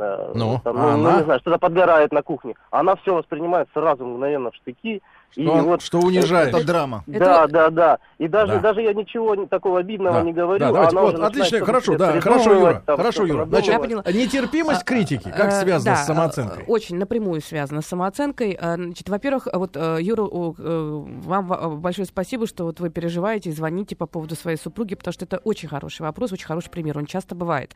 э, 0.00 0.32
Ну, 0.34 0.60
там, 0.64 0.78
а 0.78 0.80
ну, 0.80 0.96
ну, 0.96 1.08
она? 1.08 1.18
не 1.18 1.24
знаю, 1.24 1.40
что-то 1.40 1.58
подгорает 1.58 2.10
на 2.12 2.22
кухне. 2.22 2.54
Она 2.70 2.96
все 2.96 3.14
воспринимает 3.14 3.68
сразу 3.74 4.04
мгновенно 4.06 4.50
в 4.50 4.54
штыки. 4.54 5.02
И 5.36 5.44
Что, 5.44 5.56
вот 5.58 5.82
что 5.82 5.98
унижает. 6.00 6.48
Это 6.54 6.66
драма. 6.66 7.04
да, 7.06 7.46
да, 7.46 7.70
да. 7.70 7.98
И 8.18 8.26
даже, 8.28 8.54
Да. 8.54 8.60
даже 8.60 8.82
я 8.82 8.92
ничего 8.94 9.36
такого 9.46 9.78
обидного 9.80 10.16
Да. 10.18 10.22
не 10.22 10.32
говорю. 10.32 10.58
Да, 10.60 10.68
а 10.68 10.72
давайте, 10.72 10.96
вот, 10.96 11.20
отлично, 11.20 11.64
хорошо, 11.64 11.96
да, 11.96 12.20
хорошо, 12.20 12.52
Юра, 12.54 12.82
там, 12.84 12.96
хорошо, 12.96 13.24
Юра. 13.26 13.44
Значит, 13.46 13.72
Я 13.72 13.78
поняла. 13.78 14.02
нетерпимость 14.06 14.84
критики, 14.84 15.30
как 15.30 15.48
Э, 15.52 15.60
связано 15.62 15.94
да, 15.94 16.02
с 16.02 16.06
самооценкой? 16.06 16.62
э, 16.62 16.66
Очень 16.66 16.98
напрямую 16.98 17.40
связано 17.40 17.82
с 17.82 17.86
самооценкой. 17.86 18.58
Э, 18.60 18.74
Значит, 18.76 19.08
во-первых, 19.08 19.46
вот, 19.52 19.76
э, 19.76 19.98
Юра, 20.00 20.22
о, 20.22 20.54
э, 20.58 21.02
вам 21.24 21.80
большое 21.80 22.06
спасибо, 22.06 22.46
что 22.46 22.64
вот 22.64 22.80
вы 22.80 22.90
переживаете 22.90 23.50
и 23.50 23.52
звоните 23.52 23.94
по 23.96 24.06
поводу 24.06 24.34
своей 24.34 24.56
супруги, 24.56 24.94
потому 24.94 25.12
что 25.12 25.24
это 25.24 25.38
очень 25.38 25.68
хороший 25.68 26.02
вопрос, 26.02 26.32
очень 26.32 26.46
хороший 26.46 26.70
пример, 26.70 26.98
он 26.98 27.06
часто 27.06 27.34
бывает. 27.34 27.72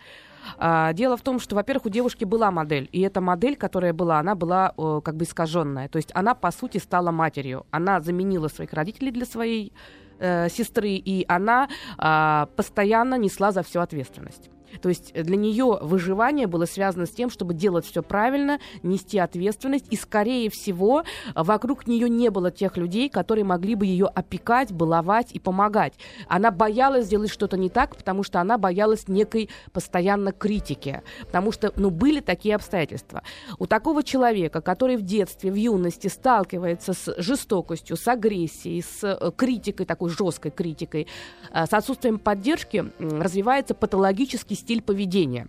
А, 0.59 0.93
Дело 0.93 1.17
в 1.17 1.23
том, 1.23 1.41
что, 1.41 1.55
во-первых, 1.55 1.87
у 1.87 1.89
девушки 1.89 2.25
была 2.25 2.51
модель, 2.51 2.89
и 2.93 3.01
эта 3.01 3.21
модель, 3.21 3.57
которая 3.57 3.93
была, 3.93 4.19
она 4.19 4.35
была 4.35 4.73
э, 4.77 5.01
как 5.05 5.17
бы 5.17 5.25
искаженная. 5.25 5.89
То 5.89 5.97
есть 5.97 6.11
она, 6.15 6.35
по 6.35 6.51
сути, 6.51 6.79
стала 6.79 7.11
матерью. 7.11 7.67
Она 7.71 8.01
заменила 8.01 8.49
своих 8.49 8.73
родителей 8.73 9.11
для 9.11 9.25
своей 9.25 9.73
э, 10.19 10.49
сестры, 10.49 10.91
и 10.91 11.25
она 11.29 11.69
а, 11.99 12.47
постоянно 12.57 13.17
несла 13.19 13.53
за 13.53 13.63
всю 13.63 13.81
ответственность. 13.81 14.52
То 14.81 14.89
есть 14.89 15.13
для 15.13 15.37
нее 15.37 15.79
выживание 15.81 16.47
было 16.47 16.65
связано 16.65 17.07
с 17.07 17.11
тем, 17.11 17.31
чтобы 17.31 17.55
делать 17.55 17.87
все 17.87 18.03
правильно, 18.03 18.59
нести 18.83 19.19
ответственность, 19.19 19.87
и, 19.91 19.97
скорее 19.97 20.51
всего, 20.51 21.05
вокруг 21.35 21.87
нее 21.87 22.09
не 22.09 22.31
было 22.31 22.51
тех 22.51 22.77
людей, 22.77 23.09
которые 23.09 23.45
могли 23.45 23.75
бы 23.75 23.87
ее 23.87 24.07
опекать, 24.07 24.73
баловать 24.73 25.33
и 25.33 25.39
помогать. 25.39 25.95
Она 26.29 26.51
боялась 26.51 27.07
сделать 27.07 27.31
что-то 27.31 27.57
не 27.57 27.69
так, 27.69 27.97
потому 27.97 28.23
что 28.23 28.41
она 28.41 28.59
боялась 28.59 29.09
некой 29.09 29.51
постоянно 29.73 30.33
критики, 30.33 31.03
потому 31.21 31.53
что, 31.53 31.73
ну, 31.77 31.91
были 31.91 32.21
такие 32.21 32.55
обстоятельства. 32.55 33.23
У 33.59 33.67
такого 33.67 34.03
человека, 34.03 34.61
который 34.61 34.97
в 34.97 35.03
детстве, 35.03 35.51
в 35.51 35.55
юности 35.55 36.09
сталкивается 36.09 36.93
с 36.93 37.15
жестокостью, 37.19 37.97
с 37.97 38.07
агрессией, 38.09 38.83
с 38.83 39.03
э, 39.03 39.31
критикой, 39.37 39.87
такой 39.87 40.11
жесткой 40.11 40.51
критикой, 40.51 41.07
э, 41.53 41.67
с 41.67 41.73
отсутствием 41.73 42.19
поддержки, 42.19 42.93
развивается 42.99 43.75
патологический 43.75 44.57
стиль 44.63 44.81
поведения. 44.81 45.49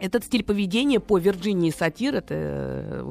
Этот 0.00 0.24
стиль 0.24 0.42
поведения 0.42 0.98
по 0.98 1.18
Вирджинии 1.18 1.70
Сатир, 1.70 2.14
это 2.14 2.34
э, 2.34 3.02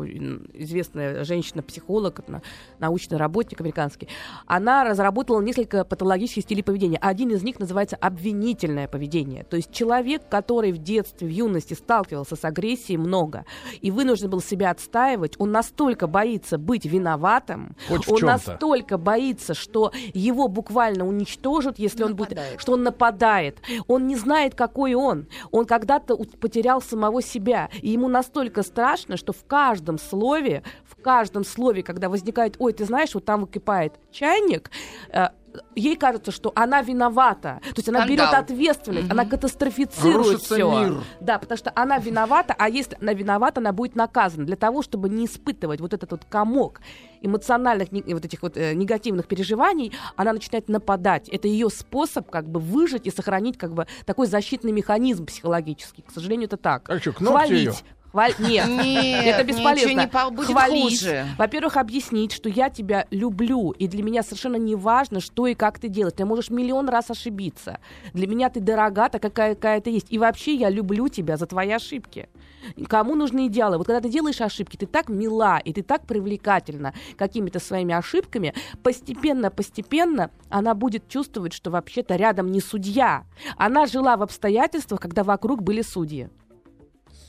известная 0.54 1.24
женщина-психолог, 1.24 2.28
на- 2.28 2.42
научный 2.80 3.18
работник 3.18 3.62
американский, 3.62 4.08
она 4.48 4.84
разработала 4.84 5.40
несколько 5.40 5.84
патологических 5.86 6.44
стилей 6.44 6.64
поведения. 6.64 6.98
Один 6.98 7.30
из 7.30 7.44
них 7.44 7.60
называется 7.60 7.96
обвинительное 7.96 8.88
поведение. 8.88 9.44
То 9.44 9.56
есть 9.56 9.72
человек, 9.72 10.24
который 10.30 10.72
в 10.72 10.80
детстве, 10.80 11.28
в 11.28 11.32
юности 11.32 11.76
сталкивался 11.76 12.36
с 12.36 12.44
агрессией 12.44 12.98
много 12.98 13.46
и 13.82 13.92
вынужден 13.92 14.30
был 14.32 14.42
себя 14.42 14.72
отстаивать, 14.72 15.36
он 15.38 15.52
настолько 15.52 16.08
боится 16.08 16.58
быть 16.58 16.86
виноватым, 16.86 17.76
Хоть 17.88 18.08
он 18.10 18.20
настолько 18.22 18.98
боится, 18.98 19.54
что 19.54 19.92
его 20.16 20.48
буквально 20.48 21.06
уничтожат, 21.08 21.78
если 21.78 22.04
он 22.04 22.16
будет, 22.16 22.32
Нападает. 22.32 22.62
что 22.62 22.72
он 22.74 22.84
нападает. 22.84 23.58
Он 23.88 24.08
не 24.08 24.16
знает, 24.16 24.56
какой 24.56 24.96
он. 24.96 25.28
Он 25.52 25.66
когда-то 25.66 26.16
у- 26.16 26.26
потерял 26.80 26.82
самого 26.82 27.22
себя. 27.22 27.70
И 27.82 27.90
ему 27.90 28.08
настолько 28.08 28.64
страшно, 28.64 29.18
что 29.18 29.34
в 29.34 29.46
каждом 29.46 29.98
слове, 29.98 30.64
в 30.84 31.02
каждом 31.02 31.44
слове, 31.44 31.84
когда 31.84 32.10
возникает, 32.10 32.56
ой, 32.60 32.74
ты 32.74 32.86
знаешь, 32.86 33.14
вот 33.14 33.26
там 33.26 33.42
выкипает 33.42 33.94
чайник, 34.12 34.72
э, 35.14 35.30
ей 35.76 35.96
кажется, 35.96 36.32
что 36.32 36.52
она 36.56 36.82
виновата. 36.82 37.60
То 37.62 37.74
есть 37.78 37.90
она 37.90 38.00
Скандал. 38.06 38.28
берет 38.28 38.34
ответственность, 38.34 39.12
она 39.12 39.26
катастрофицирует 39.26 40.28
Рушится 40.28 40.56
все. 40.56 40.72
мир. 40.72 41.04
Да, 41.20 41.40
потому 41.40 41.58
что 41.58 41.72
она 41.76 41.98
виновата, 41.98 42.56
а 42.58 42.70
если 42.70 42.98
она 43.02 43.14
виновата, 43.14 43.60
она 43.60 43.72
будет 43.74 43.96
наказана 43.96 44.46
для 44.46 44.56
того, 44.56 44.82
чтобы 44.82 45.10
не 45.10 45.26
испытывать 45.26 45.82
вот 45.82 45.94
этот 45.94 46.12
вот 46.12 46.26
комок 46.30 46.82
эмоциональных 47.22 47.90
вот 47.92 48.26
этих 48.26 48.42
вот 48.42 48.58
э, 48.58 48.74
негативных 48.74 49.28
переживаний, 49.28 49.92
она 50.16 50.34
начинает 50.34 50.70
нападать. 50.70 51.30
Это 51.30 51.48
ее 51.48 51.70
способ 51.70 52.30
как 52.30 52.48
бы 52.50 52.60
выжить 52.60 53.08
и 53.08 53.12
сохранить 53.12 53.58
как 53.58 53.74
бы 53.74 53.88
такой 54.06 54.28
защитный 54.28 54.72
механизм 54.72 55.26
психологический. 55.26 56.04
К 56.04 56.12
сожалению, 56.12 56.48
это 56.48 56.58
так. 56.58 56.90
А 56.90 57.00
что, 57.00 57.14
к 57.14 57.22
ногтю 57.22 57.54
её? 57.54 57.74
Хваль- 58.12 58.34
Нет, 58.40 58.68
Нет, 58.68 59.26
это 59.36 59.44
бесполезно. 59.44 60.02
не 60.02 60.08
по- 60.08 60.30
будет 60.32 60.48
Хвалить. 60.48 61.00
хуже. 61.02 61.26
Во-первых, 61.38 61.78
объяснить, 61.78 62.32
что 62.32 62.50
я 62.50 62.70
тебя 62.70 63.06
люблю, 63.12 63.72
и 63.72 63.88
для 63.88 64.02
меня 64.04 64.24
совершенно 64.24 64.56
не 64.56 64.76
важно, 64.76 65.20
что 65.20 65.46
и 65.48 65.54
как 65.54 65.78
ты 65.80 65.90
делаешь. 65.90 66.16
Ты 66.18 66.26
можешь 66.26 66.50
миллион 66.50 66.90
раз 66.90 67.12
ошибиться. 67.12 67.80
Для 68.14 68.26
меня 68.28 68.50
ты 68.50 68.60
дорога, 68.60 69.10
такая, 69.10 69.30
какая, 69.32 69.56
какая 69.56 69.82
ты 69.82 69.92
есть. 69.92 70.08
И 70.10 70.18
вообще 70.18 70.56
я 70.56 70.70
люблю 70.70 71.08
тебя 71.08 71.38
за 71.38 71.46
твои 71.46 71.70
ошибки. 71.72 72.30
Кому 72.88 73.16
нужны 73.16 73.48
идеалы? 73.48 73.78
Вот 73.78 73.88
когда 73.88 74.02
ты 74.02 74.10
делаешь 74.10 74.42
ошибки, 74.42 74.76
ты 74.76 74.86
так 74.86 75.08
мила, 75.10 75.60
и 75.60 75.72
ты 75.72 75.82
так 75.84 76.06
привлекательна 76.08 76.94
какими-то 77.18 77.60
своими 77.60 77.94
ошибками, 77.94 78.54
постепенно-постепенно 78.84 80.32
она 80.50 80.74
будет 80.74 81.08
чувствовать, 81.08 81.54
что 81.54 81.70
вообще-то 81.72 82.16
рядом 82.16 82.52
не 82.52 82.60
судья. 82.62 83.24
Она 83.58 83.86
жила 83.86 84.18
в 84.18 84.24
обстоятельствах, 84.24 85.00
когда 85.00 85.24
вокруг 85.24 85.62
были 85.64 85.82
судьи. 85.82 86.30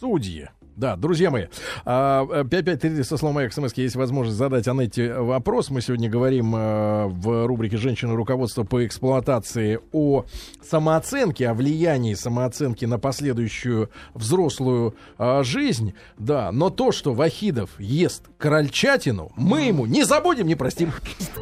Судьи. 0.00 0.48
Да, 0.80 0.96
друзья 0.96 1.30
мои, 1.30 1.44
а, 1.84 2.24
э, 2.24 2.42
5533 2.48 3.04
со 3.04 3.18
словом 3.18 3.34
моих 3.34 3.52
смс 3.52 3.74
есть 3.74 3.96
возможность 3.96 4.38
задать 4.38 4.66
Анетте 4.66 5.12
вопрос. 5.12 5.68
Мы 5.68 5.82
сегодня 5.82 6.08
говорим 6.08 6.56
э, 6.56 7.04
в 7.08 7.46
рубрике 7.46 7.76
«Женщины 7.76 8.14
руководство 8.14 8.64
по 8.64 8.86
эксплуатации» 8.86 9.78
о 9.92 10.24
самооценке, 10.66 11.50
о 11.50 11.52
влиянии 11.54 12.14
самооценки 12.14 12.86
на 12.86 12.98
последующую 12.98 13.90
взрослую 14.14 14.94
э, 15.18 15.42
жизнь. 15.44 15.92
Да, 16.16 16.50
но 16.50 16.70
то, 16.70 16.92
что 16.92 17.12
Вахидов 17.12 17.78
ест 17.78 18.30
крольчатину, 18.38 19.32
мы 19.36 19.64
ему 19.64 19.84
не 19.84 20.04
забудем, 20.04 20.46
не 20.46 20.54
простим. 20.54 20.92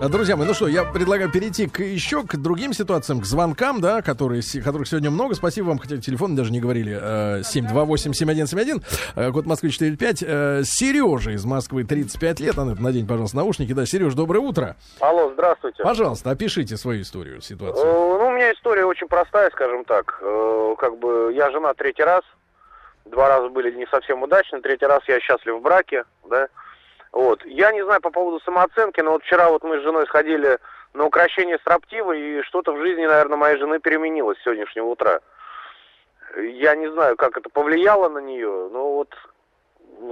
А, 0.01 0.09
Друзья 0.09 0.36
мои, 0.36 0.49
ну 0.49 0.55
что, 0.55 0.66
я 0.66 0.82
предлагаю 0.82 1.30
перейти 1.30 1.68
к 1.68 1.80
еще 1.80 2.24
к 2.24 2.36
другим 2.36 2.72
ситуациям, 2.72 3.20
к 3.20 3.24
звонкам, 3.24 3.80
да, 3.80 4.03
которые, 4.03 4.43
которых 4.64 4.89
сегодня 4.89 5.12
много. 5.12 5.36
Спасибо 5.36 5.66
вам, 5.66 5.78
хотя 5.78 5.99
телефон 5.99 6.34
даже 6.34 6.51
не 6.51 6.59
говорили. 6.59 6.99
э, 7.01 7.43
728-7171, 7.43 8.82
э, 9.14 9.28
код 9.33 9.47
Москвы 9.47 9.70
45. 9.70 10.22
Э, 10.22 10.61
Сережа 10.64 11.33
из 11.33 11.45
Москвы, 11.45 11.85
35 11.85 12.41
лет. 12.41 12.59
Анет, 12.59 12.81
надень, 12.81 13.07
пожалуйста, 13.07 13.37
наушники. 13.37 13.72
Да, 13.72 13.87
Сереж, 13.87 14.14
доброе 14.14 14.41
утро. 14.41 14.76
Алло, 15.01 15.31
здравствуйте. 15.33 15.83
Пожалуйста, 15.83 16.31
опишите 16.31 16.76
свою 16.76 17.03
историю, 17.03 17.39
Э, 17.39 17.41
ситуацию. 17.41 17.85
Ну, 17.87 18.26
у 18.26 18.31
меня 18.31 18.53
история 18.53 18.85
очень 18.85 19.09
простая, 19.09 19.51
скажем 19.51 19.85
так. 19.85 20.18
Э, 20.22 20.74
Как 20.79 20.99
бы 20.99 21.33
я 21.35 21.51
жена 21.51 21.74
третий 21.74 22.03
раз. 22.05 22.22
Два 23.07 23.29
раза 23.29 23.49
были 23.49 23.70
не 23.74 23.87
совсем 23.87 24.22
удачны, 24.22 24.61
третий 24.61 24.87
раз 24.87 25.01
я 25.09 25.18
счастлив 25.20 25.55
в 25.57 25.62
браке, 25.62 26.05
да. 26.29 26.49
Вот. 27.12 27.45
Я 27.47 27.72
не 27.72 27.83
знаю 27.85 28.01
по 28.03 28.11
поводу 28.11 28.39
самооценки, 28.45 29.01
но 29.01 29.12
вот 29.12 29.22
вчера 29.24 29.49
вот 29.51 29.62
мы 29.64 29.79
с 29.79 29.83
женой 29.83 30.07
сходили 30.07 30.59
на 30.95 31.05
украшение 31.05 31.59
строптива, 31.59 32.12
и 32.12 32.43
что-то 32.43 32.72
в 32.72 32.81
жизни, 32.81 33.07
наверное, 33.07 33.37
моей 33.39 33.57
жены 33.59 33.79
переменилось 33.81 34.39
с 34.39 34.45
сегодняшнего 34.45 34.87
утра. 34.87 35.20
Я 36.43 36.76
не 36.76 36.91
знаю, 36.93 37.16
как 37.16 37.36
это 37.36 37.49
повлияло 37.51 38.09
на 38.09 38.18
нее, 38.18 38.68
но 38.72 38.93
вот, 38.95 39.09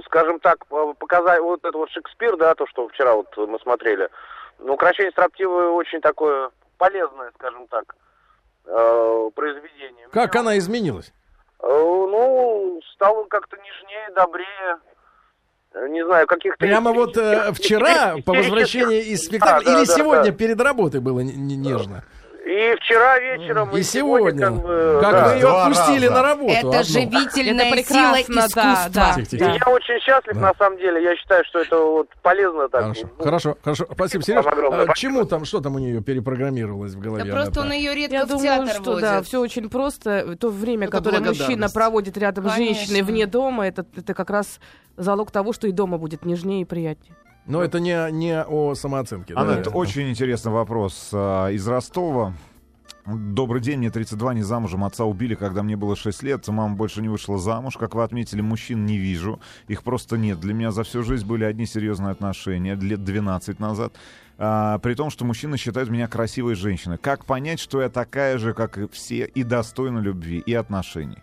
скажем 0.05 0.39
так, 0.39 0.65
по- 0.67 0.93
показать 0.93 1.39
вот 1.41 1.63
это 1.63 1.77
вот 1.77 1.89
Шекспир, 1.91 2.35
да, 2.37 2.53
то, 2.55 2.67
что 2.67 2.87
вчера 2.89 3.15
вот 3.15 3.35
мы 3.37 3.59
смотрели, 3.59 4.09
ну, 4.59 4.73
украшение 4.73 5.11
строптива 5.11 5.71
очень 5.71 6.01
такое 6.01 6.49
полезное, 6.77 7.31
скажем 7.35 7.67
так, 7.67 7.95
э, 8.65 9.29
произведение. 9.35 10.07
Как 10.11 10.35
она 10.35 10.57
изменилась? 10.57 11.13
Э, 11.61 11.67
Ну, 11.67 12.81
стало 12.93 13.25
как-то 13.25 13.57
нежнее, 13.57 14.09
добрее. 14.15 14.77
Не 15.89 16.03
знаю, 16.05 16.25
каких-то... 16.27 16.57
Прямо 16.57 16.91
вот 16.91 17.15
э, 17.17 17.51
вчера, 17.53 18.15
по 18.25 18.33
возвращении 18.33 19.01
из 19.13 19.25
спектакля, 19.25 19.65
Да, 19.65 19.71
или 19.79 19.85
да, 19.85 19.93
сегодня 19.93 20.31
да. 20.31 20.31
перед 20.31 20.59
работой 20.59 20.99
было 21.01 21.19
не- 21.19 21.33
не- 21.35 21.55
нежно? 21.57 22.03
И 22.47 22.75
вчера 22.79 23.19
вечером, 23.19 23.69
И 23.75 23.83
сегодня. 23.83 24.47
как 24.47 24.53
бы, 24.61 24.99
Как 25.01 25.11
да. 25.11 25.27
вы 25.27 25.33
ее 25.35 25.47
отпустили 25.49 26.05
раза. 26.05 26.15
на 26.15 26.23
работу. 26.23 26.53
Это 26.53 26.67
одну. 26.69 26.83
живительная 26.83 27.65
Это 27.65 27.83
сила 27.83 28.13
прекрасно, 28.13 28.35
да, 28.35 28.45
искусства. 28.47 28.89
да. 28.93 29.13
Тихо, 29.15 29.21
И 29.21 29.25
тихо. 29.25 29.43
я 29.65 29.73
очень 29.73 29.99
счастлив, 29.99 30.33
Да. 30.35 30.41
на 30.41 30.53
самом 30.57 30.77
деле. 30.77 31.03
Я 31.03 31.15
считаю, 31.17 31.43
что 31.45 31.59
это 31.59 31.77
вот 31.77 32.07
полезно 32.21 32.69
так. 32.69 32.81
Хорошо, 32.83 33.09
Ну, 33.17 33.23
хорошо, 33.25 33.57
хорошо. 33.61 33.87
Спасибо, 33.91 34.23
Сереж. 34.23 34.45
А. 34.45 34.93
Чему 34.95 35.25
там, 35.25 35.43
что 35.45 35.59
там 35.59 35.75
у 35.75 35.79
нее 35.79 36.01
перепрограммировалось 36.01 36.93
в 36.93 36.99
голове? 36.99 37.25
Да 37.25 37.31
просто 37.33 37.61
Анетта? 37.61 37.61
он 37.61 37.71
ее 37.73 37.95
редко 37.95 38.15
Я 38.15 38.25
в 38.25 38.29
думаю, 38.29 38.43
театр 38.43 38.69
что 38.81 38.91
водит. 38.91 39.01
да, 39.01 39.21
все 39.23 39.39
очень 39.41 39.69
просто. 39.69 40.37
То 40.37 40.49
время, 40.49 40.87
Это 40.87 40.97
которое 40.97 41.19
мужчина 41.19 41.67
проводит 41.69 42.17
рядом 42.17 42.49
с 42.49 42.55
женщиной 42.55 43.01
вне 43.01 43.25
дома, 43.25 43.67
это, 43.67 43.85
это 43.95 44.13
как 44.13 44.29
раз 44.29 44.59
залог 44.95 45.31
того, 45.31 45.51
что 45.51 45.67
и 45.67 45.71
дома 45.71 45.97
будет 45.97 46.23
нежнее 46.25 46.61
и 46.61 46.65
приятнее. 46.65 47.13
Но 47.47 47.63
это 47.63 47.79
не, 47.79 48.11
не 48.11 48.43
о 48.43 48.75
самооценке. 48.75 49.33
да? 49.33 49.41
Анна, 49.41 49.51
это 49.51 49.69
очень 49.69 50.09
интересный 50.09 50.51
вопрос 50.51 51.09
а, 51.13 51.47
из 51.49 51.65
Ростова. 51.67 52.33
Добрый 53.05 53.61
день, 53.61 53.77
мне 53.77 53.89
32, 53.89 54.33
не 54.33 54.41
замужем. 54.43 54.83
Отца 54.83 55.05
убили, 55.05 55.33
когда 55.33 55.63
мне 55.63 55.77
было 55.77 55.95
6 55.95 56.23
лет. 56.23 56.45
Мама 56.49 56.75
больше 56.75 57.01
не 57.01 57.07
вышла 57.07 57.37
замуж. 57.37 57.77
Как 57.77 57.95
вы 57.95 58.03
отметили, 58.03 58.41
мужчин 58.41 58.85
не 58.85 58.97
вижу. 58.97 59.39
Их 59.69 59.83
просто 59.83 60.17
нет. 60.17 60.41
Для 60.41 60.53
меня 60.53 60.71
за 60.71 60.83
всю 60.83 61.03
жизнь 61.03 61.25
были 61.25 61.45
одни 61.45 61.65
серьезные 61.65 62.11
отношения. 62.11 62.75
Лет 62.75 63.05
12 63.05 63.61
назад. 63.61 63.93
А, 64.37 64.77
при 64.79 64.93
том, 64.93 65.09
что 65.09 65.23
мужчины 65.23 65.57
считают 65.57 65.89
меня 65.89 66.09
красивой 66.09 66.55
женщиной. 66.55 66.97
Как 66.97 67.23
понять, 67.23 67.61
что 67.61 67.81
я 67.81 67.87
такая 67.87 68.37
же, 68.37 68.53
как 68.53 68.77
и 68.77 68.89
все, 68.89 69.23
и 69.23 69.43
достойна 69.43 69.99
любви 69.99 70.43
и 70.45 70.53
отношений? 70.53 71.19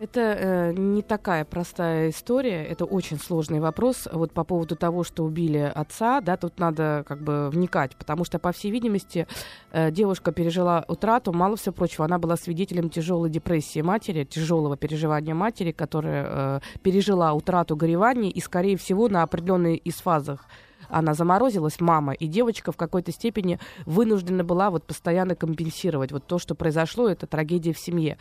Это 0.00 0.20
э, 0.20 0.72
не 0.72 1.02
такая 1.02 1.44
простая 1.44 2.10
история, 2.10 2.64
это 2.64 2.84
очень 2.84 3.16
сложный 3.18 3.60
вопрос. 3.60 4.08
Вот 4.12 4.32
по 4.32 4.42
поводу 4.42 4.74
того, 4.74 5.04
что 5.04 5.24
убили 5.24 5.72
отца, 5.72 6.20
да, 6.20 6.36
тут 6.36 6.58
надо 6.58 7.04
как 7.06 7.22
бы 7.22 7.48
вникать, 7.48 7.94
потому 7.94 8.24
что, 8.24 8.40
по 8.40 8.50
всей 8.50 8.72
видимости, 8.72 9.28
э, 9.70 9.92
девушка 9.92 10.32
пережила 10.32 10.84
утрату, 10.88 11.32
мало 11.32 11.56
всего 11.56 11.72
прочего, 11.72 12.04
она 12.04 12.18
была 12.18 12.36
свидетелем 12.36 12.90
тяжелой 12.90 13.30
депрессии 13.30 13.82
матери, 13.82 14.24
тяжелого 14.24 14.76
переживания 14.76 15.34
матери, 15.34 15.70
которая 15.70 16.26
э, 16.28 16.60
пережила 16.82 17.32
утрату 17.32 17.76
горевания, 17.76 18.30
и, 18.30 18.40
скорее 18.40 18.76
всего, 18.76 19.08
на 19.08 19.22
определенной 19.22 19.76
из 19.76 19.94
фазах 19.94 20.48
она 20.88 21.14
заморозилась, 21.14 21.80
мама, 21.80 22.12
и 22.12 22.26
девочка 22.26 22.72
в 22.72 22.76
какой-то 22.76 23.12
степени 23.12 23.58
вынуждена 23.86 24.44
была 24.44 24.70
вот 24.70 24.84
постоянно 24.84 25.34
компенсировать 25.34 26.12
вот 26.12 26.26
то, 26.26 26.38
что 26.38 26.54
произошло, 26.54 27.08
это 27.08 27.26
трагедия 27.26 27.72
в 27.72 27.78
семье. 27.78 28.18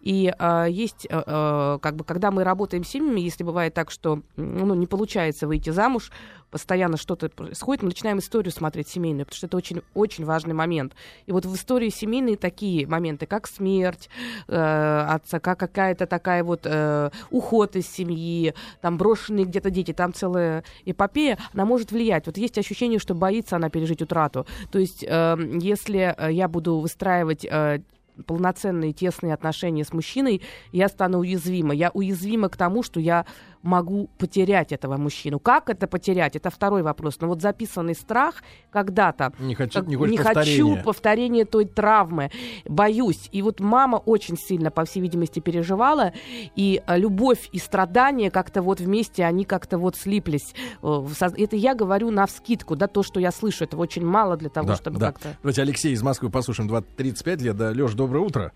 И 0.00 0.32
э, 0.38 0.66
есть, 0.68 1.06
э, 1.08 1.78
как 1.80 1.96
бы, 1.96 2.04
когда 2.04 2.30
мы 2.30 2.44
работаем 2.44 2.84
с 2.84 2.88
семьями, 2.88 3.20
если 3.20 3.44
бывает 3.44 3.74
так, 3.74 3.90
что 3.90 4.22
ну, 4.36 4.74
не 4.74 4.86
получается 4.86 5.46
выйти 5.46 5.70
замуж, 5.70 6.10
постоянно 6.50 6.96
что-то 6.96 7.28
происходит, 7.28 7.82
мы 7.82 7.88
начинаем 7.88 8.18
историю 8.18 8.52
смотреть 8.52 8.88
семейную, 8.88 9.26
потому 9.26 9.36
что 9.36 9.46
это 9.46 9.56
очень, 9.56 9.82
очень 9.94 10.24
важный 10.24 10.54
момент. 10.54 10.94
И 11.26 11.32
вот 11.32 11.44
в 11.44 11.54
истории 11.54 11.88
семейные 11.88 12.36
такие 12.36 12.86
моменты, 12.86 13.26
как 13.26 13.46
смерть 13.46 14.08
э, 14.48 15.06
отца, 15.08 15.40
как 15.40 15.58
какая-то 15.58 16.06
такая 16.06 16.44
вот 16.44 16.60
э, 16.64 17.10
уход 17.30 17.76
из 17.76 17.88
семьи, 17.88 18.54
там 18.80 18.98
брошенные 18.98 19.44
где-то 19.44 19.70
дети, 19.70 19.92
там 19.92 20.14
целая 20.14 20.64
эпопея, 20.84 21.38
она 21.52 21.64
может 21.64 21.92
влиять. 21.92 22.26
Вот 22.26 22.36
есть 22.36 22.58
ощущение, 22.58 22.98
что 22.98 23.14
боится 23.14 23.56
она 23.56 23.70
пережить 23.70 24.02
утрату. 24.02 24.46
То 24.70 24.78
есть, 24.78 25.04
э, 25.06 25.36
если 25.60 26.14
э, 26.16 26.32
я 26.32 26.48
буду 26.48 26.78
выстраивать 26.78 27.44
э, 27.44 27.80
полноценные 28.24 28.92
тесные 28.92 29.34
отношения 29.34 29.84
с 29.84 29.92
мужчиной, 29.92 30.42
я 30.72 30.88
стану 30.88 31.18
уязвима. 31.18 31.74
Я 31.74 31.90
уязвима 31.90 32.48
к 32.48 32.56
тому, 32.56 32.82
что 32.82 33.00
я 33.00 33.26
могу 33.66 34.08
потерять 34.18 34.72
этого 34.72 34.96
мужчину. 34.96 35.38
Как 35.38 35.68
это 35.68 35.86
потерять? 35.86 36.36
Это 36.36 36.50
второй 36.50 36.82
вопрос. 36.82 37.20
Но 37.20 37.28
вот 37.28 37.42
записанный 37.42 37.94
страх 37.94 38.36
когда-то 38.70 39.32
Не 39.38 39.54
хочу, 39.54 39.82
не 39.84 39.96
не 39.96 40.16
повторения. 40.16 40.72
хочу 40.74 40.82
повторения 40.82 41.44
той 41.44 41.64
травмы, 41.66 42.30
боюсь. 42.66 43.28
И 43.32 43.42
вот 43.42 43.60
мама 43.60 43.96
очень 43.96 44.38
сильно, 44.38 44.70
по 44.70 44.84
всей 44.84 45.00
видимости, 45.00 45.40
переживала, 45.40 46.12
и 46.54 46.82
э, 46.86 46.98
любовь 46.98 47.48
и 47.52 47.58
страдания 47.58 48.30
как-то 48.30 48.62
вот 48.62 48.80
вместе, 48.80 49.24
они 49.24 49.44
как-то 49.44 49.78
вот 49.78 49.96
слиплись. 49.96 50.54
Э, 50.82 51.04
Это 51.36 51.56
я 51.56 51.74
говорю 51.74 52.10
на 52.10 52.26
вскидку, 52.26 52.76
да, 52.76 52.86
то, 52.86 53.02
что 53.02 53.20
я 53.20 53.32
слышу, 53.32 53.64
этого 53.64 53.82
очень 53.82 54.04
мало 54.06 54.36
для 54.36 54.48
того, 54.48 54.68
Да, 54.68 54.76
чтобы 54.76 54.98
да. 54.98 55.06
как-то... 55.12 55.36
Давайте 55.42 55.62
Алексей 55.62 55.92
из 55.92 56.02
Москвы 56.02 56.30
послушаем. 56.30 56.68
20, 56.68 56.96
35 56.96 57.42
лет. 57.42 57.56
Да, 57.56 57.70
Леш, 57.70 57.94
доброе 57.94 58.20
утро. 58.20 58.52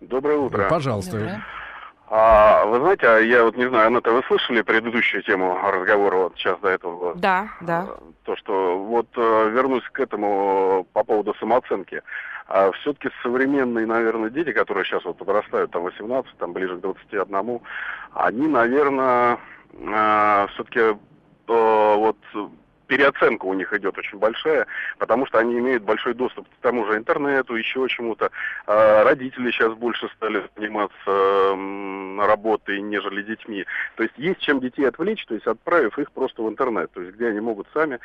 Доброе 0.00 0.38
утро. 0.38 0.66
Пожалуйста. 0.68 1.12
Доброе. 1.12 1.44
А, 2.12 2.64
вы 2.64 2.80
знаете, 2.80 3.06
а 3.06 3.18
я 3.20 3.44
вот 3.44 3.56
не 3.56 3.68
знаю, 3.68 3.86
Анна-то 3.86 4.12
вы 4.12 4.24
слышали 4.24 4.62
предыдущую 4.62 5.22
тему 5.22 5.56
разговора 5.62 6.16
вот 6.16 6.34
сейчас 6.36 6.58
до 6.58 6.68
этого? 6.68 7.14
Да, 7.14 7.48
да. 7.60 7.86
А, 7.88 8.02
То, 8.24 8.34
что 8.34 8.78
вот 8.78 9.06
э, 9.16 9.50
вернусь 9.50 9.84
к 9.92 10.00
этому 10.00 10.88
по 10.92 11.04
поводу 11.04 11.34
самооценки. 11.38 12.02
все-таки 12.80 13.10
современные, 13.22 13.86
наверное, 13.86 14.28
дети, 14.28 14.50
которые 14.50 14.84
сейчас 14.84 15.04
вот 15.04 15.18
подрастают, 15.18 15.70
там 15.70 15.84
18, 15.84 16.36
там 16.36 16.52
ближе 16.52 16.78
к 16.78 16.80
21, 16.80 17.60
они, 18.14 18.48
наверное, 18.48 19.38
все-таки 20.48 20.98
вот 21.46 22.16
переоценка 22.90 23.44
у 23.46 23.54
них 23.54 23.72
идет 23.72 23.96
очень 23.96 24.18
большая, 24.18 24.66
потому 24.98 25.24
что 25.24 25.38
они 25.38 25.56
имеют 25.60 25.84
большой 25.84 26.12
доступ 26.12 26.48
к 26.48 26.60
тому 26.60 26.84
же 26.86 26.96
интернету, 26.96 27.54
еще 27.54 27.86
чему-то. 27.88 28.32
А 28.66 29.04
родители 29.04 29.52
сейчас 29.52 29.74
больше 29.74 30.08
стали 30.16 30.42
заниматься 30.56 32.26
работой, 32.26 32.80
нежели 32.80 33.22
детьми. 33.22 33.64
То 33.94 34.02
есть 34.02 34.14
есть 34.18 34.40
чем 34.40 34.58
детей 34.58 34.88
отвлечь, 34.88 35.24
то 35.26 35.34
есть 35.34 35.46
отправив 35.46 35.96
их 36.00 36.10
просто 36.10 36.42
в 36.42 36.48
интернет, 36.48 36.90
то 36.90 37.00
есть 37.00 37.14
где 37.14 37.28
они 37.28 37.38
могут 37.38 37.68
сами. 37.72 38.00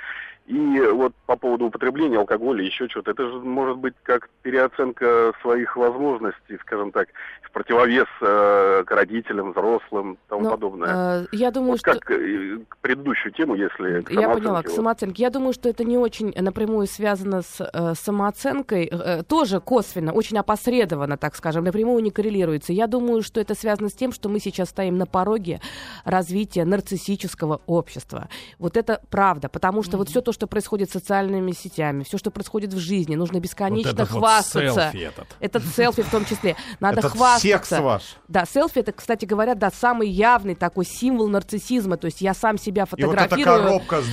И 0.46 0.80
вот 0.80 1.14
по 1.26 1.36
поводу 1.36 1.66
употребления 1.66 2.20
алкоголя, 2.20 2.64
еще 2.64 2.88
что-то, 2.88 3.12
это 3.12 3.28
же 3.28 3.40
может 3.40 3.78
быть 3.78 3.96
как 4.04 4.30
переоценка 4.44 5.34
своих 5.42 5.76
возможностей, 5.76 6.60
скажем 6.62 6.92
так, 6.92 7.08
в 7.42 7.52
противовес 7.52 8.06
э, 8.22 8.84
к 8.86 8.92
родителям, 8.92 9.54
взрослым 9.54 10.20
тому 10.30 10.44
Но, 10.44 10.52
подобное. 10.52 11.24
э, 11.24 11.26
я 11.32 11.50
думаю, 11.50 11.72
Вот 11.72 11.80
что... 11.80 11.94
как 11.94 12.12
э, 12.12 12.60
к 12.70 12.78
предыдущую 12.78 13.32
тему, 13.32 13.56
если 13.56 14.02
к 14.02 14.12
Я 14.12 14.30
поняла, 14.30 14.62
к 14.62 14.70
вот. 14.76 14.82
самооценке. 14.82 15.24
Я 15.24 15.30
думаю, 15.30 15.54
что 15.54 15.70
это 15.70 15.84
не 15.84 15.98
очень 15.98 16.34
напрямую 16.36 16.88
связано 16.88 17.42
с 17.42 17.60
э, 17.60 17.94
самооценкой, 18.00 18.90
э, 18.92 19.24
тоже 19.28 19.60
косвенно, 19.60 20.12
очень 20.14 20.38
опосредованно, 20.38 21.18
так 21.18 21.36
скажем, 21.36 21.64
напрямую 21.64 22.02
не 22.04 22.12
коррелируется. 22.12 22.74
Я 22.74 22.88
думаю, 22.88 23.22
что 23.24 23.40
это 23.40 23.56
связано 23.56 23.90
с 23.90 23.94
тем, 23.94 24.12
что 24.12 24.30
мы 24.30 24.40
сейчас 24.40 24.70
стоим 24.70 24.98
на 24.98 25.06
пороге 25.06 25.62
развития 26.04 26.66
нарциссического 26.66 27.62
общества. 27.66 28.30
Вот 28.60 28.78
это 28.78 29.02
правда, 29.10 29.50
потому 29.50 29.84
что 29.84 29.98
вот 29.98 30.10
все 30.10 30.22
то, 30.22 30.32
что 30.32 30.48
происходит 30.48 30.90
с 30.90 30.94
социальными 30.94 31.52
сетями, 31.52 32.04
все, 32.04 32.18
что 32.18 32.32
происходит 32.32 32.74
в 32.74 32.78
жизни, 32.80 33.16
нужно 33.16 33.40
бесконечно 33.40 33.92
Вот 33.92 34.00
этот 34.00 34.12
вот 34.12 34.20
хвастаться. 34.20 34.92
селфи 34.92 34.98
этот. 34.98 35.28
Этот 35.40 35.66
селфи 35.76 36.02
в 36.04 36.10
том 36.12 36.26
числе. 36.26 36.56
Надо 36.80 37.00
Этот 37.00 37.12
хвастаться. 37.14 37.48
секс 37.48 37.72
ваш. 37.72 38.04
Да, 38.28 38.46
селфи 38.46 38.80
это, 38.80 38.92
кстати 38.92 39.26
говоря, 39.26 39.56
да, 39.56 39.70
самый 39.72 40.10
явный 40.10 40.56
такой 40.56 40.86
символ 40.86 41.28
нарциссизма. 41.28 41.98
То 41.98 42.06
есть 42.06 42.22
я 42.22 42.34
сам 42.34 42.58
себя 42.58 42.84
И 42.84 43.04
вот 43.04 43.14
эта 43.14 43.24
фотографирую. 43.24 43.64
коробка 43.64 44.02
с 44.02 44.06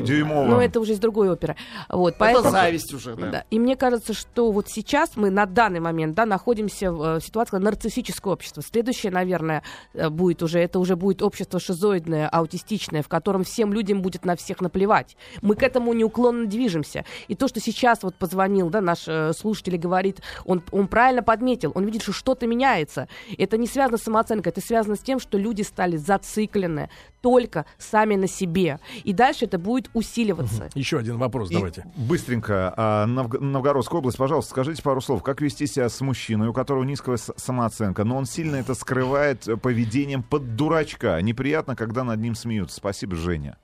12-дюймовым. 0.00 0.48
Ну, 0.48 0.60
это 0.60 0.80
уже 0.80 0.92
из 0.92 0.98
другой 0.98 1.30
оперы. 1.30 1.56
Вот, 1.88 2.10
Это 2.10 2.18
поэтому... 2.18 2.50
зависть 2.50 2.94
уже, 2.94 3.14
да. 3.16 3.30
Да. 3.30 3.44
И 3.50 3.58
мне 3.58 3.76
кажется, 3.76 4.14
что 4.14 4.50
вот 4.50 4.68
сейчас 4.68 5.16
мы 5.16 5.30
на 5.30 5.46
данный 5.46 5.80
момент 5.80 6.14
да, 6.14 6.26
находимся 6.26 6.92
в 6.92 7.16
э, 7.16 7.20
ситуации, 7.20 7.52
когда 7.52 7.70
нарциссическое 7.70 8.32
общество. 8.32 8.62
Следующее, 8.62 9.12
наверное, 9.12 9.62
э, 9.94 10.08
будет 10.08 10.42
уже, 10.42 10.58
это 10.60 10.78
уже 10.78 10.96
будет 10.96 11.22
общество 11.22 11.60
шизоидное, 11.60 12.28
аутистичное, 12.28 13.02
в 13.02 13.08
котором 13.08 13.44
всем 13.44 13.72
людям 13.72 14.02
будет 14.02 14.24
на 14.24 14.36
всех 14.36 14.60
наплевать. 14.60 15.16
Мы 15.42 15.54
к 15.54 15.62
этому 15.62 15.92
неуклонно 15.92 16.46
движемся. 16.46 17.04
И 17.28 17.34
то, 17.34 17.48
что 17.48 17.60
сейчас 17.60 18.02
вот 18.02 18.14
позвонил, 18.14 18.70
да, 18.70 18.80
наш 18.80 19.04
э, 19.06 19.32
слушатель 19.32 19.74
и 19.74 19.78
говорит, 19.78 20.20
он, 20.44 20.62
он 20.72 20.88
правильно 20.88 21.22
подметил, 21.22 21.72
он 21.74 21.84
видит, 21.84 22.02
что 22.02 22.12
что-то 22.12 22.46
меняется. 22.46 23.08
Это 23.36 23.56
не 23.56 23.66
связано 23.66 23.98
с 23.98 24.02
самооценкой, 24.02 24.52
это 24.52 24.60
связано 24.60 24.96
с 24.96 25.00
тем, 25.00 25.20
что 25.20 25.38
люди 25.38 25.62
стали 25.62 25.96
зациклены 25.96 26.90
только 27.20 27.66
сами 27.78 28.16
на 28.16 28.28
себе. 28.28 28.80
И 29.04 29.12
дальше 29.12 29.44
это 29.44 29.58
будет 29.58 29.77
усиливаться. 29.94 30.68
Еще 30.74 30.98
один 30.98 31.18
вопрос, 31.18 31.50
И 31.50 31.54
давайте. 31.54 31.84
быстренько, 31.96 32.72
а, 32.76 33.06
Новг- 33.06 33.38
Новгородская 33.40 33.98
область, 33.98 34.18
пожалуйста, 34.18 34.50
скажите 34.50 34.82
пару 34.82 35.00
слов. 35.00 35.22
Как 35.22 35.40
вести 35.40 35.66
себя 35.66 35.88
с 35.88 36.00
мужчиной, 36.00 36.48
у 36.48 36.52
которого 36.52 36.84
низкая 36.84 37.16
самооценка, 37.16 38.04
но 38.04 38.16
он 38.16 38.26
сильно 38.26 38.56
это 38.56 38.74
скрывает 38.74 39.46
э, 39.48 39.56
поведением 39.56 40.22
под 40.22 40.56
дурачка? 40.56 41.20
Неприятно, 41.22 41.76
когда 41.76 42.04
над 42.04 42.20
ним 42.20 42.34
смеются. 42.34 42.76
Спасибо, 42.76 43.16
Женя. 43.16 43.56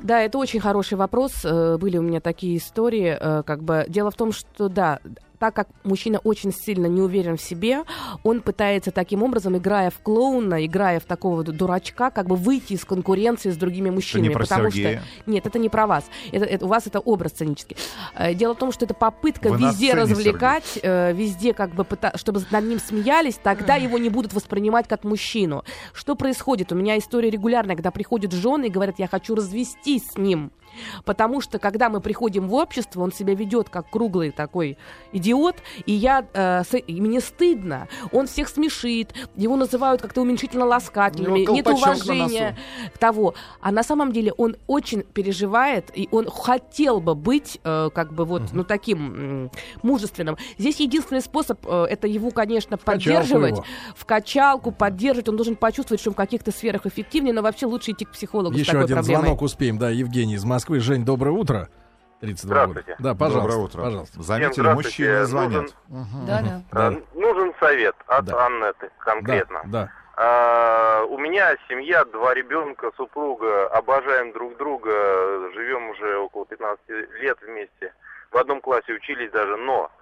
Да, 0.00 0.20
это 0.22 0.38
очень 0.38 0.60
хороший 0.60 0.94
вопрос. 0.98 1.44
Э, 1.44 1.76
Были 1.78 1.98
у 1.98 2.02
меня 2.02 2.20
такие 2.20 2.56
истории. 2.56 3.16
э, 3.20 3.42
Как 3.44 3.62
бы 3.62 3.84
дело 3.88 4.10
в 4.10 4.14
том, 4.16 4.32
что 4.32 4.68
да, 4.68 4.98
так 5.38 5.54
как 5.54 5.68
мужчина 5.84 6.18
очень 6.18 6.52
сильно 6.52 6.86
не 6.86 7.00
уверен 7.00 7.36
в 7.36 7.40
себе, 7.42 7.84
он 8.24 8.40
пытается 8.40 8.90
таким 8.90 9.22
образом, 9.22 9.56
играя 9.56 9.90
в 9.90 9.98
клоуна, 10.00 10.64
играя 10.66 11.00
в 11.00 11.04
такого 11.04 11.44
дурачка, 11.44 12.10
как 12.10 12.26
бы 12.26 12.36
выйти 12.36 12.72
из 12.74 12.84
конкуренции 12.84 13.50
с 13.50 13.56
другими 13.56 13.90
мужчинами. 13.90 14.32
про 14.32 14.42
потому 14.42 14.70
Сергея? 14.70 15.02
что 15.22 15.30
нет, 15.30 15.46
это 15.46 15.58
не 15.58 15.68
про 15.68 15.86
вас. 15.86 16.04
Это, 16.32 16.44
это- 16.44 16.64
у 16.64 16.68
вас 16.68 16.86
это 16.86 16.98
образ 17.00 17.32
сценический. 17.32 17.76
Э, 18.14 18.34
Дело 18.34 18.54
в 18.54 18.58
том, 18.58 18.72
что 18.72 18.84
это 18.84 18.94
попытка 18.94 19.48
Вы 19.48 19.58
везде 19.58 19.88
сцене, 19.88 20.02
развлекать, 20.02 20.78
э, 20.82 21.12
везде 21.12 21.52
как 21.54 21.74
бы 21.74 21.82
пыта- 21.84 22.16
чтобы 22.16 22.42
над 22.50 22.64
ним 22.64 22.78
смеялись, 22.78 23.36
тогда 23.42 23.76
его 23.76 23.98
не 23.98 24.08
будут 24.08 24.32
воспринимать 24.32 24.88
как 24.88 25.04
мужчину. 25.04 25.64
Что 25.92 26.14
происходит? 26.16 26.72
У 26.72 26.74
меня 26.74 26.98
история 26.98 27.30
регулярная, 27.30 27.76
когда 27.76 27.90
приходят 27.90 28.32
жены 28.32 28.66
и 28.66 28.70
говорят, 28.70 28.98
я 28.98 29.06
хочу 29.08 29.34
развестись 29.34 30.08
с 30.12 30.18
ним. 30.18 30.50
Потому 31.04 31.40
что, 31.40 31.58
когда 31.58 31.88
мы 31.88 32.00
приходим 32.00 32.48
в 32.48 32.54
общество, 32.54 33.02
он 33.02 33.12
себя 33.12 33.34
ведет 33.34 33.68
как 33.68 33.90
круглый 33.90 34.30
такой 34.30 34.76
идиот, 35.12 35.56
и 35.86 35.92
я, 35.92 36.26
э, 36.32 36.62
с- 36.64 36.76
и 36.78 37.00
мне 37.00 37.20
стыдно. 37.20 37.88
Он 38.12 38.26
всех 38.26 38.48
смешит, 38.48 39.14
его 39.36 39.56
называют 39.56 40.00
как-то 40.02 40.20
уменьшительно-ласкательными, 40.22 41.32
У 41.32 41.36
него 41.42 41.54
нет 41.54 41.66
уважения 41.66 42.56
к 42.94 42.98
того. 42.98 43.34
А 43.60 43.70
на 43.72 43.82
самом 43.82 44.12
деле 44.12 44.32
он 44.32 44.56
очень 44.66 45.02
переживает, 45.02 45.90
и 45.96 46.08
он 46.10 46.28
хотел 46.30 47.00
бы 47.00 47.14
быть 47.14 47.58
э, 47.64 47.90
как 47.94 48.12
бы 48.12 48.24
вот, 48.24 48.42
ну, 48.52 48.64
таким 48.64 48.98
м, 49.44 49.50
мужественным. 49.82 50.36
Здесь 50.58 50.80
единственный 50.80 51.20
способ, 51.22 51.58
э, 51.66 51.86
это 51.90 52.06
его, 52.06 52.30
конечно, 52.30 52.76
качалку 52.76 52.92
поддерживать, 52.92 53.52
его. 53.52 53.64
в 53.96 54.04
качалку, 54.04 54.70
поддерживать. 54.72 55.28
Он 55.28 55.36
должен 55.36 55.56
почувствовать, 55.56 56.00
что 56.00 56.10
в 56.10 56.14
каких-то 56.14 56.50
сферах 56.52 56.86
эффективнее, 56.86 57.32
но 57.32 57.42
вообще 57.42 57.66
лучше 57.66 57.92
идти 57.92 58.04
к 58.04 58.10
психологу 58.12 58.54
с 58.54 58.58
Еще 58.58 58.66
такой 58.72 58.84
один 58.84 58.96
проблемой. 58.96 59.22
звонок 59.22 59.42
успеем. 59.42 59.78
Да, 59.78 59.90
Евгений 59.90 60.34
из 60.34 60.44
Москвы. 60.44 60.67
Жень, 60.76 61.04
доброе 61.04 61.30
утро. 61.30 61.68
32 62.20 62.48
Здравствуйте. 62.48 62.90
года. 62.98 63.02
Да, 63.02 63.14
пожалуйста. 63.14 63.40
Доброе 63.48 63.64
утро. 63.64 63.82
Пожалуйста. 63.82 64.22
Заметили, 64.22 64.68
мужчины 64.74 65.24
звонят. 65.24 65.74
Да, 65.88 66.40
да. 66.42 66.62
Да. 66.72 66.92
Э, 66.92 67.00
Нужен 67.14 67.54
совет 67.60 67.94
от 68.06 68.24
Да. 68.24 68.46
Аннеты 68.46 68.90
конкретно. 68.98 69.60
Да, 69.66 69.84
да. 69.84 69.92
А, 70.20 71.04
у 71.04 71.16
меня 71.16 71.54
семья, 71.68 72.04
два 72.06 72.34
ребенка, 72.34 72.90
супруга, 72.96 73.68
обожаем 73.68 74.32
друг 74.32 74.56
друга, 74.56 74.90
живем 75.54 75.90
уже 75.90 76.18
около 76.18 76.44
15 76.46 76.82
лет 77.20 77.38
вместе. 77.42 77.94
В 78.32 78.36
одном 78.36 78.60
классе 78.60 78.92
учились 78.94 79.30
даже, 79.30 79.56
но 79.56 79.92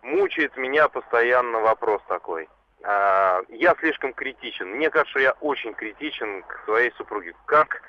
мучает 0.00 0.56
меня 0.56 0.88
постоянно 0.88 1.60
вопрос 1.60 2.00
такой. 2.08 2.48
А, 2.82 3.42
я 3.50 3.74
слишком 3.78 4.14
критичен. 4.14 4.68
Мне 4.70 4.88
кажется, 4.88 5.10
что 5.10 5.20
я 5.20 5.32
очень 5.42 5.74
критичен 5.74 6.42
к 6.44 6.64
своей 6.64 6.90
супруге. 6.96 7.34
Как, 7.44 7.82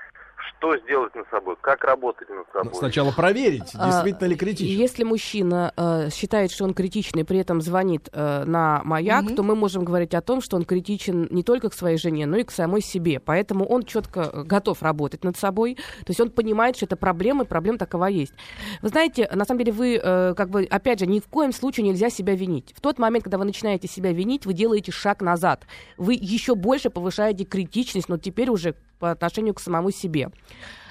что 0.57 0.77
сделать 0.77 1.13
над 1.15 1.27
собой, 1.29 1.55
как 1.61 1.83
работать 1.83 2.29
над 2.29 2.45
Ну, 2.53 2.59
собой? 2.63 2.73
Сначала 2.75 3.11
проверить, 3.11 3.71
А, 3.75 3.91
действительно 3.91 4.27
ли 4.27 4.35
критично. 4.35 4.73
Если 4.81 5.03
мужчина 5.03 5.73
э, 5.75 6.09
считает, 6.11 6.51
что 6.51 6.63
он 6.65 6.73
критичный, 6.73 7.23
при 7.25 7.39
этом 7.39 7.61
звонит 7.61 8.09
э, 8.11 8.43
на 8.45 8.81
маяк, 8.83 9.23
Мгм. 9.25 9.35
то 9.35 9.43
мы 9.43 9.55
можем 9.55 9.83
говорить 9.85 10.13
о 10.13 10.21
том, 10.21 10.41
что 10.41 10.55
он 10.57 10.65
критичен 10.65 11.27
не 11.31 11.43
только 11.43 11.69
к 11.69 11.73
своей 11.73 11.97
жене, 11.97 12.25
но 12.25 12.37
и 12.37 12.43
к 12.43 12.51
самой 12.51 12.81
себе. 12.81 13.19
Поэтому 13.19 13.65
он 13.65 13.83
четко 13.83 14.29
э, 14.33 14.43
готов 14.43 14.81
работать 14.81 15.23
над 15.23 15.37
собой. 15.37 15.75
То 15.75 16.09
есть 16.09 16.19
он 16.19 16.29
понимает, 16.29 16.75
что 16.75 16.85
это 16.85 16.95
проблема, 16.95 17.43
и 17.43 17.47
проблема 17.47 17.77
такова 17.77 18.05
есть. 18.05 18.33
Вы 18.81 18.89
знаете, 18.89 19.29
на 19.33 19.45
самом 19.45 19.59
деле 19.59 19.71
вы, 19.71 19.99
э, 20.01 20.33
как 20.35 20.49
бы, 20.49 20.63
опять 20.69 20.99
же, 20.99 21.07
ни 21.07 21.19
в 21.19 21.27
коем 21.27 21.51
случае 21.53 21.85
нельзя 21.87 22.09
себя 22.09 22.35
винить. 22.35 22.73
В 22.75 22.81
тот 22.81 22.99
момент, 22.99 23.23
когда 23.23 23.37
вы 23.37 23.45
начинаете 23.45 23.87
себя 23.87 24.11
винить, 24.11 24.45
вы 24.45 24.53
делаете 24.53 24.91
шаг 24.91 25.21
назад. 25.21 25.65
Вы 25.97 26.13
еще 26.19 26.55
больше 26.55 26.89
повышаете 26.89 27.43
критичность, 27.45 28.09
но 28.09 28.17
теперь 28.17 28.49
уже 28.49 28.75
по 29.03 29.11
отношению 29.11 29.53
к 29.53 29.59
самому 29.59 29.91
себе. 29.91 30.29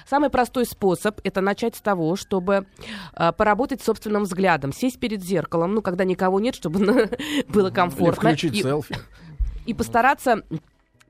Самый 0.07 0.29
простой 0.29 0.67
способ 0.67 1.19
это 1.23 1.41
начать 1.41 1.75
с 1.75 1.81
того, 1.81 2.15
чтобы 2.15 2.67
э, 3.15 3.31
поработать 3.31 3.81
собственным 3.81 4.25
взглядом, 4.25 4.71
сесть 4.71 4.99
перед 4.99 5.23
зеркалом, 5.23 5.73
ну, 5.73 5.81
когда 5.81 6.03
никого 6.03 6.39
нет, 6.39 6.53
чтобы 6.53 6.79
было 7.47 7.67
Или 7.67 7.73
комфортно. 7.73 8.29
включить 8.29 8.53
и- 8.53 8.61
селфи. 8.61 8.95
и 9.65 9.73
постараться 9.73 10.43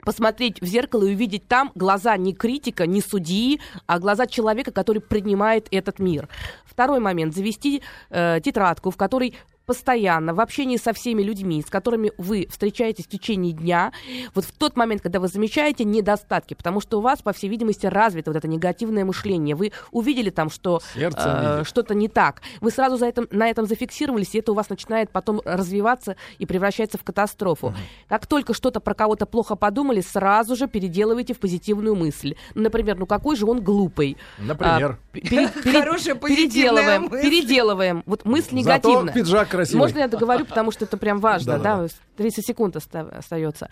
посмотреть 0.05 0.61
в 0.61 0.65
зеркало 0.65 1.03
и 1.03 1.13
увидеть 1.13 1.45
там 1.45 1.73
глаза 1.75 2.15
не 2.15 2.33
критика, 2.33 2.87
не 2.87 3.01
судьи, 3.01 3.59
а 3.85 3.99
глаза 3.99 4.25
человека, 4.25 4.71
который 4.71 5.01
принимает 5.01 5.67
этот 5.71 5.99
мир. 5.99 6.29
Второй 6.65 7.01
момент. 7.01 7.35
Завести 7.35 7.81
э, 8.11 8.39
тетрадку, 8.41 8.91
в 8.91 8.95
которой 8.95 9.35
постоянно 9.65 10.33
в 10.33 10.39
общении 10.39 10.77
со 10.77 10.93
всеми 10.93 11.21
людьми, 11.23 11.61
с 11.65 11.69
которыми 11.69 12.11
вы 12.17 12.47
встречаетесь 12.49 13.05
в 13.05 13.09
течение 13.09 13.53
дня, 13.53 13.91
вот 14.35 14.45
в 14.45 14.51
тот 14.51 14.75
момент, 14.75 15.01
когда 15.01 15.19
вы 15.19 15.27
замечаете 15.27 15.83
недостатки, 15.83 16.53
потому 16.53 16.81
что 16.81 16.99
у 16.99 17.01
вас, 17.01 17.21
по 17.21 17.33
всей 17.33 17.47
видимости, 17.49 17.85
развито 17.85 18.31
вот 18.31 18.37
это 18.37 18.47
негативное 18.47 19.05
мышление. 19.05 19.55
Вы 19.55 19.71
увидели 19.91 20.29
там, 20.29 20.49
что 20.49 20.81
э, 20.95 21.63
что-то 21.63 21.93
не 21.95 22.07
так. 22.09 22.41
Вы 22.61 22.71
сразу 22.71 22.97
за 22.97 23.07
этим, 23.07 23.27
на 23.31 23.49
этом 23.49 23.65
зафиксировались, 23.65 24.35
и 24.35 24.39
это 24.39 24.51
у 24.51 24.55
вас 24.55 24.69
начинает 24.69 25.11
потом 25.11 25.41
развиваться 25.45 26.15
и 26.39 26.45
превращается 26.45 26.97
в 26.97 27.03
катастрофу. 27.03 27.73
Как 28.09 28.27
только 28.27 28.53
что-то 28.53 28.79
про 28.79 28.93
кого-то 28.93 29.25
плохо 29.25 29.55
подумали, 29.55 30.01
сразу 30.01 30.55
же 30.55 30.67
переделывайте 30.67 31.33
в 31.33 31.39
позитивную 31.39 31.95
мысль. 31.95 32.35
Например, 32.53 32.97
ну 32.97 33.05
какой 33.05 33.35
же 33.35 33.45
он 33.45 33.61
глупый. 33.61 34.17
Например. 34.39 34.97
А, 35.13 35.15
пере- 35.17 35.47
пере- 35.63 35.79
Хорошая 35.81 36.15
позитивная 36.15 36.45
переделываем, 36.47 37.01
мысль. 37.03 37.21
переделываем. 37.21 38.03
Вот 38.05 38.25
мысль 38.25 38.61
Зато 38.61 38.89
негативная. 38.89 39.13
пиджак 39.13 39.52
красивый. 39.57 39.79
Можно 39.79 39.99
я 39.99 40.07
договорю, 40.07 40.45
потому 40.45 40.71
что 40.71 40.85
это 40.85 40.97
прям 40.97 41.19
важно, 41.19 41.59
да? 41.59 41.87
30 42.17 42.45
секунд 42.45 42.75
оста- 42.75 43.09
остается. 43.17 43.69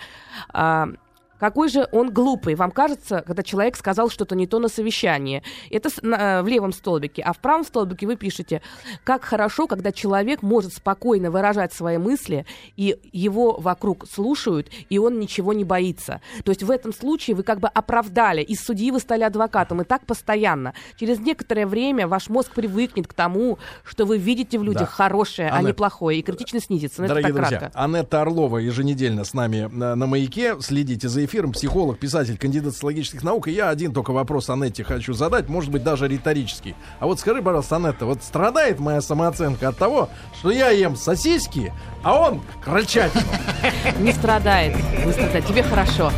Какой 1.42 1.70
же 1.70 1.88
он 1.92 2.12
глупый. 2.12 2.54
Вам 2.54 2.70
кажется, 2.70 3.24
когда 3.26 3.42
человек 3.42 3.76
сказал 3.76 4.12
что-то 4.12 4.36
не 4.36 4.46
то 4.46 4.60
на 4.60 4.68
совещании. 4.68 5.42
Это 5.72 5.90
э, 5.90 6.44
в 6.44 6.48
левом 6.48 6.72
столбике. 6.72 7.24
А 7.24 7.34
в 7.34 7.40
правом 7.40 7.66
столбике 7.66 8.06
вы 8.06 8.16
пишете, 8.16 8.62
как 9.04 9.26
хорошо, 9.26 9.66
когда 9.66 9.92
человек 9.92 10.44
может 10.44 10.72
спокойно 10.72 11.32
выражать 11.32 11.74
свои 11.74 11.98
мысли, 11.98 12.46
и 12.78 12.96
его 13.12 13.58
вокруг 13.60 14.08
слушают, 14.08 14.70
и 14.88 15.00
он 15.00 15.20
ничего 15.20 15.54
не 15.54 15.64
боится. 15.64 16.22
То 16.44 16.52
есть 16.52 16.62
в 16.62 16.70
этом 16.70 16.94
случае 16.94 17.36
вы 17.36 17.42
как 17.42 17.60
бы 17.60 17.70
оправдали. 17.70 18.44
Из 18.44 18.60
судьи 18.60 18.92
вы 18.92 19.00
стали 19.00 19.24
адвокатом. 19.24 19.82
И 19.82 19.84
так 19.84 20.06
постоянно. 20.06 20.76
Через 20.96 21.20
некоторое 21.22 21.66
время 21.66 22.08
ваш 22.08 22.30
мозг 22.30 22.52
привыкнет 22.54 23.08
к 23.08 23.16
тому, 23.16 23.58
что 23.84 24.06
вы 24.06 24.20
видите 24.20 24.60
в 24.60 24.64
людях 24.64 24.90
Да. 24.90 25.06
хорошее, 25.06 25.50
а 25.50 25.54
не 25.54 25.66
Аннет. 25.66 25.76
плохое. 25.78 26.20
И 26.20 26.22
критично 26.22 26.60
снизится. 26.60 27.02
Но 27.02 27.06
это 27.06 27.16
Дорогие 27.16 27.34
друзья, 27.34 27.58
кратко. 27.58 27.84
Анетта 27.84 28.22
Орлова 28.22 28.60
еженедельно 28.60 29.24
с 29.24 29.34
нами 29.34 29.68
на, 29.72 29.96
на 29.96 30.06
маяке. 30.06 30.62
Следите 30.62 31.10
за 31.10 31.31
эфиром. 31.32 31.54
Психолог, 31.54 31.98
писатель, 31.98 32.38
кандидат 32.38 32.74
социологических 32.74 33.24
наук. 33.24 33.48
И 33.48 33.52
я 33.52 33.70
один 33.70 33.94
только 33.94 34.12
вопрос 34.12 34.50
Анетте 34.50 34.84
хочу 34.84 35.14
задать, 35.14 35.48
может 35.48 35.72
быть, 35.72 35.84
даже 35.84 36.08
риторический. 36.08 36.76
А 37.00 37.08
вот 37.08 37.20
скажи, 37.20 37.42
пожалуйста, 37.42 37.78
Анетта, 37.78 38.06
вот 38.06 38.22
страдает 38.24 38.80
моя 38.80 39.02
самооценка 39.02 39.70
от 39.70 39.78
того, 39.78 40.10
что 40.38 40.52
я 40.52 40.70
ем 40.70 40.96
сосиски, 40.96 41.74
а 42.04 42.20
он 42.20 42.42
крольчатину. 42.64 43.24
Не 44.00 44.12
страдает. 44.12 44.76
Не 45.06 45.12
страдает. 45.12 45.46
Тебе 45.46 45.64
хорошо. 45.64 46.12